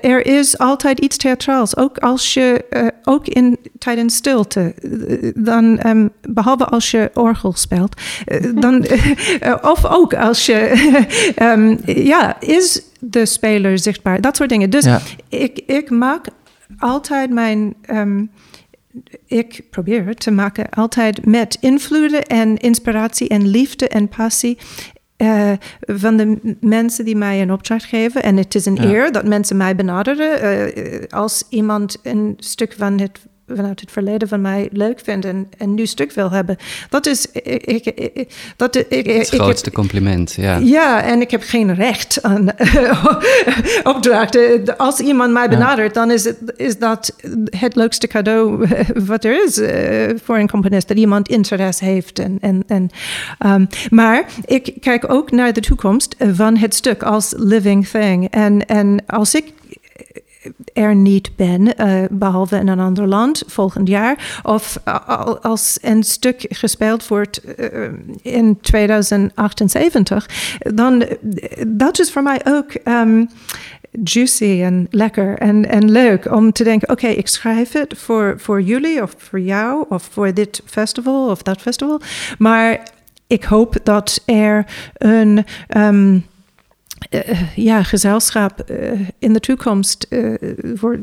er 0.00 0.26
is 0.26 0.58
altijd 0.58 1.00
iets 1.00 1.16
theatraals. 1.16 1.76
Ook 1.76 1.98
als 1.98 2.34
je, 2.34 2.64
ook 3.04 3.26
in 3.26 3.58
tijdens 3.78 4.14
stilte. 4.14 4.74
Dan, 5.34 5.80
um, 5.86 6.10
behalve 6.20 6.64
als 6.64 6.90
je 6.90 7.10
orgel 7.36 7.52
speelt. 7.52 8.00
dan, 8.54 8.86
of 9.72 9.84
ook 9.84 10.14
als 10.14 10.46
je, 10.46 10.72
um, 11.42 11.78
ja, 12.12 12.40
is 12.40 12.82
de 13.00 13.26
speler 13.26 13.78
zichtbaar? 13.78 14.20
Dat 14.20 14.36
soort 14.36 14.48
dingen. 14.48 14.70
Dus 14.70 14.84
ja. 14.84 15.00
ik, 15.28 15.62
ik 15.66 15.90
maak 15.90 16.26
altijd 16.78 17.30
mijn. 17.30 17.74
Um, 17.90 18.30
ik 19.26 19.62
probeer 19.70 20.14
te 20.14 20.30
maken 20.30 20.70
altijd 20.70 21.24
met 21.24 21.56
invloeden 21.60 22.22
en 22.22 22.56
inspiratie 22.56 23.28
en 23.28 23.48
liefde 23.48 23.88
en 23.88 24.08
passie. 24.08 24.58
Uh, 25.16 25.52
van 25.80 26.16
de 26.16 26.56
mensen 26.60 27.04
die 27.04 27.16
mij 27.16 27.42
een 27.42 27.52
opdracht 27.52 27.84
geven. 27.84 28.22
En 28.22 28.36
het 28.36 28.54
is 28.54 28.66
een 28.66 28.74
ja. 28.74 28.84
eer 28.84 29.12
dat 29.12 29.24
mensen 29.24 29.56
mij 29.56 29.76
benaderen. 29.76 30.66
Uh, 30.78 31.02
als 31.08 31.44
iemand 31.48 31.98
een 32.02 32.34
stuk 32.36 32.74
van 32.78 33.00
het 33.00 33.18
vanuit 33.54 33.80
het 33.80 33.92
verleden 33.92 34.28
van 34.28 34.40
mij 34.40 34.68
leuk 34.72 35.00
vindt 35.02 35.24
en 35.24 35.48
een 35.58 35.74
nieuw 35.74 35.86
stuk 35.86 36.12
wil 36.12 36.30
hebben. 36.30 36.56
Dat 36.90 37.06
is 37.06 37.26
ik, 37.32 37.84
ik, 37.84 38.28
dat, 38.56 38.76
ik, 38.76 39.06
het 39.06 39.28
grootste 39.28 39.72
compliment, 39.72 40.32
ja. 40.32 40.56
Ja, 40.56 41.02
en 41.02 41.20
ik 41.20 41.30
heb 41.30 41.42
geen 41.42 41.74
recht 41.74 42.22
aan 42.22 42.48
opdrachten. 43.94 44.76
Als 44.76 45.00
iemand 45.00 45.32
mij 45.32 45.48
benadert, 45.48 45.94
ja. 45.94 46.00
dan 46.00 46.10
is, 46.10 46.24
het, 46.24 46.38
is 46.56 46.78
dat 46.78 47.14
het 47.58 47.74
leukste 47.74 48.06
cadeau 48.06 48.66
wat 49.06 49.24
er 49.24 49.44
is 49.44 49.58
uh, 49.58 50.18
voor 50.24 50.38
een 50.38 50.50
componist. 50.50 50.88
Dat 50.88 50.96
iemand 50.96 51.28
interesse 51.28 51.84
heeft. 51.84 52.18
En, 52.18 52.38
en, 52.40 52.62
en, 52.66 52.90
um, 53.46 53.68
maar 53.90 54.24
ik 54.44 54.74
kijk 54.80 55.12
ook 55.12 55.30
naar 55.30 55.52
de 55.52 55.60
toekomst 55.60 56.16
van 56.32 56.56
het 56.56 56.74
stuk 56.74 57.02
als 57.02 57.34
living 57.36 57.88
thing. 57.88 58.30
En, 58.30 58.66
en 58.66 59.02
als 59.06 59.34
ik 59.34 59.52
er 60.72 60.94
niet 60.94 61.36
ben, 61.36 61.62
uh, 61.80 62.04
behalve 62.10 62.56
in 62.56 62.68
een 62.68 62.80
ander 62.80 63.06
land 63.06 63.42
volgend 63.46 63.88
jaar. 63.88 64.40
Of 64.42 64.80
uh, 64.88 65.34
als 65.42 65.78
een 65.82 66.02
stuk 66.02 66.46
gespeeld 66.48 67.08
wordt 67.08 67.40
uh, 67.58 67.88
in 68.22 68.60
2078, 68.60 70.28
dan 70.58 71.04
dat 71.66 72.00
is 72.00 72.12
voor 72.12 72.22
mij 72.22 72.40
ook. 72.44 72.74
Um, 72.84 73.28
juicy 74.02 74.62
en 74.62 74.86
lekker 74.90 75.38
en, 75.38 75.68
en 75.68 75.90
leuk 75.90 76.32
om 76.32 76.52
te 76.52 76.64
denken: 76.64 76.90
oké, 76.90 77.06
ik 77.06 77.28
schrijf 77.28 77.72
het 77.72 77.98
voor, 77.98 78.34
voor 78.38 78.62
jullie 78.62 79.02
of 79.02 79.14
voor 79.18 79.40
jou 79.40 79.84
of 79.88 80.08
voor 80.12 80.34
dit 80.34 80.62
festival 80.64 81.30
of 81.30 81.42
dat 81.42 81.60
festival. 81.60 82.00
Maar 82.38 82.80
ik 83.26 83.44
hoop 83.44 83.76
dat 83.82 84.22
er 84.24 84.66
een. 84.96 85.44
Uh, 85.76 86.20
ja, 87.54 87.82
gezelschap 87.82 88.70
uh, 88.70 88.90
in 89.18 89.32
de 89.32 89.40
toekomst, 89.40 90.06
uh, 90.10 90.34
voor, 90.74 90.98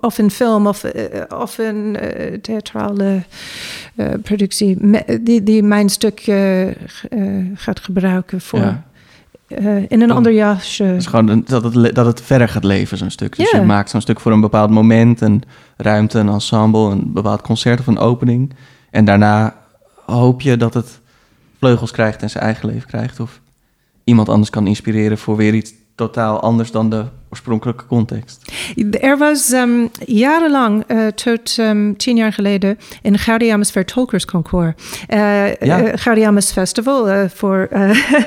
of 0.00 0.18
een 0.18 0.30
film 0.30 0.66
of, 0.66 0.84
of 1.28 1.58
een 1.58 1.96
theatrale 2.42 3.22
productie, 4.22 4.78
die, 5.20 5.42
die 5.42 5.62
mijn 5.62 5.88
stuk 5.88 6.20
gaat 7.54 7.80
gebruiken 7.80 8.40
voor. 8.40 8.58
Ja. 8.58 8.84
in 9.88 10.00
een 10.02 10.10
oh. 10.10 10.16
ander 10.16 10.32
jasje. 10.32 10.84
Dus 10.84 11.06
gewoon 11.06 11.44
dat 11.46 11.64
het, 11.64 11.94
dat 11.94 12.06
het 12.06 12.20
verder 12.20 12.48
gaat 12.48 12.64
leven, 12.64 12.98
zo'n 12.98 13.10
stuk. 13.10 13.36
Dus 13.36 13.50
yeah. 13.50 13.60
je 13.60 13.66
maakt 13.66 13.90
zo'n 13.90 14.00
stuk 14.00 14.20
voor 14.20 14.32
een 14.32 14.40
bepaald 14.40 14.70
moment, 14.70 15.20
een 15.20 15.42
ruimte, 15.76 16.18
een 16.18 16.28
ensemble, 16.28 16.90
een 16.90 17.12
bepaald 17.12 17.42
concert 17.42 17.80
of 17.80 17.86
een 17.86 17.98
opening. 17.98 18.52
En 18.90 19.04
daarna 19.04 19.54
hoop 20.06 20.40
je 20.40 20.56
dat 20.56 20.74
het 20.74 21.00
vleugels 21.58 21.90
krijgt 21.90 22.22
en 22.22 22.30
zijn 22.30 22.44
eigen 22.44 22.68
leven 22.68 22.88
krijgt. 22.88 23.20
Of 23.20 23.40
iemand 24.04 24.28
anders 24.28 24.50
kan 24.50 24.66
inspireren 24.66 25.18
voor 25.18 25.36
weer 25.36 25.54
iets 25.54 25.72
totaal 25.94 26.40
anders 26.40 26.70
dan 26.70 26.90
de 26.90 27.04
oorspronkelijke 27.34 27.86
context. 27.86 28.52
Er 29.00 29.18
was 29.18 29.52
um, 29.52 29.90
jarenlang, 30.06 30.84
uh, 30.88 31.06
tot 31.06 31.56
um, 31.58 31.96
tien 31.96 32.16
jaar 32.16 32.32
geleden, 32.32 32.78
een 33.02 33.18
Gaudiamus 33.18 33.70
Vertolkersconcours. 33.70 34.74
Uh, 35.08 35.54
ja. 35.54 35.82
uh, 35.82 35.92
Gaudiamus 35.94 36.52
Festival 36.52 37.28
voor 37.28 37.68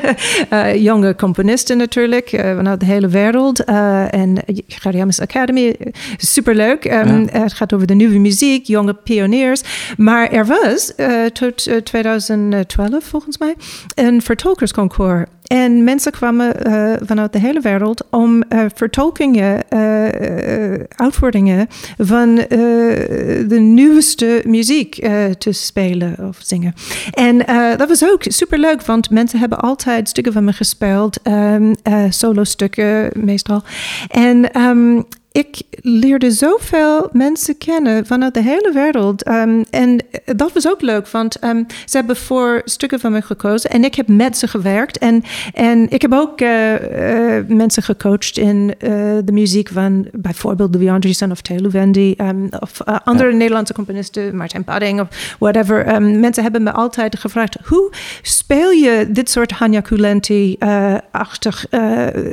jonge 0.90 1.16
componisten 1.16 1.78
natuurlijk, 1.78 2.30
vanuit 2.30 2.80
de 2.80 2.86
hele 2.86 3.08
wereld. 3.08 3.64
en 3.64 4.38
Gaudiamus 4.68 5.22
Academy, 5.22 5.76
superleuk. 6.18 6.86
Um, 6.86 6.92
ja. 6.92 7.40
Het 7.42 7.54
gaat 7.54 7.74
over 7.74 7.88
de 7.88 7.94
nieuwe 7.94 8.20
muziek, 8.20 8.66
jonge 8.66 8.94
pioniers. 8.94 9.62
Maar 9.98 10.30
er 10.32 10.46
was 10.46 10.94
tot 11.34 11.70
2012 11.84 13.04
volgens 13.04 13.38
mij 13.38 13.56
een 13.96 14.22
Vertolkersconcours. 14.22 15.26
En 15.48 15.84
mensen 15.84 16.12
kwamen 16.12 16.68
uh, 16.68 16.94
vanuit 17.02 17.34
de 17.34 17.40
hele 17.40 17.60
wereld 17.60 18.04
om 18.10 18.44
uh, 18.50 18.66
vertolkingen, 18.76 19.64
uh, 19.70 20.74
uitvoeringen 20.96 21.68
van 21.98 22.36
de 22.36 23.58
nieuwste 23.60 24.42
muziek 24.46 24.96
te 25.38 25.52
spelen 25.52 26.16
of 26.28 26.38
zingen. 26.42 26.74
En 27.12 27.38
dat 27.78 27.88
was 27.88 28.06
ook 28.06 28.24
superleuk, 28.28 28.86
want 28.86 29.10
mensen 29.10 29.40
hebben 29.40 29.60
altijd 29.60 30.10
stukken 30.10 30.34
van 30.34 30.44
me 30.44 30.54
gespeeld, 30.54 31.20
um, 31.28 31.76
solo 32.10 32.44
stukken 32.44 33.10
meestal. 33.14 33.64
En 34.08 34.62
um, 34.62 35.06
ik 35.38 35.62
leerde 35.82 36.32
zoveel 36.32 37.10
mensen 37.12 37.58
kennen 37.58 38.06
vanuit 38.06 38.34
de 38.34 38.42
hele 38.42 38.72
wereld. 38.74 39.24
Ehm, 39.24 39.64
en 39.70 40.00
dat 40.36 40.54
was 40.54 40.70
ook 40.70 40.82
leuk, 40.82 41.08
want 41.08 41.40
ehm, 41.40 41.64
ze 41.86 41.98
hebben 41.98 42.16
voor 42.16 42.62
stukken 42.66 43.00
van 43.00 43.12
me 43.12 43.22
gekozen 43.22 43.70
en 43.70 43.84
ik 43.84 43.96
heb 43.96 44.08
met 44.08 44.38
ze 44.38 44.48
gewerkt. 44.48 44.98
En, 44.98 45.24
en 45.54 45.90
ik 45.90 46.02
heb 46.02 46.14
ook 46.14 46.42
eh, 46.42 47.38
eh, 47.38 47.48
mensen 47.48 47.84
gecoacht 47.84 48.38
in 48.38 48.76
eh, 48.80 48.90
de 49.24 49.32
muziek 49.32 49.70
van 49.70 50.08
bijvoorbeeld 50.12 50.76
Louis 50.76 50.90
Andriessen 50.90 51.32
of 51.32 51.42
Telu 51.42 51.70
Wendy 51.70 52.16
um, 52.18 52.50
of 52.60 52.84
andere 53.04 53.34
Nederlandse 53.34 53.74
componisten, 53.74 54.36
Martijn 54.36 54.64
Padding 54.64 55.02
of 55.02 55.36
whatever. 55.40 55.86
Ehm, 55.86 56.20
mensen 56.20 56.44
hebben 56.44 56.64
me 56.64 56.72
altijd 56.72 57.20
gevraagd, 57.20 57.58
hoe 57.66 57.92
speel 58.22 58.72
je 58.72 59.08
dit 59.10 59.30
soort 59.30 59.52
Hanya 59.52 59.80
Kulenti-achtig 59.82 61.66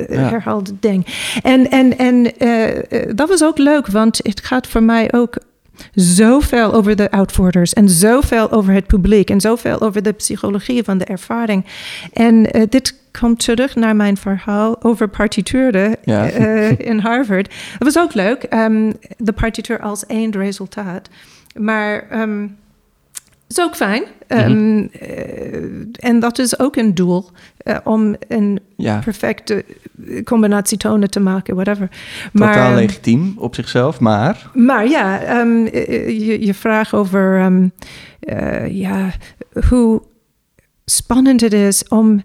herhaalde 0.09 0.71
ding? 0.79 1.05
En, 1.43 1.71
en, 1.71 1.97
en 1.97 2.33
dat 3.15 3.29
was 3.29 3.43
ook 3.43 3.57
leuk, 3.57 3.87
want 3.87 4.19
het 4.23 4.45
gaat 4.45 4.67
voor 4.67 4.83
mij 4.83 5.13
ook 5.13 5.37
zoveel 5.93 6.73
over 6.73 6.95
de 6.95 7.11
uitvoerders 7.11 7.73
en 7.73 7.89
zoveel 7.89 8.51
over 8.51 8.73
het 8.73 8.87
publiek 8.87 9.29
en 9.29 9.41
zoveel 9.41 9.81
over 9.81 10.03
de 10.03 10.11
psychologie 10.11 10.83
van 10.83 10.97
de 10.97 11.05
ervaring. 11.05 11.65
En 12.13 12.51
eh, 12.51 12.61
dit 12.69 12.95
komt 13.19 13.39
terug 13.39 13.75
naar 13.75 13.95
mijn 13.95 14.17
verhaal 14.17 14.83
over 14.83 15.07
partituren 15.07 15.95
Ja. 16.03 16.29
eh, 16.29 16.79
in 16.79 16.99
Harvard. 16.99 17.53
Dat 17.79 17.93
was 17.93 18.03
ook 18.03 18.13
leuk, 18.13 18.43
ehm, 18.43 18.91
de 19.17 19.31
partituur 19.33 19.79
als 19.79 20.05
eindresultaat. 20.05 21.09
Maar 21.59 22.05
ehm, 22.09 22.47
is 23.47 23.59
ook 23.59 23.75
fijn. 23.75 24.03
Ehm, 24.27 24.87
eh, 24.91 25.63
en 25.99 26.19
dat 26.19 26.39
is 26.39 26.59
ook 26.59 26.75
een 26.75 26.95
doel, 26.95 27.29
eh, 27.57 27.77
om 27.83 28.15
een 28.27 28.59
Ja, 28.75 28.99
perfecte 29.03 29.65
combinatie 30.23 30.77
tonen 30.77 31.09
te 31.09 31.19
maken, 31.19 31.55
whatever. 31.55 31.89
totaal 32.33 32.69
ehm, 32.69 32.75
legitiem 32.75 33.33
op 33.37 33.55
zichzelf, 33.55 33.99
maar... 33.99 34.49
maar 34.53 34.87
ja, 34.87 35.21
ehm, 35.21 35.65
eh, 35.65 36.07
je, 36.27 36.45
je 36.45 36.53
vraag 36.53 36.93
over 36.93 37.39
eh, 38.19 38.67
ja, 38.67 39.11
hoe 39.69 40.01
spannend 40.85 41.41
het 41.41 41.53
is 41.53 41.87
om 41.87 42.23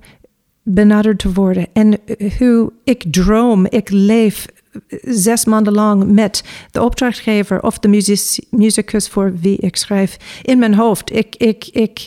benaderd 0.62 1.18
te 1.18 1.32
worden. 1.32 1.66
En 1.72 1.98
eh, 2.06 2.32
hoe 2.38 2.72
ik 2.84 3.04
droom, 3.10 3.66
ik 3.68 3.90
leef 3.90 4.46
eh, 4.46 4.59
zes 5.02 5.44
maanden 5.44 5.72
lang 5.72 6.12
met 6.12 6.44
de 6.70 6.82
opdrachtgever 6.82 7.62
of 7.62 7.78
de 7.78 7.88
music, 7.88 8.44
musicus 8.50 9.08
voor 9.08 9.32
wie 9.40 9.56
ik 9.56 9.76
schrijf 9.76 10.16
in 10.42 10.58
mijn 10.58 10.74
hoofd. 10.74 11.16
Ik, 11.16 11.34
ik, 11.36 11.68
ik, 11.72 12.06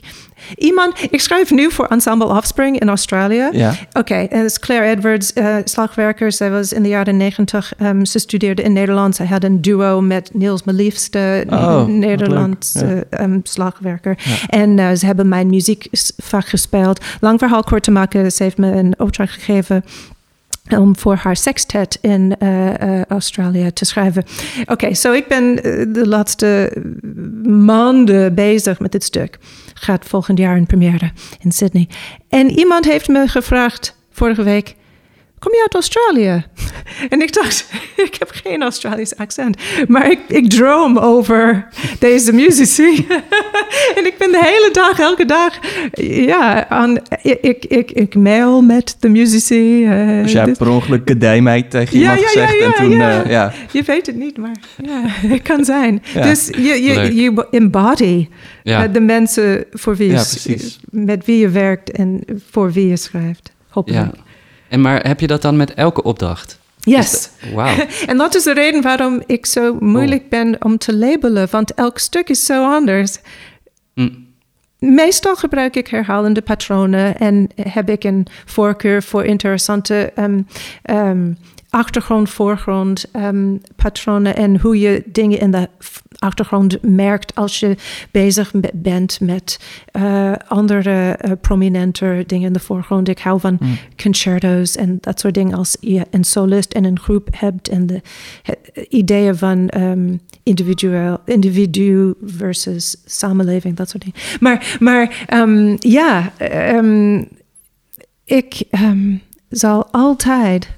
iemand, 0.58 1.08
ik 1.10 1.22
schrijf 1.22 1.52
nu 1.52 1.72
voor 1.72 1.86
Ensemble 1.86 2.28
Offspring 2.28 2.80
in 2.80 2.88
Australië. 2.88 3.50
Ja, 3.52 3.76
Oké, 3.94 4.14
en 4.14 4.38
dat 4.38 4.50
is 4.50 4.60
Claire 4.60 4.88
Edwards, 4.88 5.34
eh, 5.34 5.56
slagwerker. 5.64 6.32
Zij 6.32 6.52
was 6.52 6.74
in 6.74 6.84
de 6.84 6.90
jaren 6.90 7.18
negentig, 7.18 7.74
ehm, 7.78 8.06
ze 8.06 8.20
studeerde 8.20 8.62
in 8.62 8.74
Nederland. 8.74 9.16
Zij 9.16 9.26
had 9.26 9.44
een 9.44 9.62
duo 9.62 10.02
met 10.02 10.30
Niels 10.34 10.64
Meliefste, 10.64 11.46
Oh, 11.50 11.76
wat 11.76 11.88
Nederlandse 11.88 13.06
ehm, 13.10 13.40
slagwerker. 13.44 14.18
En 14.48 14.80
eh, 14.80 14.92
ze 14.94 15.06
hebben 15.06 15.28
mijn 15.28 15.50
muziekvak 15.50 16.48
gespeeld. 16.48 17.06
Lang 17.20 17.40
verhaal 17.40 17.64
kort 17.64 17.84
te 17.84 17.92
maken, 17.92 18.32
ze 18.32 18.44
heeft 18.44 18.58
me 18.58 18.72
een 18.72 18.94
opdracht 18.98 19.34
gegeven 19.34 19.84
om 20.70 20.98
voor 20.98 21.16
haar 21.16 21.36
sextet 21.36 21.98
in 22.02 22.36
eh, 22.38 23.02
Australië 23.02 23.72
te 23.74 23.86
schrijven. 23.86 24.24
Oké, 24.66 24.94
zo 24.94 25.14
ik 25.14 25.28
ben 25.28 25.64
eh, 25.64 25.86
de 25.88 26.08
laatste 26.08 26.78
maanden 27.44 28.36
bezig 28.36 28.80
met 28.80 28.92
dit 28.92 29.04
stuk. 29.04 29.38
Gaat 29.74 30.06
volgend 30.06 30.38
jaar 30.38 30.58
in 30.58 30.66
première 30.66 31.12
in 31.40 31.52
Sydney. 31.52 31.88
En 32.30 32.50
iemand 32.50 32.86
heeft 32.86 33.08
me 33.08 33.28
gevraagd 33.28 33.98
vorige 34.12 34.44
week... 34.44 34.76
Kom 35.44 35.52
je 35.54 35.62
uit 35.62 35.74
Australië? 35.74 36.44
En 37.10 37.22
ik 37.22 37.34
dacht, 37.34 37.66
ik 38.08 38.16
heb 38.20 38.30
geen 38.34 38.62
Australisch 38.62 39.18
accent. 39.18 39.58
Maar 39.88 40.12
ik, 40.12 40.20
ik 40.28 40.50
droom 40.50 40.98
over 40.98 41.68
deze 42.00 42.34
muzici. 42.34 43.08
en 43.98 44.06
ik 44.06 44.16
ben 44.18 44.32
de 44.32 44.40
hele 44.44 44.70
dag, 44.72 45.00
elke 45.00 45.26
dag... 45.26 45.60
Ja, 46.02 46.70
aan, 46.70 46.98
ik, 47.22 47.66
ik, 47.66 47.92
ik 47.92 48.16
mail 48.16 48.62
met 48.62 48.96
de 49.00 49.10
muzici. 49.10 49.86
eh, 49.86 50.22
dus 50.24 50.32
jij 50.32 50.44
hebt 50.44 50.58
per 50.58 50.70
ongeluk 50.70 51.06
kadijmeid 51.06 51.70
tegen 51.70 51.98
iemand 51.98 52.20
ja, 52.20 52.24
ja, 52.24 52.32
gezegd 52.32 52.60
ja, 52.60 52.66
en 52.66 52.74
toen... 52.74 52.92
ja. 52.92 53.24
eh, 53.24 53.32
ja. 53.32 53.54
Je 53.72 53.84
weet 53.84 54.06
het 54.06 54.16
niet, 54.16 54.38
maar 54.38 54.56
ja, 54.84 55.02
het 55.06 55.42
kan 55.42 55.66
zijn. 55.66 56.04
Ja. 56.14 56.22
Dus 56.22 56.48
je, 56.48 56.84
je, 56.84 57.16
je 57.16 57.48
embody 57.52 58.28
Ja. 58.64 58.84
eh, 58.84 58.94
de 58.94 59.02
mensen 59.02 59.66
voor 59.72 59.96
wie 59.96 60.12
je, 60.12 60.58
met 60.90 61.26
wie 61.26 61.38
je 61.38 61.50
werkt 61.50 61.92
en 61.92 62.24
voor 62.50 62.72
wie 62.72 62.88
je 62.88 62.98
schrijft. 62.98 63.52
Hopelijk. 63.70 64.16
Ja. 64.16 64.22
En 64.74 64.82
maar 64.82 65.08
heb 65.08 65.20
je 65.20 65.28
dat 65.28 65.42
dan 65.42 65.58
met 65.58 65.74
elke 65.74 66.04
opdracht? 66.04 66.60
Yes. 66.80 67.30
Wauw. 67.54 67.76
En 68.08 68.18
dat 68.18 68.36
is 68.36 68.44
de 68.44 68.54
reden 68.54 68.82
waarom 68.82 69.24
ik 69.26 69.46
zo 69.46 69.78
moeilijk 69.80 70.30
ben 70.30 70.56
om 70.64 70.78
te 70.78 70.96
labelen, 70.96 71.48
want 71.52 71.74
elk 71.74 71.98
stuk 71.98 72.30
is 72.30 72.46
zo 72.46 72.72
anders. 72.72 73.18
Hm. 73.94 74.10
Meestal 74.80 75.36
gebruik 75.36 75.76
ik 75.76 75.88
herhalende 75.88 76.42
patronen 76.42 77.18
en 77.18 77.50
heb 77.56 77.90
ik 77.90 78.04
een 78.04 78.28
voorkeur 78.46 79.04
voor 79.04 79.24
interessante 79.24 80.12
ehm, 80.16 80.42
ehm, 80.82 81.34
achtergrond, 81.70 82.30
voorgrond 82.30 83.06
ehm, 83.12 83.56
patronen 83.76 84.36
en 84.36 84.60
hoe 84.60 84.80
je 84.80 85.04
dingen 85.06 85.40
in 85.40 85.52
de 85.52 85.70
achtergrond 86.24 86.82
merkt 86.82 87.36
als 87.36 87.60
je 87.60 87.76
bezig 88.12 88.52
be- 88.52 88.70
bent 88.74 89.20
met 89.20 89.60
eh, 89.92 90.34
andere 90.48 91.12
eh, 91.12 91.32
prominente 91.42 92.24
dingen 92.28 92.48
in 92.48 92.54
de 92.54 92.60
voorgrond. 92.60 93.08
Ik 93.08 93.20
hou 93.20 93.40
van 93.40 93.60
concertos 94.04 94.76
en 94.76 94.98
dat 95.02 95.20
soort 95.20 95.34
dingen 95.34 95.58
als 95.58 95.78
je 95.80 96.06
een 96.12 96.24
solist 96.24 96.74
en 96.74 96.84
een 96.84 97.00
groep 97.00 97.28
hebt 97.32 97.70
en 97.70 97.86
de 97.86 98.02
het 98.42 98.88
ideeën 98.90 99.38
van 99.38 99.70
ehm, 99.70 100.16
individueel, 100.44 101.18
individu 101.26 102.14
versus 102.26 102.96
samenleving, 103.06 103.76
dat 103.76 103.90
soort 103.90 104.04
dingen. 104.04 104.20
Maar, 104.40 104.78
maar 104.80 105.26
ehm, 105.28 105.76
ja, 105.80 106.32
ehm, 106.38 107.24
ik 108.26 108.64
zal 109.50 109.88
altijd 109.92 110.70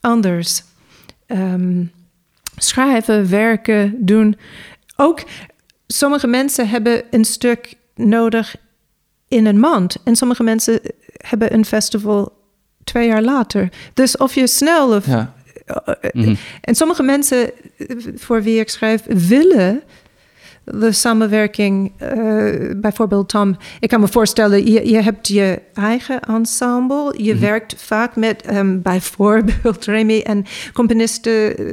anders 0.00 0.62
schrijven, 2.58 3.30
werken, 3.30 3.94
doen. 3.98 4.36
Ook 4.96 5.22
sommige 5.86 6.26
mensen 6.26 6.68
hebben 6.68 7.02
een 7.10 7.24
stuk 7.24 7.74
nodig 7.94 8.56
in 9.28 9.46
een 9.46 9.60
maand. 9.60 9.96
En 10.04 10.16
sommige 10.16 10.42
mensen 10.42 10.80
hebben 11.12 11.54
een 11.54 11.64
festival 11.64 12.32
twee 12.84 13.06
jaar 13.06 13.22
later. 13.22 13.68
Dus 13.94 14.16
of 14.16 14.34
je 14.34 14.46
snel 14.46 14.96
of 14.96 15.06
Ja. 15.06 15.36
Mhm. 16.12 16.34
en 16.60 16.74
sommige 16.74 17.02
mensen 17.02 17.50
eh, 17.76 17.96
voor 18.14 18.42
wie 18.42 18.60
ik 18.60 18.68
schrijf 18.68 19.02
willen 19.06 19.82
de 20.74 20.92
samenwerking, 20.92 21.92
eh, 21.96 22.70
bijvoorbeeld 22.76 23.28
Tom, 23.28 23.56
ik 23.80 23.88
kan 23.88 24.00
me 24.00 24.08
voorstellen, 24.08 24.72
je, 24.72 24.88
je 24.88 25.02
hebt 25.02 25.28
je 25.28 25.62
eigen 25.74 26.20
ensemble, 26.20 27.14
je 27.16 27.36
werkt 27.36 27.74
vaak 27.82 28.16
met 28.16 28.42
ehm, 28.42 28.80
bijvoorbeeld 28.80 29.84
Remy 29.94 30.20
en 30.20 30.44
componisten, 30.72 31.56
eh, 31.56 31.64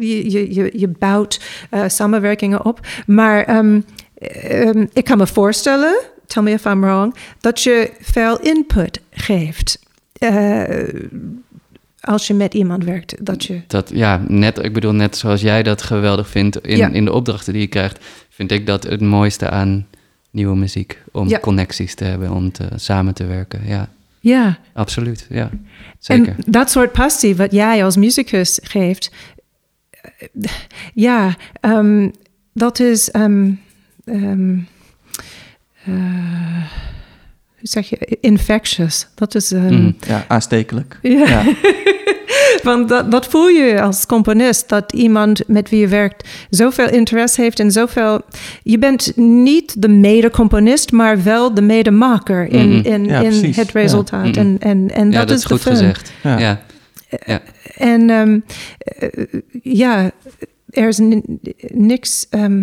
je, 0.00 0.30
je, 0.30 0.54
je, 0.54 0.70
je 0.74 0.88
bouwt 0.88 1.40
eh, 1.70 1.84
samenwerkingen 1.86 2.64
op, 2.64 2.80
maar 3.06 3.44
ehm, 3.44 3.80
ehm, 4.14 4.86
ik 4.92 5.04
kan 5.04 5.18
me 5.18 5.26
voorstellen, 5.26 6.00
tell 6.26 6.42
me 6.42 6.50
if 6.50 6.64
I'm 6.64 6.80
wrong, 6.80 7.14
dat 7.40 7.62
je 7.62 7.90
veel 8.00 8.40
input 8.40 9.00
geeft. 9.10 9.80
Als 12.02 12.26
je 12.26 12.34
met 12.34 12.54
iemand 12.54 12.84
werkt, 12.84 13.26
dat 13.26 13.44
je 13.44 13.60
Dat, 13.66 13.90
ja, 13.94 14.22
net, 14.28 14.58
ik 14.64 14.72
bedoel, 14.72 14.92
net 14.92 15.16
zoals 15.16 15.40
jij 15.40 15.62
dat 15.62 15.82
geweldig 15.82 16.28
vindt 16.28 16.66
in, 16.66 16.76
Ja. 16.76 16.88
in 16.88 17.04
de 17.04 17.12
opdrachten 17.12 17.52
die 17.52 17.62
je 17.62 17.68
krijgt, 17.68 17.98
vind 18.28 18.50
ik 18.52 18.66
dat 18.66 18.82
het 18.82 19.00
mooiste 19.00 19.50
aan 19.50 19.86
nieuwe 20.30 20.56
muziek. 20.56 20.98
Om 21.12 21.28
Ja. 21.28 21.38
connecties 21.38 21.94
te 21.94 22.04
hebben, 22.04 22.30
om 22.30 22.52
te, 22.52 22.68
samen 22.76 23.14
te 23.14 23.24
werken. 23.24 23.60
Ja, 23.66 23.88
ja. 24.20 24.58
absoluut. 24.72 25.26
Ja, 25.30 25.50
zeker. 25.98 26.28
En 26.28 26.36
dat 26.46 26.70
soort 26.70 26.92
passie 26.92 27.36
wat 27.36 27.52
jij 27.52 27.84
als 27.84 27.96
muzikus 27.96 28.58
geeft, 28.62 29.10
ja, 30.94 31.36
ehm, 31.60 32.08
dat 32.52 32.78
is, 32.80 33.10
ehm, 33.10 33.50
ehm, 34.04 34.58
eh, 35.84 36.64
zeg 37.62 37.88
je, 37.88 38.18
infectious. 38.20 39.06
Dat 39.14 39.34
is, 39.34 39.52
ehm, 39.52 39.74
Mhm. 39.74 39.90
ja, 40.06 40.24
aanstekelijk. 40.28 40.98
ja. 41.02 41.10
Ja. 41.28 41.42
Want 42.62 42.88
dat, 42.88 43.10
dat 43.10 43.26
voel 43.26 43.48
je 43.48 43.80
als 43.82 44.06
componist, 44.06 44.68
dat 44.68 44.92
iemand 44.92 45.42
met 45.48 45.70
wie 45.70 45.80
je 45.80 45.88
werkt 45.88 46.28
zoveel 46.50 46.88
interesse 46.88 47.40
heeft 47.40 47.60
en 47.60 47.70
zoveel... 47.70 48.20
Je 48.62 48.78
bent 48.78 49.12
niet 49.16 49.82
de 49.82 49.88
mede-componist, 49.88 50.92
maar 50.92 51.22
wel 51.22 51.54
de 51.54 51.62
medemaker 51.62 52.46
in, 52.48 52.68
Mhm. 52.68 52.86
in, 52.86 53.04
Ja, 53.04 53.20
in 53.20 53.52
het 53.54 53.72
resultaat. 53.72 54.36
En, 54.36 54.56
en, 54.60 54.90
en 54.90 55.10
ja, 55.10 55.18
dat, 55.18 55.28
dat 55.28 55.38
is 55.38 55.44
goed 55.44 55.62
gezegd. 55.62 56.12
Ja. 56.22 56.38
Ja. 57.26 57.40
En 57.76 58.10
ehm, 58.10 58.38
eh, 58.78 59.08
ja, 59.62 60.10
er 60.70 60.88
is 60.88 60.98
ni- 60.98 61.22
niks 61.72 62.26
ehm, 62.30 62.62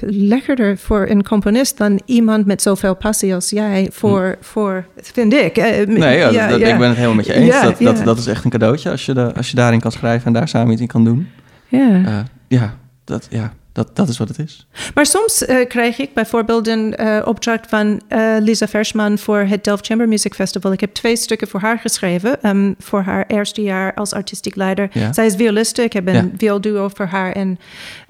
lekkerder 0.00 0.78
voor 0.78 1.06
een 1.08 1.22
componist 1.22 1.78
dan 1.78 2.00
iemand 2.04 2.46
met 2.46 2.62
zoveel 2.62 2.96
passie 2.96 3.34
als 3.34 3.50
jij 3.50 3.88
voor, 3.92 4.36
voor 4.40 4.86
vind 4.96 5.32
ik. 5.32 5.56
Eh, 5.56 5.86
Nee, 5.86 6.18
ja, 6.18 6.48
dat, 6.48 6.60
ik 6.60 6.78
ben 6.78 6.88
het 6.88 6.96
helemaal 6.96 7.14
met 7.14 7.26
je 7.26 7.32
eens. 7.32 7.62
Dat, 7.62 7.78
dat, 7.78 8.04
dat 8.04 8.18
is 8.18 8.26
echt 8.26 8.44
een 8.44 8.50
cadeautje 8.50 8.90
als 8.90 9.06
je, 9.06 9.14
de, 9.14 9.34
als 9.34 9.50
je 9.50 9.56
daarin 9.56 9.80
kan 9.80 9.92
schrijven 9.92 10.26
en 10.26 10.32
daar 10.32 10.48
samen 10.48 10.72
iets 10.72 10.80
in 10.80 10.86
kan 10.86 11.04
doen. 11.04 11.28
Ja. 11.68 12.02
Eh, 12.04 12.18
ja, 12.48 12.78
dat, 13.04 13.26
ja 13.30 13.52
dat, 13.74 13.96
dat 13.96 14.08
is 14.08 14.18
wat 14.18 14.28
het 14.28 14.38
is. 14.38 14.66
Maar 14.94 15.06
soms 15.06 15.44
eh, 15.44 15.68
krijg 15.68 15.98
ik 15.98 16.14
bijvoorbeeld 16.14 16.68
een 16.68 16.94
eh, 16.96 17.26
opdracht 17.26 17.66
van 17.68 18.00
eh, 18.08 18.34
Lisa 18.38 18.68
Versman 18.68 19.18
voor 19.18 19.38
het 19.38 19.64
Delft 19.64 19.86
Chamber 19.86 20.08
Music 20.08 20.34
Festival. 20.34 20.72
Ik 20.72 20.80
heb 20.80 20.94
twee 20.94 21.16
stukken 21.16 21.48
voor 21.48 21.60
haar 21.60 21.78
geschreven, 21.78 22.42
ehm, 22.42 22.72
voor 22.78 23.02
haar 23.02 23.24
eerste 23.26 23.62
jaar 23.62 23.94
als 23.94 24.12
artistiek 24.12 24.54
leider. 24.56 24.88
Ja. 24.92 25.12
Zij 25.12 25.26
is 25.26 25.34
violiste, 25.34 25.82
ik 25.82 25.92
heb 25.92 26.06
een 26.08 26.14
Ja. 26.14 26.28
vioolduo 26.36 26.88
voor 26.94 27.06
haar. 27.06 27.32
En, 27.32 27.58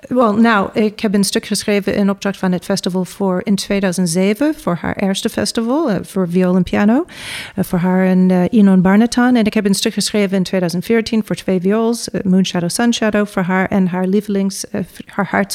wel, 0.08 0.34
nou, 0.36 0.68
ik 0.72 1.00
heb 1.00 1.14
een 1.14 1.24
stuk 1.24 1.46
geschreven 1.46 1.94
in 1.94 2.10
opdracht 2.10 2.38
van 2.38 2.52
het 2.52 2.64
festival 2.64 3.04
voor 3.04 3.40
in 3.44 3.54
2007, 3.54 4.54
voor 4.56 4.78
haar 4.80 4.96
eerste 4.96 5.28
festival, 5.28 5.90
voor 6.04 6.28
viool 6.30 6.56
en 6.56 6.62
piano. 6.62 7.04
Voor 7.56 7.78
haar 7.78 8.06
en 8.06 8.48
Inon 8.54 8.82
Barnetan. 8.82 9.36
En 9.36 9.44
ik 9.44 9.54
heb 9.54 9.64
een 9.66 9.74
stuk 9.74 9.92
geschreven 9.94 10.36
in 10.36 10.42
2014 10.42 11.22
voor 11.24 11.36
twee 11.36 11.60
viols, 11.60 12.10
eh, 12.10 12.20
Moon 12.22 12.44
Shadow, 12.46 12.70
Sun 12.70 12.94
Shadow, 12.94 13.26
voor 13.26 13.42
haar 13.42 13.68
en 13.68 13.86
haar 13.86 14.06
lievelings, 14.06 14.70
eh, 14.70 14.80
v- 14.92 14.98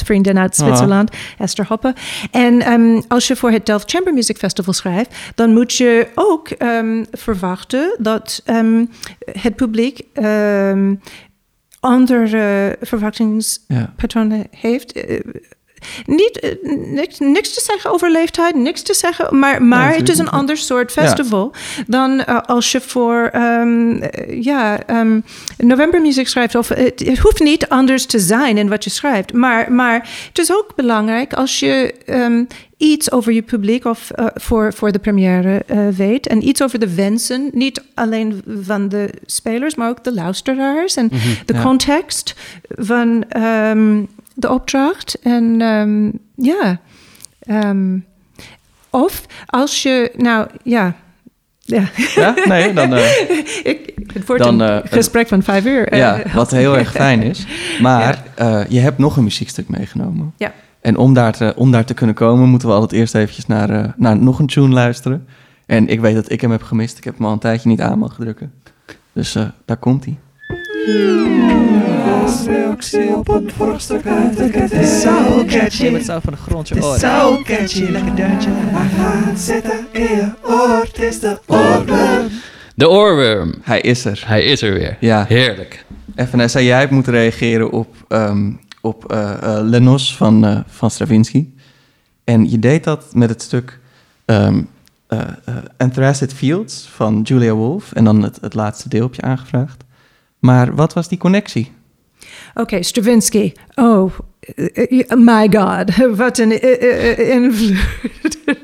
hartsvriendin 0.00 0.38
uit 0.38 0.56
Zwitserland, 0.56 1.10
Esther 1.38 1.66
Hoppe. 1.68 1.94
En 2.30 2.60
ehm, 2.60 3.00
als 3.08 3.26
je 3.26 3.36
voor 3.36 3.50
het 3.50 3.66
Delft 3.66 3.90
Chamber 3.90 4.14
Music 4.14 4.36
Festival 4.36 4.72
schrijft, 4.72 5.14
dan 5.34 5.52
moet 5.52 5.72
je 5.74 6.08
ook 6.14 6.48
ehm, 6.48 7.04
verwachten 7.10 7.96
dat 7.98 8.42
ehm, 8.44 8.84
het 9.32 9.56
publiek 9.56 10.00
andere 11.80 12.76
verwachtingspatronen 12.80 14.38
Ja. 14.38 14.44
heeft. 14.50 15.00
Niet, 16.06 16.40
eh, 16.40 16.50
niks, 16.86 17.18
niks 17.18 17.54
te 17.54 17.60
zeggen 17.60 17.90
over 17.90 18.10
leeftijd, 18.10 18.54
niks 18.54 18.82
te 18.82 18.94
zeggen, 18.94 19.38
maar, 19.38 19.62
maar 19.62 19.96
het 19.96 20.08
is 20.08 20.18
een 20.18 20.28
ander 20.30 20.56
soort 20.56 20.94
Ja. 20.94 21.02
festival 21.02 21.52
dan 21.86 22.20
eh, 22.20 22.38
als 22.40 22.72
je 22.72 22.80
voor 22.80 23.30
eh, 23.32 24.42
ja, 24.42 24.86
ehm, 24.86 25.20
novembermuziek 25.56 26.28
schrijft. 26.28 26.54
Of, 26.54 26.68
het, 26.68 27.02
het 27.04 27.18
hoeft 27.18 27.40
niet 27.40 27.68
anders 27.68 28.06
te 28.06 28.18
zijn 28.18 28.58
in 28.58 28.68
wat 28.68 28.84
je 28.84 28.90
schrijft, 28.90 29.32
maar, 29.32 29.72
maar 29.72 30.08
het 30.28 30.38
is 30.38 30.52
ook 30.52 30.72
belangrijk 30.76 31.32
als 31.32 31.58
je 31.58 31.94
ehm, 32.06 32.44
iets 32.76 33.12
over 33.12 33.32
je 33.32 33.42
publiek 33.42 33.84
of 33.84 34.10
voor, 34.34 34.72
voor 34.72 34.92
de 34.92 34.98
première 34.98 35.62
weet 35.96 36.26
en 36.26 36.48
iets 36.48 36.62
over 36.62 36.78
de 36.78 36.94
wensen, 36.94 37.50
niet 37.52 37.82
alleen 37.94 38.42
van 38.62 38.88
de 38.88 39.10
spelers, 39.26 39.74
maar 39.74 39.88
ook 39.88 40.04
de 40.04 40.14
luisteraars 40.14 40.96
en 40.96 41.08
de 41.46 41.54
ja. 41.54 41.62
context 41.62 42.34
van 42.68 43.24
de 44.34 44.50
opdracht. 44.50 45.18
En 45.22 45.60
ehm, 45.60 46.10
ja, 46.46 46.80
ehm, 47.40 47.98
of 48.90 49.22
als 49.46 49.82
je, 49.82 50.12
nou 50.16 50.46
ja. 50.62 50.94
Ja, 51.60 51.88
Ja, 52.14 52.34
nee, 52.44 52.72
dan... 52.72 52.94
eh, 52.94 53.20
ik, 53.72 53.92
het 54.12 54.26
wordt 54.26 54.42
Dan, 54.42 54.60
een 54.60 54.82
eh, 54.82 54.90
gesprek 54.92 55.28
van 55.28 55.42
vijf 55.42 55.64
uur. 55.66 55.88
eh, 55.88 55.98
Ja, 55.98 56.22
wat 56.34 56.50
heel 56.50 56.78
erg 56.78 56.90
fijn 56.90 57.22
is. 57.22 57.46
Maar 57.82 58.22
je 58.68 58.78
hebt 58.80 58.98
nog 58.98 59.16
een 59.16 59.24
muziekstuk 59.24 59.68
meegenomen. 59.68 60.32
Ja. 60.36 60.52
En 60.80 60.96
om 60.96 61.14
daar, 61.14 61.32
te, 61.32 61.52
om 61.56 61.70
daar 61.70 61.84
te 61.84 61.94
kunnen 61.94 62.14
komen, 62.14 62.48
moeten 62.48 62.68
we 62.68 62.74
altijd 62.74 62.92
eerst 62.92 63.14
eventjes 63.14 63.46
naar, 63.46 63.94
naar 63.96 64.16
nog 64.16 64.38
een 64.38 64.46
tune 64.46 64.74
luisteren. 64.74 65.26
En 65.66 65.88
ik 65.88 66.00
weet 66.00 66.14
dat 66.14 66.30
ik 66.30 66.40
hem 66.40 66.50
heb 66.50 66.62
gemist. 66.62 66.98
Ik 66.98 67.04
heb 67.04 67.16
hem 67.16 67.26
al 67.26 67.32
een 67.32 67.38
tijdje 67.38 67.68
niet 67.68 67.80
aan 67.80 67.98
mogen 67.98 68.20
drukken. 68.20 68.52
Dus 69.12 69.32
daar 69.64 69.76
komt 69.76 70.04
hij. 70.04 70.18
Een 73.88 74.02
uit 74.04 74.36
de 74.36 74.50
ketting. 74.50 74.86
Zo 74.86 75.44
catchy. 75.44 76.00
Zo 76.02 76.18
van 76.20 76.32
de 76.32 76.38
grond 76.38 76.68
je 76.68 76.84
oren. 76.84 76.98
Zo 76.98 77.42
catchy, 77.44 77.82
lekker 77.82 78.14
deuntje. 78.14 78.50
Hij 78.52 78.88
gaat 78.88 79.38
zitten 79.38 79.86
in 79.92 80.02
je 80.02 80.32
oor, 80.42 80.82
het 80.82 80.98
is 80.98 81.20
de 81.20 81.38
oorworm. 81.46 82.28
De 82.74 82.88
oorworm. 82.88 83.54
Hij 83.62 83.80
is 83.80 84.04
er. 84.04 84.22
Hij 84.26 84.44
is 84.44 84.62
er 84.62 84.72
weer. 84.72 84.96
Ja. 85.00 85.24
Heerlijk. 85.28 85.84
Vanessa, 86.16 86.60
jij 86.60 86.78
hebt 86.78 86.90
moeten 86.90 87.12
reageren 87.12 87.70
op, 87.70 87.94
ehm, 88.08 88.52
op 88.80 89.12
eh 89.12 89.32
eh, 89.32 89.64
Lenos 89.64 90.16
van, 90.16 90.44
eh, 90.44 90.60
van 90.66 90.90
Stravinsky. 90.90 91.48
En 92.24 92.50
je 92.50 92.58
deed 92.58 92.84
dat 92.84 93.14
met 93.14 93.28
het 93.28 93.42
stuk 93.42 93.78
ehm 94.24 94.60
eh, 95.10 95.20
eh, 95.20 95.54
Anthracite 95.76 96.34
Fields 96.34 96.88
van 96.88 97.20
Julia 97.22 97.52
Wolf. 97.52 97.92
En 97.92 98.04
dan 98.04 98.22
het, 98.22 98.38
het 98.40 98.54
laatste 98.54 98.88
deel 98.88 99.02
heb 99.02 99.14
je 99.14 99.22
aangevraagd. 99.22 99.84
Maar 100.40 100.74
wat 100.74 100.92
was 100.92 101.08
die 101.08 101.18
connectie? 101.18 101.72
Oké, 102.54 102.82
Stravinsky. 102.82 103.52
Oh, 103.74 104.12
eh, 104.40 105.00
eh, 105.00 105.16
my 105.16 105.48
god. 105.50 105.96
Wat 106.16 106.38
een 106.38 106.60
eh, 106.60 107.34
eh, 107.34 107.52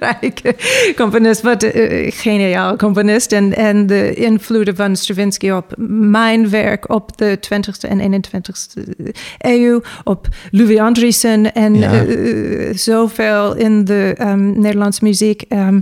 invloedrijke 0.01 0.55
componist. 0.97 1.40
Wat 1.42 1.62
een 1.62 2.12
geniaal 2.12 2.76
componist. 2.76 3.32
En, 3.32 3.57
en 3.57 3.86
de 3.86 4.14
invloeden 4.14 4.76
van 4.76 4.97
Stravinsky 4.97 5.51
op 5.51 5.74
mijn 5.99 6.51
werk 6.51 6.88
op 6.92 7.16
de 7.16 7.38
20e 7.40 7.88
en 7.88 8.22
21e 8.24 8.82
eeuw. 9.38 9.82
Op 10.05 10.28
Louis 10.51 10.78
Andriessen 10.78 11.53
en 11.55 11.74
Ja. 11.74 12.05
eh, 12.05 12.74
zoveel 12.76 13.57
in 13.57 13.84
de 13.84 14.14
ehm, 14.18 14.61
Nederlandse 14.61 15.05
muziek. 15.05 15.42
Ehm, 15.49 15.80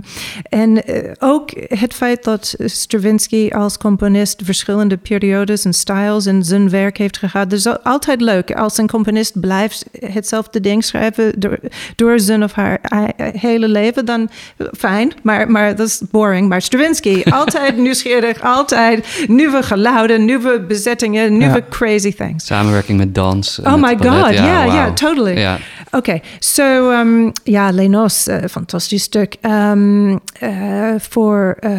en 0.49 0.85
eh, 0.85 1.11
ook 1.19 1.49
het 1.67 1.93
feit 1.93 2.23
dat 2.23 2.55
Stravinsky 2.65 3.49
als 3.49 3.77
componist 3.77 4.41
verschillende 4.43 4.97
periodes 4.97 5.65
en 5.65 5.73
styles 5.73 6.25
in 6.25 6.43
zijn 6.43 6.69
werk 6.69 6.97
heeft 6.97 7.17
gehad. 7.17 7.49
Dus 7.49 7.65
al- 7.65 7.79
altijd 7.79 8.21
leuk 8.21 8.51
als 8.51 8.77
een 8.77 8.87
componist 8.87 9.39
blijft 9.39 9.85
hetzelfde 9.99 10.59
ding 10.59 10.83
schrijven 10.83 11.39
door, 11.39 11.59
door 11.95 12.19
zijn 12.19 12.43
of 12.43 12.51
haar 12.53 12.79
eh, 12.81 13.03
hele 13.41 13.67
leven. 13.67 14.04
Dan 14.05 14.29
fijn, 14.77 15.11
maar, 15.23 15.51
maar 15.51 15.75
dat 15.75 15.87
is 15.87 16.01
boring. 16.11 16.49
Maar 16.49 16.61
Stravinsky, 16.61 17.23
altijd 17.39 17.77
nieuwsgierig, 17.77 18.41
altijd 18.41 19.25
nieuwe 19.27 19.63
geluiden, 19.63 20.25
nieuwe 20.25 20.59
bezettingen, 20.67 21.37
nieuwe 21.37 21.53
Ja. 21.55 21.65
crazy 21.69 22.13
things. 22.15 22.45
Samenwerking 22.45 22.97
met 22.97 23.15
dans. 23.15 23.59
Oh 23.63 23.73
met 23.75 23.81
my 23.81 24.09
god, 24.09 24.33
ja, 24.33 24.63
ja, 24.63 24.65
wauw. 24.65 24.93
totally. 24.93 25.37
Ja. 25.39 25.57
Oké, 25.95 26.19
so 26.39 26.91
um, 26.91 27.31
ja, 27.43 27.69
Lenos, 27.71 28.27
eh, 28.27 28.37
fantastisch 28.49 29.03
stuk. 29.03 29.35
Um, 29.41 30.19
eh, 30.39 30.93
voor 30.97 31.57
um, 31.61 31.71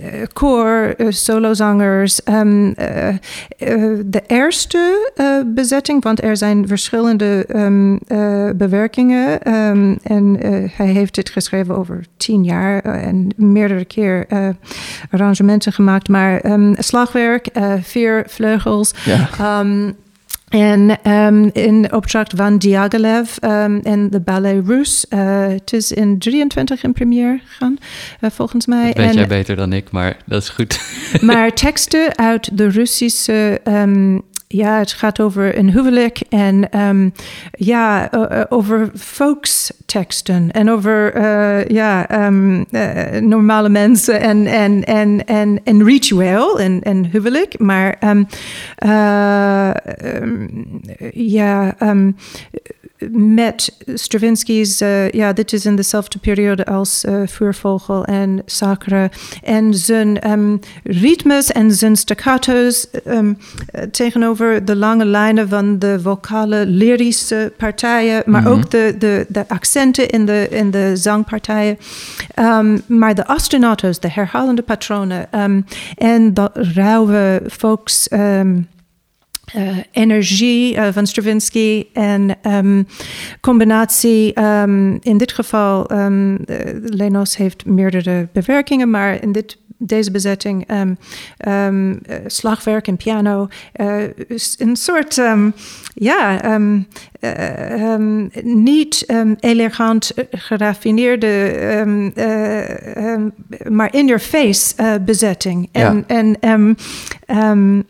eh, 0.00 0.22
koor, 0.32 0.94
solozangers. 1.08 2.20
Um, 2.24 2.72
eh, 2.74 3.08
eh, 3.08 3.18
de 4.04 4.22
eerste 4.26 5.10
bezetting, 5.46 6.02
want 6.02 6.22
er 6.22 6.36
zijn 6.36 6.68
verschillende 6.68 7.46
um, 7.56 7.98
bewerkingen. 8.56 9.54
Um, 9.54 9.98
en 10.02 10.36
hij 10.76 10.86
heeft 10.86 11.14
dit 11.14 11.30
geschreven 11.30 11.76
over 11.76 12.04
tien 12.16 12.44
jaar 12.44 12.80
en 12.82 13.28
meerdere 13.36 13.84
keer 13.84 14.26
arrangementen 15.10 15.72
gemaakt. 15.72 16.08
Maar 16.08 16.42
slagwerk, 16.78 17.48
vier 17.82 18.24
vleugels. 18.28 18.94
Ja. 19.04 19.64
En 20.46 21.10
um, 21.12 21.50
in 21.52 21.92
opdracht 21.92 22.32
van 22.36 22.58
Diaghilev 22.58 23.36
um, 23.44 23.80
en 23.80 24.10
de 24.10 24.20
Ballet 24.20 24.66
Russe. 24.66 25.06
Uh, 25.10 25.46
het 25.46 25.72
is 25.72 25.92
in 25.92 26.18
23 26.18 26.82
in 26.82 26.92
première 26.92 27.40
gegaan, 27.46 27.76
uh, 28.20 28.30
volgens 28.30 28.66
mij. 28.66 28.86
Dat 28.86 28.96
weet 28.96 29.06
en, 29.06 29.14
jij 29.14 29.26
beter 29.26 29.56
dan 29.56 29.72
ik, 29.72 29.90
maar 29.90 30.16
dat 30.26 30.42
is 30.42 30.48
goed. 30.48 30.80
maar 31.20 31.52
teksten 31.52 32.16
uit 32.18 32.58
de 32.58 32.68
Russische. 32.68 33.60
Um, 33.64 34.22
ja, 34.48 34.78
het 34.78 34.92
gaat 34.92 35.20
over 35.20 35.58
een 35.58 35.70
huwelijk 35.70 36.20
en 36.28 36.78
um, 36.80 37.12
ja, 37.50 38.14
uh, 38.14 38.42
over 38.48 38.90
volksteksten 38.94 40.50
en 40.50 40.70
over 40.70 41.16
uh, 41.16 41.64
ja, 41.64 42.24
um, 42.26 42.66
normale 43.20 43.68
mensen 43.68 44.20
en, 44.20 44.46
en, 44.46 44.84
en, 44.84 45.26
en, 45.26 45.60
en 45.64 45.84
ritueel 45.84 46.60
en, 46.60 46.82
en 46.82 47.04
huwelijk. 47.10 47.58
Maar 47.58 47.98
um, 48.04 48.26
ja, 51.12 51.74
met 53.10 53.76
Stravinsky's, 53.94 54.80
uh, 54.80 55.10
ja, 55.10 55.32
dit 55.32 55.52
is 55.52 55.66
in 55.66 55.76
dezelfde 55.76 56.18
periode 56.18 56.66
als 56.66 57.04
uh, 57.04 57.22
Vuurvogel 57.26 58.04
en 58.04 58.42
Sacre. 58.46 59.10
En 59.42 59.74
zijn 59.74 60.30
um, 60.30 60.60
ritmes 60.84 61.52
en 61.52 61.70
zijn 61.72 61.96
staccato's 61.96 62.86
um, 63.06 63.38
tegenover 63.90 64.64
de 64.64 64.76
lange 64.76 65.04
lijnen 65.04 65.48
van 65.48 65.78
de 65.78 66.00
vocale 66.00 66.66
lyrische 66.66 67.52
partijen, 67.56 68.22
maar 68.26 68.40
mm 68.40 68.46
-hmm. 68.46 68.56
ook 68.56 68.70
de, 68.70 68.94
de, 68.98 69.26
de 69.28 69.48
accenten 69.48 70.08
in 70.08 70.26
de, 70.26 70.46
in 70.50 70.70
de 70.70 70.96
zangpartijen. 70.96 71.78
Um, 72.38 72.82
maar 72.86 73.14
de 73.14 73.24
ostinatos, 73.26 74.00
de 74.00 74.10
herhalende 74.10 74.62
patronen 74.62 75.28
en 75.96 76.34
dat 76.34 76.50
rauwe 76.54 77.42
volks... 77.46 78.08
Uh, 79.54 79.76
energie 79.90 80.74
uh, 80.74 80.88
van 80.92 81.06
Stravinsky 81.06 81.86
en 81.92 82.36
um, 82.46 82.86
combinatie. 83.40 84.40
Um, 84.40 84.98
in 85.02 85.18
dit 85.18 85.32
geval, 85.32 85.92
um, 85.92 86.32
uh, 86.32 86.56
Lenos 86.82 87.36
heeft 87.36 87.64
meerdere 87.66 88.28
bewerkingen, 88.32 88.90
maar 88.90 89.22
in 89.22 89.32
dit 89.32 89.58
deze 89.78 90.10
bezetting, 90.10 90.66
ehm, 90.66 90.94
ehm, 91.36 91.94
eh, 92.02 92.16
slagwerk 92.26 92.86
en 92.86 92.96
piano. 92.96 93.48
eh, 93.72 94.02
is 94.28 94.54
een 94.58 94.76
soort, 94.76 95.18
ehm, 95.18 95.50
ja, 95.94 96.42
ehm, 96.42 96.80
eh, 97.20 97.92
ehm, 97.92 98.28
niet 98.42 99.04
ehm, 99.06 99.34
elegant 99.40 100.10
eh, 100.10 100.24
geraffineerde, 100.30 101.48
ehm, 101.48 102.10
eh, 102.14 102.96
ehm, 102.96 103.28
maar 103.68 103.94
in-your-face 103.94 104.74
eh, 104.76 104.94
bezetting. 105.04 105.68
En, 105.72 106.04
en 106.06 106.36
ehm, 106.40 106.74
ehm, 107.26 107.78
eh, 107.78 107.84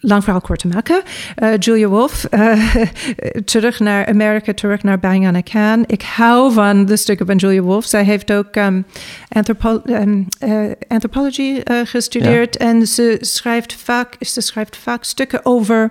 lang 0.00 0.22
verhaal 0.22 0.40
kort 0.40 0.58
te 0.58 0.68
maken. 0.68 1.02
Eh, 1.34 1.58
Julia 1.58 1.86
Wolf, 1.86 2.24
eh, 2.24 2.76
terug 3.44 3.78
naar 3.78 4.06
Amerika, 4.06 4.54
terug 4.54 4.82
naar 4.82 4.98
Bang 4.98 5.28
on 5.28 5.34
a 5.34 5.42
Can. 5.42 5.84
Ik 5.86 6.02
hou 6.02 6.52
van 6.52 6.86
de 6.86 6.96
stukken 6.96 7.26
van 7.26 7.36
Julia 7.36 7.60
Wolf. 7.60 7.84
Zij 7.84 8.04
heeft 8.04 8.32
ook 8.32 8.56
um, 8.56 8.86
anthropo 9.28 9.82
um, 9.84 10.26
eh, 10.38 10.70
anthropology 10.88 11.60
eh, 11.64 11.76
gestudeerd. 11.84 12.56
En 12.56 12.86
ze 12.86 13.16
schrijft, 13.20 13.74
vaak, 13.74 14.16
ze 14.20 14.40
schrijft 14.40 14.76
vaak 14.76 15.04
stukken 15.04 15.44
over... 15.44 15.90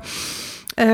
eh, 0.77 0.85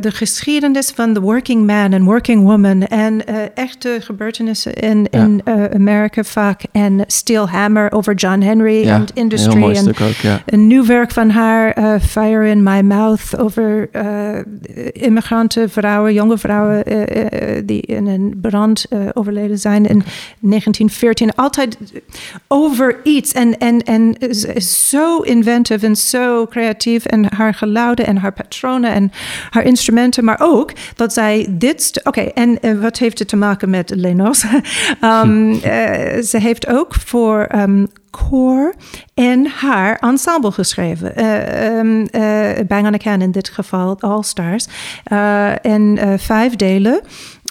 de 0.00 0.10
geschiedenis 0.10 0.90
van 0.94 1.12
de 1.12 1.20
working 1.20 1.66
man 1.66 1.92
en 1.92 2.04
working 2.04 2.42
woman 2.42 2.82
en 2.86 3.26
eh, 3.26 3.36
echte 3.54 3.98
gebeurtenissen 4.00 4.74
in, 4.74 5.06
Ja. 5.10 5.20
in 5.22 5.40
eh, 5.44 5.64
Amerika 5.64 6.22
vaak. 6.24 6.62
En 6.72 7.04
Steel 7.06 7.48
Hammer 7.48 7.92
over 7.92 8.14
John 8.14 8.40
Henry 8.40 8.88
en 8.88 9.04
industry. 9.14 9.62
en 9.76 9.88
ook, 9.88 9.98
ja. 10.22 10.42
een 10.46 10.66
nieuw 10.66 10.84
werk 10.86 11.10
van 11.10 11.30
haar, 11.30 11.74
Fire 12.00 12.48
in 12.48 12.62
My 12.62 12.80
Mouth, 12.80 13.38
over 13.38 13.88
immigranten, 14.92 15.70
vrouwen, 15.70 16.12
jonge 16.14 16.38
vrouwen 16.38 16.84
die 17.66 17.80
in 17.80 18.06
een 18.06 18.38
brand 18.40 18.86
overleden 19.14 19.58
zijn 19.58 19.86
in 19.86 20.02
1914. 20.40 21.34
Altijd 21.34 21.78
over 22.48 22.96
iets 23.02 23.32
en, 23.32 23.58
en, 23.58 23.82
en 23.82 24.14
is- 24.18 24.44
is 24.44 24.88
zo 24.88 25.18
inventive 25.18 25.86
en 25.86 25.96
zo 25.96 26.46
creatief 26.46 27.04
en 27.04 27.34
haar 27.34 27.54
geluiden 27.54 28.06
en 28.06 28.16
haar 28.16 28.32
patronen 28.32 28.90
en 28.92 29.12
haar 29.50 29.64
instrumenten, 29.64 30.24
maar 30.24 30.38
ook 30.42 30.72
dat 30.94 31.12
zij 31.12 31.46
dit... 31.50 32.00
Oké, 32.04 32.20
en 32.20 32.60
eh, 32.60 32.80
wat 32.80 32.98
heeft 32.98 33.18
het 33.18 33.28
te 33.28 33.36
maken 33.36 33.70
met 33.70 33.92
Lenos? 33.94 34.44
Eh, 35.00 36.22
ze 36.22 36.38
heeft 36.38 36.66
ook 36.66 36.94
voor 36.94 37.44
ehm 37.44 37.84
koor 38.10 38.74
en 39.14 39.46
haar 39.46 39.98
ensemble 39.98 40.52
geschreven. 40.52 41.16
Eh, 41.16 41.78
ehm, 41.78 42.06
eh, 42.10 42.66
Bang 42.66 42.86
on 42.86 42.94
a 42.94 42.96
Can 42.96 43.22
in 43.22 43.30
dit 43.30 43.48
geval, 43.48 44.00
All 44.00 44.22
Stars. 44.22 44.66
En 45.62 45.98
vijf 46.18 46.56
delen. 46.56 47.00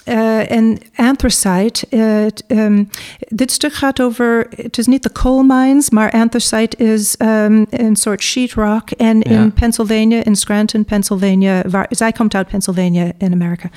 Eh, 0.04 0.50
en 0.50 0.78
Anthracite, 0.94 1.96
het, 1.96 2.44
ehm, 2.46 2.84
dit 3.28 3.50
stuk 3.52 3.72
gaat 3.72 4.00
over, 4.02 4.46
het 4.56 4.78
is 4.78 4.86
niet 4.86 5.02
de 5.02 5.12
coal 5.12 5.42
mines, 5.42 5.90
maar 5.90 6.10
Anthracite 6.10 6.76
is 6.76 7.16
ehm, 7.16 7.64
een 7.70 7.96
soort 7.96 8.22
sheetrock. 8.22 8.90
En 8.90 9.18
Ja. 9.20 9.42
in 9.42 9.52
Pennsylvania, 9.52 10.24
in 10.24 10.36
Scranton, 10.36 10.84
Pennsylvania, 10.84 11.62
waar, 11.68 11.86
zij 11.90 12.12
komt 12.12 12.34
uit 12.34 12.48
Pennsylvania 12.48 13.12
in 13.18 13.32
Amerika. 13.32 13.68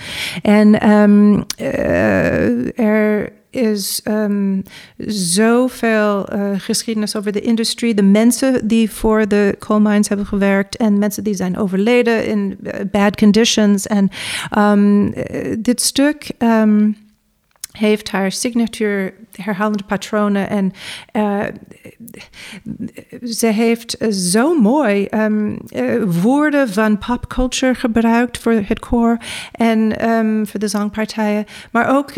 En 0.41 0.79
eh, 0.79 2.79
er 2.79 3.31
is 3.53 4.01
ehm, 4.03 4.61
zoveel 5.07 6.27
eh, 6.27 6.51
geschiedenis 6.57 7.15
over 7.15 7.31
de 7.31 7.41
industrie. 7.41 7.93
De 7.93 8.03
mensen 8.03 8.67
die 8.67 8.91
voor 8.91 9.27
de 9.27 9.55
coal 9.59 9.81
mines 9.81 10.07
hebben 10.07 10.25
gewerkt 10.25 10.77
en 10.77 10.97
mensen 10.97 11.23
die 11.23 11.35
zijn 11.35 11.57
overleden 11.57 12.27
in 12.27 12.57
eh, 12.63 12.79
bad 12.91 13.15
conditions. 13.15 13.87
En 13.87 14.09
eh, 14.49 15.55
dit 15.59 15.81
stuk. 15.81 16.31
ehm, 16.37 16.91
heeft 17.73 18.11
haar 18.11 18.31
signature 18.31 19.13
herhalende 19.31 19.83
patronen 19.83 20.49
en 20.49 20.71
ze 23.23 23.47
heeft 23.47 23.97
zo 24.09 24.59
mooi 24.59 25.05
eh, 25.05 25.29
woorden 26.05 26.69
van 26.69 26.97
popculture 26.97 27.75
gebruikt 27.75 28.37
voor 28.37 28.51
het 28.51 28.79
koor 28.79 29.17
en 29.51 29.99
ehm, 29.99 30.45
voor 30.45 30.59
de 30.59 30.67
zangpartijen, 30.67 31.45
maar 31.71 31.95
ook 31.97 32.11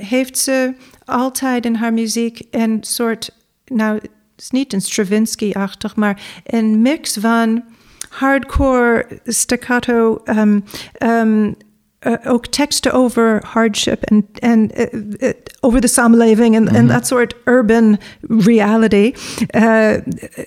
heeft 0.00 0.38
ze 0.38 0.74
altijd 1.04 1.64
in 1.64 1.74
haar 1.74 1.92
muziek 1.92 2.42
een 2.50 2.78
soort, 2.80 3.36
nou, 3.64 3.94
het 3.94 4.10
is 4.36 4.50
niet 4.50 4.72
een 4.72 4.80
Stravinsky-achtig, 4.80 5.96
maar 5.96 6.22
een 6.44 6.82
mix 6.82 7.16
van 7.16 7.62
hardcore 8.08 9.06
staccato. 9.24 10.20
ehm, 10.24 10.60
ehm, 10.92 11.52
eh, 12.00 12.12
ook 12.24 12.46
teksten 12.46 12.92
over 12.92 13.42
hardship 13.46 14.02
en, 14.02 14.28
en 14.34 14.70
eh, 14.70 15.28
eh, 15.28 15.34
over 15.60 15.80
de 15.80 15.88
samenleving 15.88 16.54
en, 16.54 16.68
en 16.68 16.86
dat 16.86 17.06
soort 17.06 17.34
urban 17.44 17.98
reality. 18.20 19.12
Eh, 19.46 19.94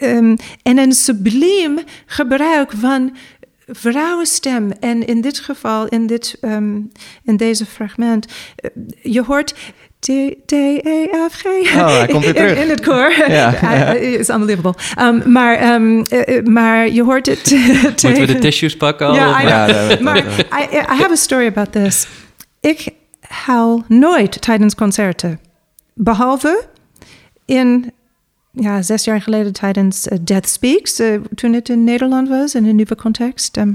ehm, 0.01 0.35
en 0.63 0.77
een 0.77 0.91
subliem 0.91 1.79
gebruik 2.05 2.71
van 2.71 3.15
vrouwenstem. 3.67 4.71
En 4.79 5.05
in 5.05 5.21
dit 5.21 5.39
geval, 5.39 5.87
in, 5.87 6.07
dit, 6.07 6.37
ehm, 6.41 6.79
in 7.23 7.37
deze 7.37 7.65
fragment, 7.65 8.25
eh, 8.55 8.69
je 9.01 9.23
hoort 9.23 9.55
T-E-F-G. 9.99 11.45
Oh, 11.45 11.97
hij 11.97 12.07
komt 12.07 12.25
weer 12.25 12.35
in, 12.35 12.45
terug. 12.45 12.63
in 12.63 12.69
het 12.69 12.81
koor. 12.81 13.13
Ja. 13.27 13.53
It's 13.93 14.29
unbelievable. 14.29 14.73
Um, 14.99 15.31
maar, 15.31 15.55
ehm, 15.55 16.03
eh, 16.09 16.37
eh, 16.37 16.45
maar 16.45 16.89
je 16.89 17.03
hoort 17.03 17.25
het 17.25 17.51
Moeten 17.83 18.13
we 18.13 18.25
de 18.25 18.39
tissues 18.39 18.77
pakken 18.77 19.07
al? 19.07 19.15
Ja, 19.15 19.41
I. 19.41 19.47
Ja, 19.47 19.97
maar 20.01 20.17
I, 20.17 20.67
I 20.71 20.77
have 20.85 21.11
a 21.11 21.15
story 21.15 21.47
about 21.47 21.71
this. 21.71 22.07
Ik 22.59 22.87
huil 23.27 23.83
nooit 23.87 24.41
tijdens 24.41 24.75
concerten. 24.75 25.39
Behalve 25.93 26.63
in, 27.45 27.91
ja, 28.53 28.81
zes 28.81 29.03
jaar 29.03 29.21
geleden 29.21 29.53
tijdens 29.53 30.07
eh, 30.07 30.17
Death 30.21 30.49
Speaks, 30.49 30.99
eh, 30.99 31.13
toen 31.35 31.53
het 31.53 31.69
in 31.69 31.83
Nederland 31.83 32.29
was, 32.29 32.55
in 32.55 32.65
een 32.65 32.75
nieuwe 32.75 32.95
context. 32.95 33.57
Ehm. 33.57 33.73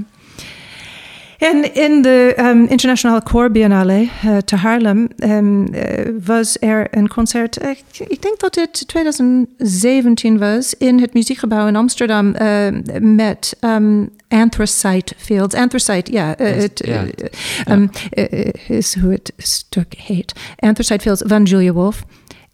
en 1.37 1.73
in 1.73 2.01
de 2.01 2.33
ehm, 2.35 2.63
Internationale 2.63 3.21
Choir 3.23 3.51
Biennale 3.51 4.07
eh, 4.21 4.37
te 4.37 4.55
Haarlem 4.55 5.07
eh, 5.17 5.43
was 6.25 6.57
er 6.59 6.87
een 6.97 7.07
concert, 7.07 7.57
ik, 8.07 8.21
denk 8.21 8.39
dat 8.39 8.55
het 8.55 8.87
2017 8.87 10.37
was, 10.37 10.73
in 10.73 10.99
het 10.99 11.13
Muziekgebouw 11.13 11.67
in 11.67 11.75
Amsterdam 11.75 12.35
met 12.99 13.57
Anthracite 14.27 15.13
Fields. 15.17 15.55
Anthracite, 15.55 16.11
ja, 16.11 16.37
Is- 16.37 16.63
het, 16.63 16.81
ja. 16.85 17.05
is 18.67 18.95
hoe 18.99 19.11
het 19.11 19.33
stuk 19.37 19.93
heet. 19.97 20.33
Anthracite 20.55 20.99
Fields 20.99 21.23
van 21.25 21.43
Julia 21.43 21.71
Wolf. 21.71 22.03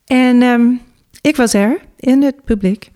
En 0.06 0.42
ik 1.26 1.36
was 1.36 1.54
er 1.54 1.82
in 2.00 2.24
het 2.24 2.44
publiek. 2.44 2.92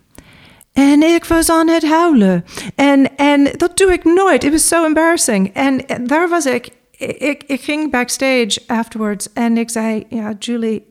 En 0.73 1.03
ik 1.03 1.25
was 1.25 1.49
aan 1.49 1.67
het 1.67 1.85
huilen. 1.85 2.45
En, 2.75 3.17
en 3.17 3.47
dat 3.57 3.77
doe 3.77 3.91
ik 3.91 4.03
nooit. 4.03 4.43
It 4.43 4.51
was 4.51 4.67
so 4.67 4.85
embarrassing. 4.85 5.53
En 5.53 5.81
daar 6.03 6.29
was 6.29 6.45
ik. 6.45 6.69
Ik, 6.97 7.43
ik 7.47 7.61
ging 7.61 7.91
backstage 7.91 8.57
afterwards 8.67 9.33
en 9.33 9.57
ik 9.57 9.69
zei, 9.69 10.03
ja, 10.09 10.33
Julie, 10.39 10.83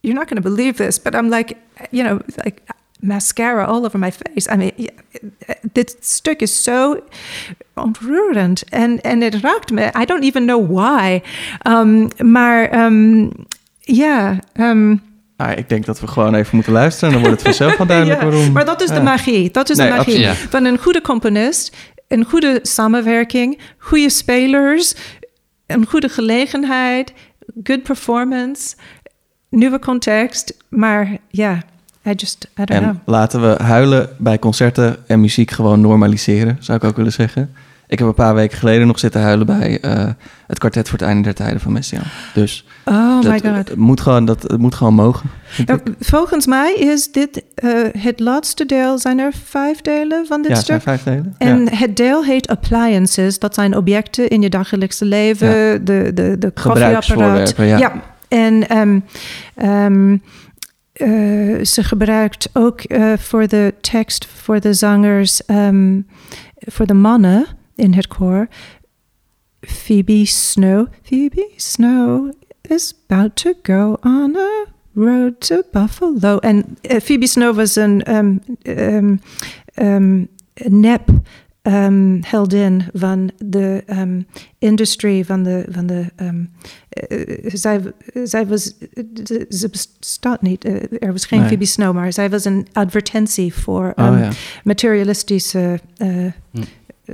you're 0.00 0.18
not 0.18 0.28
going 0.28 0.44
to 0.44 0.50
believe 0.54 0.84
this, 0.84 1.02
but 1.02 1.14
I'm 1.14 1.28
like, 1.28 1.56
you 1.90 2.04
know, 2.04 2.20
like 2.44 2.62
mascara 3.00 3.64
all 3.64 3.84
over 3.84 3.98
my 3.98 4.12
face. 4.12 4.54
I 4.54 4.56
mean, 4.56 4.72
yeah, 4.76 5.56
dit 5.72 5.96
stuk 6.00 6.40
is 6.40 6.62
zo 6.62 7.00
ontroerend 7.74 8.64
en, 8.68 9.00
en 9.00 9.20
het 9.20 9.34
raakt 9.34 9.70
me. 9.70 9.90
I 10.00 10.04
don't 10.04 10.24
even 10.24 10.44
know 10.44 10.70
why. 10.70 11.22
Um, 11.68 12.08
maar 12.18 12.68
ehm, 12.68 13.28
ja, 13.80 14.38
ehm, 14.52 14.96
Ah, 15.38 15.58
ik 15.58 15.68
denk 15.68 15.86
dat 15.86 16.00
we 16.00 16.06
gewoon 16.06 16.34
even 16.34 16.54
moeten 16.54 16.72
luisteren. 16.72 17.08
En 17.08 17.14
dan 17.14 17.22
wordt 17.28 17.42
het 17.42 17.56
vanzelf 17.56 17.76
wel 17.78 17.86
duidelijk 17.96 18.20
ja, 18.20 18.28
waarom. 18.28 18.52
Maar 18.52 18.64
dat 18.64 18.82
is 18.82 18.88
de 18.88 19.02
magie. 19.02 19.50
Dat 19.50 19.70
is 19.70 19.76
Nee, 19.76 19.90
de 19.90 19.96
magie. 19.96 20.18
Ja. 20.18 20.34
van 20.34 20.64
een 20.64 20.78
goede 20.78 21.00
componist, 21.00 21.76
een 22.08 22.24
goede 22.24 22.58
samenwerking, 22.62 23.58
goede 23.78 24.10
spelers, 24.10 24.94
een 25.66 25.86
goede 25.86 26.08
gelegenheid, 26.08 27.12
good 27.62 27.82
performance, 27.82 28.76
nieuwe 29.50 29.78
context. 29.78 30.56
Maar 30.68 31.16
ja, 31.28 31.62
I 32.06 32.12
just, 32.16 32.48
I 32.60 32.64
don't 32.64 32.80
know. 32.80 32.82
En 32.82 33.02
laten 33.04 33.40
we 33.40 33.62
huilen 33.62 34.08
bij 34.18 34.38
concerten 34.38 34.96
en 35.06 35.20
muziek 35.20 35.50
gewoon 35.50 35.80
normaliseren, 35.80 36.56
zou 36.60 36.78
ik 36.78 36.84
ook 36.84 36.96
willen 36.96 37.12
zeggen. 37.12 37.54
Ik 37.88 37.98
heb 37.98 38.08
een 38.08 38.14
paar 38.14 38.34
weken 38.34 38.58
geleden 38.58 38.86
nog 38.86 38.98
zitten 38.98 39.20
huilen 39.20 39.46
bij 39.46 39.80
eh, 39.80 40.06
het 40.46 40.58
kwartet 40.58 40.88
voor 40.88 40.98
het 40.98 41.06
einde 41.06 41.22
der 41.22 41.34
tijden 41.34 41.60
van 41.60 41.72
Messiaen. 41.72 42.04
Dus 42.34 42.64
Oh 42.84 43.22
dat, 43.22 43.32
my 43.32 43.40
god. 43.40 43.68
Het, 43.68 43.76
moet 43.76 44.00
gewoon, 44.00 44.24
dat, 44.24 44.42
het 44.42 44.58
moet 44.58 44.74
gewoon 44.74 44.94
mogen. 44.94 45.30
ik. 45.66 45.82
volgens 46.00 46.46
mij 46.46 46.74
is 46.74 47.12
dit 47.12 47.44
eh, 47.54 47.70
het 47.98 48.20
laatste 48.20 48.66
deel. 48.66 48.98
Zijn 48.98 49.18
er 49.18 49.32
vijf 49.44 49.80
delen 49.80 50.26
van 50.26 50.42
dit 50.42 50.50
ja, 50.50 50.56
het 50.56 50.66
zijn 50.66 50.80
stuk? 50.80 50.94
vijf 50.94 51.02
delen. 51.02 51.34
En 51.38 51.64
ja. 51.64 51.76
het 51.76 51.96
deel 51.96 52.24
heet 52.24 52.48
appliances. 52.48 53.38
Dat 53.38 53.54
zijn 53.54 53.76
objecten 53.76 54.28
in 54.28 54.42
je 54.42 54.50
dagelijkse 54.50 55.04
leven. 55.04 55.48
Ja. 55.48 55.78
De, 55.78 56.10
de, 56.14 56.36
de 56.38 56.50
koffieapparaat. 56.50 57.54
Ja. 57.56 57.92
En 58.28 58.68
ehm, 58.68 59.00
ehm, 59.54 60.16
eh, 60.92 61.64
ze 61.64 61.84
gebruikt 61.84 62.48
ook 62.52 62.80
voor 63.16 63.46
de 63.46 63.74
tekst, 63.80 64.26
voor 64.26 64.60
de 64.60 64.72
zangers, 64.72 65.44
ehm, 65.44 66.00
voor 66.58 66.86
de 66.86 66.94
mannen 66.94 67.46
in 67.78 67.92
het 67.94 68.06
koor. 68.06 68.48
Phoebe 69.60 70.24
Snow. 70.24 70.86
Phoebe 71.02 71.50
Snow 71.56 72.32
is 72.62 72.94
about 73.06 73.36
to 73.36 73.52
go 73.62 73.96
on 74.02 74.36
a 74.36 74.64
Road 74.94 75.40
to 75.40 75.62
Buffalo. 75.72 76.38
En 76.38 76.64
uh, 76.82 77.00
Phoebe 77.00 77.26
Snow 77.26 77.56
was 77.56 77.76
een 77.76 78.14
um, 78.14 78.40
um, 78.62 79.20
um, 79.74 80.28
nep 80.68 81.10
um, 81.62 82.20
heldin 82.22 82.84
van 82.92 83.30
de 83.44 83.82
um, 83.86 84.26
industrie, 84.58 85.24
van 85.24 85.42
de. 85.42 85.64
Van 85.68 85.86
de 85.86 86.04
um, 86.16 86.50
uh, 87.08 87.50
zij, 87.52 87.80
zij 88.24 88.46
was. 88.46 88.74
Ze 89.48 89.68
bestaat 89.70 90.42
niet. 90.42 90.64
Uh, 90.64 90.74
er 90.98 91.12
was 91.12 91.24
geen 91.26 91.38
Nee. 91.38 91.48
Phoebe 91.48 91.64
Snow, 91.64 91.94
maar 91.94 92.12
zij 92.12 92.30
was 92.30 92.44
een 92.44 92.66
advertentie 92.72 93.54
voor 93.54 93.92
Oh, 93.96 94.06
um, 94.06 94.18
ja. 94.18 94.30
materialistische. 94.64 95.80
Uh, 95.98 96.26
Hm. 96.50 96.62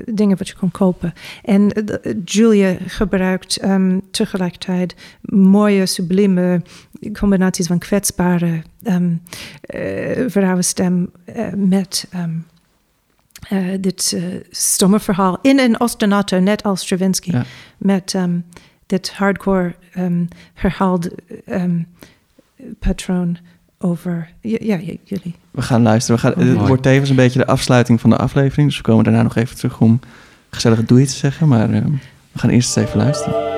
Dingen 0.05 0.36
wat 0.36 0.49
je 0.49 0.55
kon 0.55 0.70
kopen. 0.70 1.12
En 1.42 1.70
uh, 1.78 2.14
Julia 2.24 2.76
gebruikt 2.86 3.64
um, 3.64 4.01
tegelijkertijd 4.11 4.95
mooie, 5.20 5.86
sublieme 5.86 6.62
combinaties 7.12 7.66
van 7.66 7.78
kwetsbare 7.78 8.62
um, 8.82 9.22
uh, 9.74 10.24
vrouwenstem 10.26 11.11
uh, 11.36 11.53
met 11.53 12.09
um, 12.14 12.47
uh, 13.53 13.74
dit 13.80 14.18
stomme 14.51 15.01
verhaal. 15.01 15.38
In 15.42 15.59
een 15.59 15.80
ostinato, 15.80 16.38
net 16.38 16.62
als 16.62 16.80
Stravinsky. 16.80 17.30
Ja. 17.30 17.45
Met 17.78 18.14
dit 18.86 19.12
hardcore 19.12 19.74
herhaalde 20.55 21.12
um, 21.47 21.86
patroon 22.78 23.38
over... 23.85 24.28
Ja, 24.41 24.76
jullie. 25.05 25.35
We 25.51 25.62
gaan 25.62 25.82
luisteren. 25.82 26.20
We 26.20 26.26
gaan, 26.26 26.32
Oh, 26.37 26.49
het 26.49 26.55
mooi. 26.55 26.66
wordt 26.66 26.82
tevens 26.82 27.11
een 27.11 27.16
beetje 27.16 27.39
de 27.39 27.47
afsluiting 27.47 28.01
van 28.01 28.11
de 28.11 28.16
aflevering. 28.16 28.68
Dus 28.68 28.76
we 28.76 28.82
komen 28.82 29.05
daarna 29.05 29.22
nog 29.22 29.37
even 29.37 29.57
terug 29.57 29.80
om 29.80 30.01
gezellige 30.51 30.85
doei 30.85 31.05
te 31.07 31.12
zeggen. 31.12 31.49
Maar 31.49 31.70
eh, 31.70 31.80
we 32.32 32.39
gaan 32.39 32.51
eerst 32.51 32.76
eens 32.76 32.87
even 32.87 32.99
luisteren. 33.01 33.53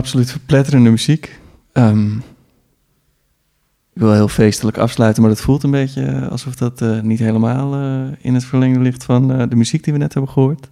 Absoluut 0.00 0.30
verpletterende 0.30 0.90
muziek. 0.90 1.38
Ehm, 1.72 2.16
ik 3.94 4.00
wil 4.06 4.12
heel 4.12 4.28
feestelijk 4.28 4.78
afsluiten, 4.78 5.22
maar 5.22 5.30
het 5.30 5.40
voelt 5.40 5.62
een 5.62 5.70
beetje 5.70 6.02
eh, 6.04 6.28
alsof 6.28 6.54
dat 6.54 6.82
eh, 6.82 7.00
niet 7.00 7.18
helemaal 7.18 7.74
eh, 7.74 8.16
in 8.20 8.34
het 8.34 8.44
verlengde 8.44 8.80
ligt 8.80 9.04
van 9.04 9.48
de 9.48 9.56
muziek 9.56 9.84
die 9.84 9.92
we 9.92 9.98
net 9.98 10.14
hebben 10.14 10.32
gehoord. 10.32 10.68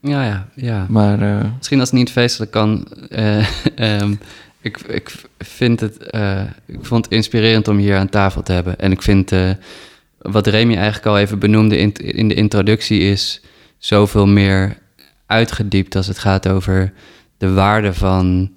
Ja, 0.00 0.24
ja, 0.24 0.48
ja. 0.54 0.86
Maar 0.88 1.18
Misschien 1.56 1.80
als 1.80 1.90
het 1.90 1.98
niet 1.98 2.10
feestelijk 2.10 2.50
kan. 2.50 2.86
eh, 3.10 3.46
ehm, 4.00 4.14
ik, 4.60 4.78
ik 4.80 5.24
vind 5.38 5.80
het. 5.80 5.96
ik 6.66 6.84
vond 6.84 7.04
het 7.04 7.14
inspirerend 7.14 7.68
om 7.68 7.76
hier 7.76 7.96
aan 7.96 8.08
tafel 8.08 8.42
te 8.42 8.52
hebben. 8.52 8.78
En 8.78 8.92
ik 8.92 9.02
vind. 9.02 9.32
wat 10.18 10.46
Remy 10.46 10.74
eigenlijk 10.74 11.06
al 11.06 11.18
even 11.18 11.38
benoemde 11.38 11.76
in, 11.76 11.92
in 11.92 12.28
de 12.28 12.34
introductie 12.34 13.00
is 13.00 13.40
zoveel 13.78 14.26
meer 14.26 14.76
uitgediept 15.26 15.96
als 15.96 16.06
het 16.06 16.18
gaat 16.18 16.48
over 16.48 16.92
de 17.38 17.52
waarde 17.52 17.94
van, 17.94 18.52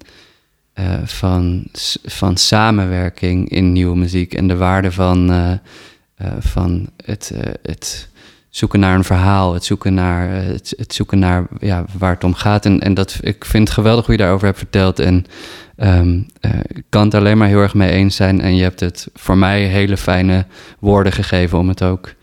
eh, 0.72 0.84
van, 1.04 1.64
van 2.04 2.36
samenwerking 2.36 3.48
in 3.48 3.72
nieuwe 3.72 3.96
muziek 3.96 4.34
en 4.34 4.48
de 4.48 4.56
waarde 4.56 4.92
van, 4.92 5.30
eh, 5.30 5.52
eh, 6.14 6.32
van 6.38 6.88
het, 7.04 7.32
het 7.62 8.08
zoeken 8.50 8.80
naar 8.80 8.94
een 8.94 9.04
verhaal, 9.04 9.54
het 9.54 9.64
zoeken 9.64 9.94
naar, 9.94 10.28
het, 10.30 10.74
het 10.76 10.94
zoeken 10.94 11.18
naar 11.18 11.46
ja, 11.60 11.84
waar 11.98 12.14
het 12.14 12.24
om 12.24 12.34
gaat. 12.34 12.64
En, 12.64 12.80
en 12.80 12.94
dat, 12.94 13.18
ik 13.20 13.44
vind 13.44 13.64
het 13.68 13.76
geweldig 13.76 14.06
hoe 14.06 14.14
je 14.14 14.20
daarover 14.20 14.46
hebt 14.46 14.58
verteld. 14.58 14.98
En 14.98 15.24
ehm, 15.76 16.20
eh, 16.40 16.50
ik 16.66 16.84
kan 16.88 17.04
het 17.04 17.14
alleen 17.14 17.38
maar 17.38 17.48
heel 17.48 17.60
erg 17.60 17.74
mee 17.74 17.90
eens 17.90 18.16
zijn. 18.16 18.40
En 18.40 18.56
je 18.56 18.62
hebt 18.62 18.80
het 18.80 19.08
voor 19.14 19.38
mij 19.38 19.62
hele 19.62 19.96
fijne 19.96 20.46
woorden 20.78 21.12
gegeven 21.12 21.58
om 21.58 21.68
het 21.68 21.82
ook, 21.82 22.16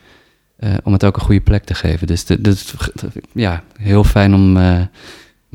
om 0.83 0.93
het 0.93 1.03
ook 1.05 1.15
een 1.15 1.21
goede 1.21 1.41
plek 1.41 1.63
te 1.63 1.73
geven. 1.73 2.07
Dus 2.07 2.25
de- 2.25 2.55
ja, 3.33 3.63
heel 3.77 4.03
fijn 4.03 4.33
om, 4.33 4.57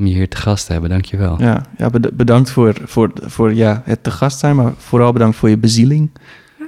om 0.01 0.07
je 0.07 0.13
hier 0.13 0.29
te 0.29 0.37
gast 0.37 0.65
te 0.65 0.71
hebben. 0.71 0.89
Dank 0.89 1.05
je 1.05 1.17
wel. 1.17 1.35
ja, 1.41 1.65
ja 1.77 1.89
bed- 1.89 2.17
bedankt 2.17 2.49
voor, 2.49 2.73
voor, 2.85 3.11
voor 3.21 3.53
ja, 3.53 3.81
het 3.85 4.03
te 4.03 4.11
gast 4.11 4.39
zijn, 4.39 4.55
maar 4.55 4.73
vooral 4.77 5.11
bedankt 5.11 5.37
voor 5.37 5.49
je 5.49 5.57
bezieling. 5.57 6.09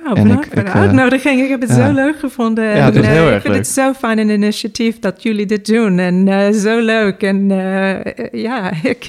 Nou, 0.04 0.16
En 0.18 0.24
bedankt 0.24 0.46
ik- 0.46 0.52
voor 0.54 0.62
de 0.64 0.70
ik, 0.70 0.76
eh, 0.76 0.82
uitnodiging. 0.82 1.42
Ik 1.42 1.50
heb 1.50 1.62
het 1.62 1.70
ja. 1.70 1.88
zo 1.88 1.94
leuk 1.94 2.20
gevonden. 2.20 2.64
Ja, 2.64 2.86
het 2.86 2.96
En, 2.96 3.04
eh, 3.04 3.10
heel 3.10 3.26
ik 3.28 3.32
erg 3.34 3.42
vind 3.42 3.54
leuk. 3.54 3.64
het 3.64 3.74
zo 3.74 3.94
fijn 3.94 4.18
een 4.18 4.30
initiatief 4.30 5.00
dat 5.00 5.24
jullie 5.24 5.46
dit 5.46 5.66
doen. 5.66 6.00
En 6.00 6.28
eh, 6.28 6.54
zo 6.54 6.80
leuk. 6.80 7.22
En 7.24 7.52
eh, 7.52 8.42
ja, 8.42 8.72
ik, 8.94 9.08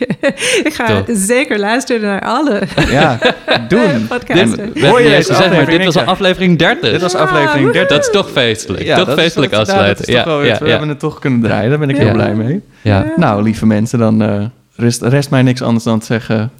ik 0.64 0.72
ga 0.74 0.86
Top. 0.86 1.04
zeker 1.12 1.58
luisteren 1.58 2.02
naar 2.02 2.20
alle 2.20 2.62
Ja, 2.90 3.18
doen. 3.68 4.06
podcasts. 4.08 4.56
Dit, 4.56 4.86
Hoor 4.86 5.00
je 5.02 5.08
deze 5.08 5.34
zeg 5.34 5.50
maar, 5.52 5.66
dit 5.66 5.84
was 5.84 5.96
aflevering 5.96 6.58
30. 6.58 6.90
Dit 6.90 7.00
was 7.00 7.14
aflevering 7.14 7.72
30. 7.72 7.88
Dat 7.96 8.06
is 8.06 8.12
toch 8.12 8.30
feestelijk. 8.30 8.84
Ja, 8.84 8.96
toch 8.96 9.06
dat 9.06 9.16
is 9.16 9.22
feestelijk 9.22 9.52
afsluiten. 9.52 10.04
toch 10.04 10.24
weer- 10.24 10.46
ja, 10.46 10.58
we 10.58 10.64
ja, 10.64 10.70
hebben 10.70 10.88
het 10.88 10.98
toch 10.98 11.18
kunnen 11.18 11.40
draaien, 11.40 11.70
daar 11.70 11.78
ben 11.78 11.88
ik 11.90 11.96
heel 11.96 12.06
Ja. 12.06 12.12
blij 12.12 12.34
mee. 12.34 12.60
ja. 12.82 13.04
Nou, 13.16 13.42
lieve 13.42 13.66
mensen, 13.66 13.98
dan 13.98 14.22
eh, 14.22 14.42
rest, 14.76 15.02
rest 15.02 15.30
mij 15.30 15.42
niks 15.42 15.62
anders 15.62 15.84
dan 15.84 15.98
te 15.98 16.06
zeggen... 16.06 16.50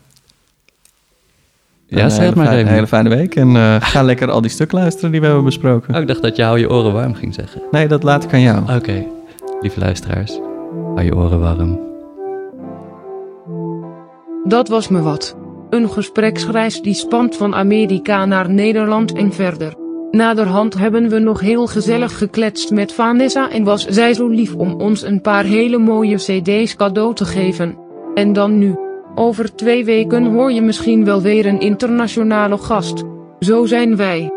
Ja, 1.86 2.04
een 2.04 2.10
zeg 2.10 2.26
het 2.26 2.34
maar. 2.34 2.58
Een 2.58 2.66
hele 2.66 2.86
fijne 2.86 3.08
week 3.08 3.34
en 3.34 3.56
eh, 3.56 3.76
ga 3.80 4.02
lekker 4.02 4.30
al 4.30 4.40
die 4.40 4.50
stukken 4.50 4.78
luisteren 4.78 5.10
die 5.10 5.20
we 5.20 5.26
hebben 5.26 5.44
besproken. 5.44 5.94
Oh, 5.94 6.00
ik 6.00 6.06
dacht 6.06 6.22
dat 6.22 6.36
je 6.36 6.42
hou 6.42 6.58
je 6.58 6.70
oren 6.70 6.92
warm 6.92 7.14
ging 7.14 7.34
zeggen. 7.34 7.62
Nee, 7.70 7.88
dat 7.88 8.02
laat 8.02 8.24
ik 8.24 8.32
aan 8.32 8.40
jou. 8.40 8.76
Oké, 8.76 9.06
lieve 9.60 9.80
luisteraars, 9.80 10.38
hou 10.94 11.02
je 11.02 11.16
oren 11.16 11.40
warm. 11.40 11.80
Dat 14.44 14.68
was 14.68 14.88
me 14.88 15.02
wat. 15.02 15.36
Een 15.70 15.90
gespreksreis 15.90 16.82
die 16.82 16.94
spant 16.94 17.36
van 17.36 17.54
Amerika 17.54 18.24
naar 18.24 18.50
Nederland 18.50 19.12
en 19.12 19.32
verder. 19.32 19.74
Naderhand 20.10 20.78
hebben 20.78 21.08
we 21.08 21.18
nog 21.18 21.40
heel 21.40 21.66
gezellig 21.66 22.18
gekletst 22.18 22.70
met 22.70 22.92
Vanessa 22.92 23.50
en 23.50 23.64
was 23.64 23.86
zij 23.86 24.14
zo 24.14 24.28
lief 24.28 24.54
om 24.54 24.72
ons 24.80 25.02
een 25.02 25.20
paar 25.20 25.44
hele 25.44 25.78
mooie 25.78 26.16
cd's 26.16 26.76
cadeau 26.76 27.14
te 27.14 27.24
geven. 27.24 27.78
En 28.14 28.32
dan 28.32 28.58
nu. 28.58 28.83
Over 29.14 29.54
twee 29.54 29.84
weken 29.84 30.24
hoor 30.24 30.52
je 30.52 30.62
misschien 30.62 31.04
wel 31.04 31.22
weer 31.22 31.46
een 31.46 31.60
internationale 31.60 32.58
gast. 32.58 33.02
Zo 33.38 33.66
zijn 33.66 33.96
wij. 33.96 34.30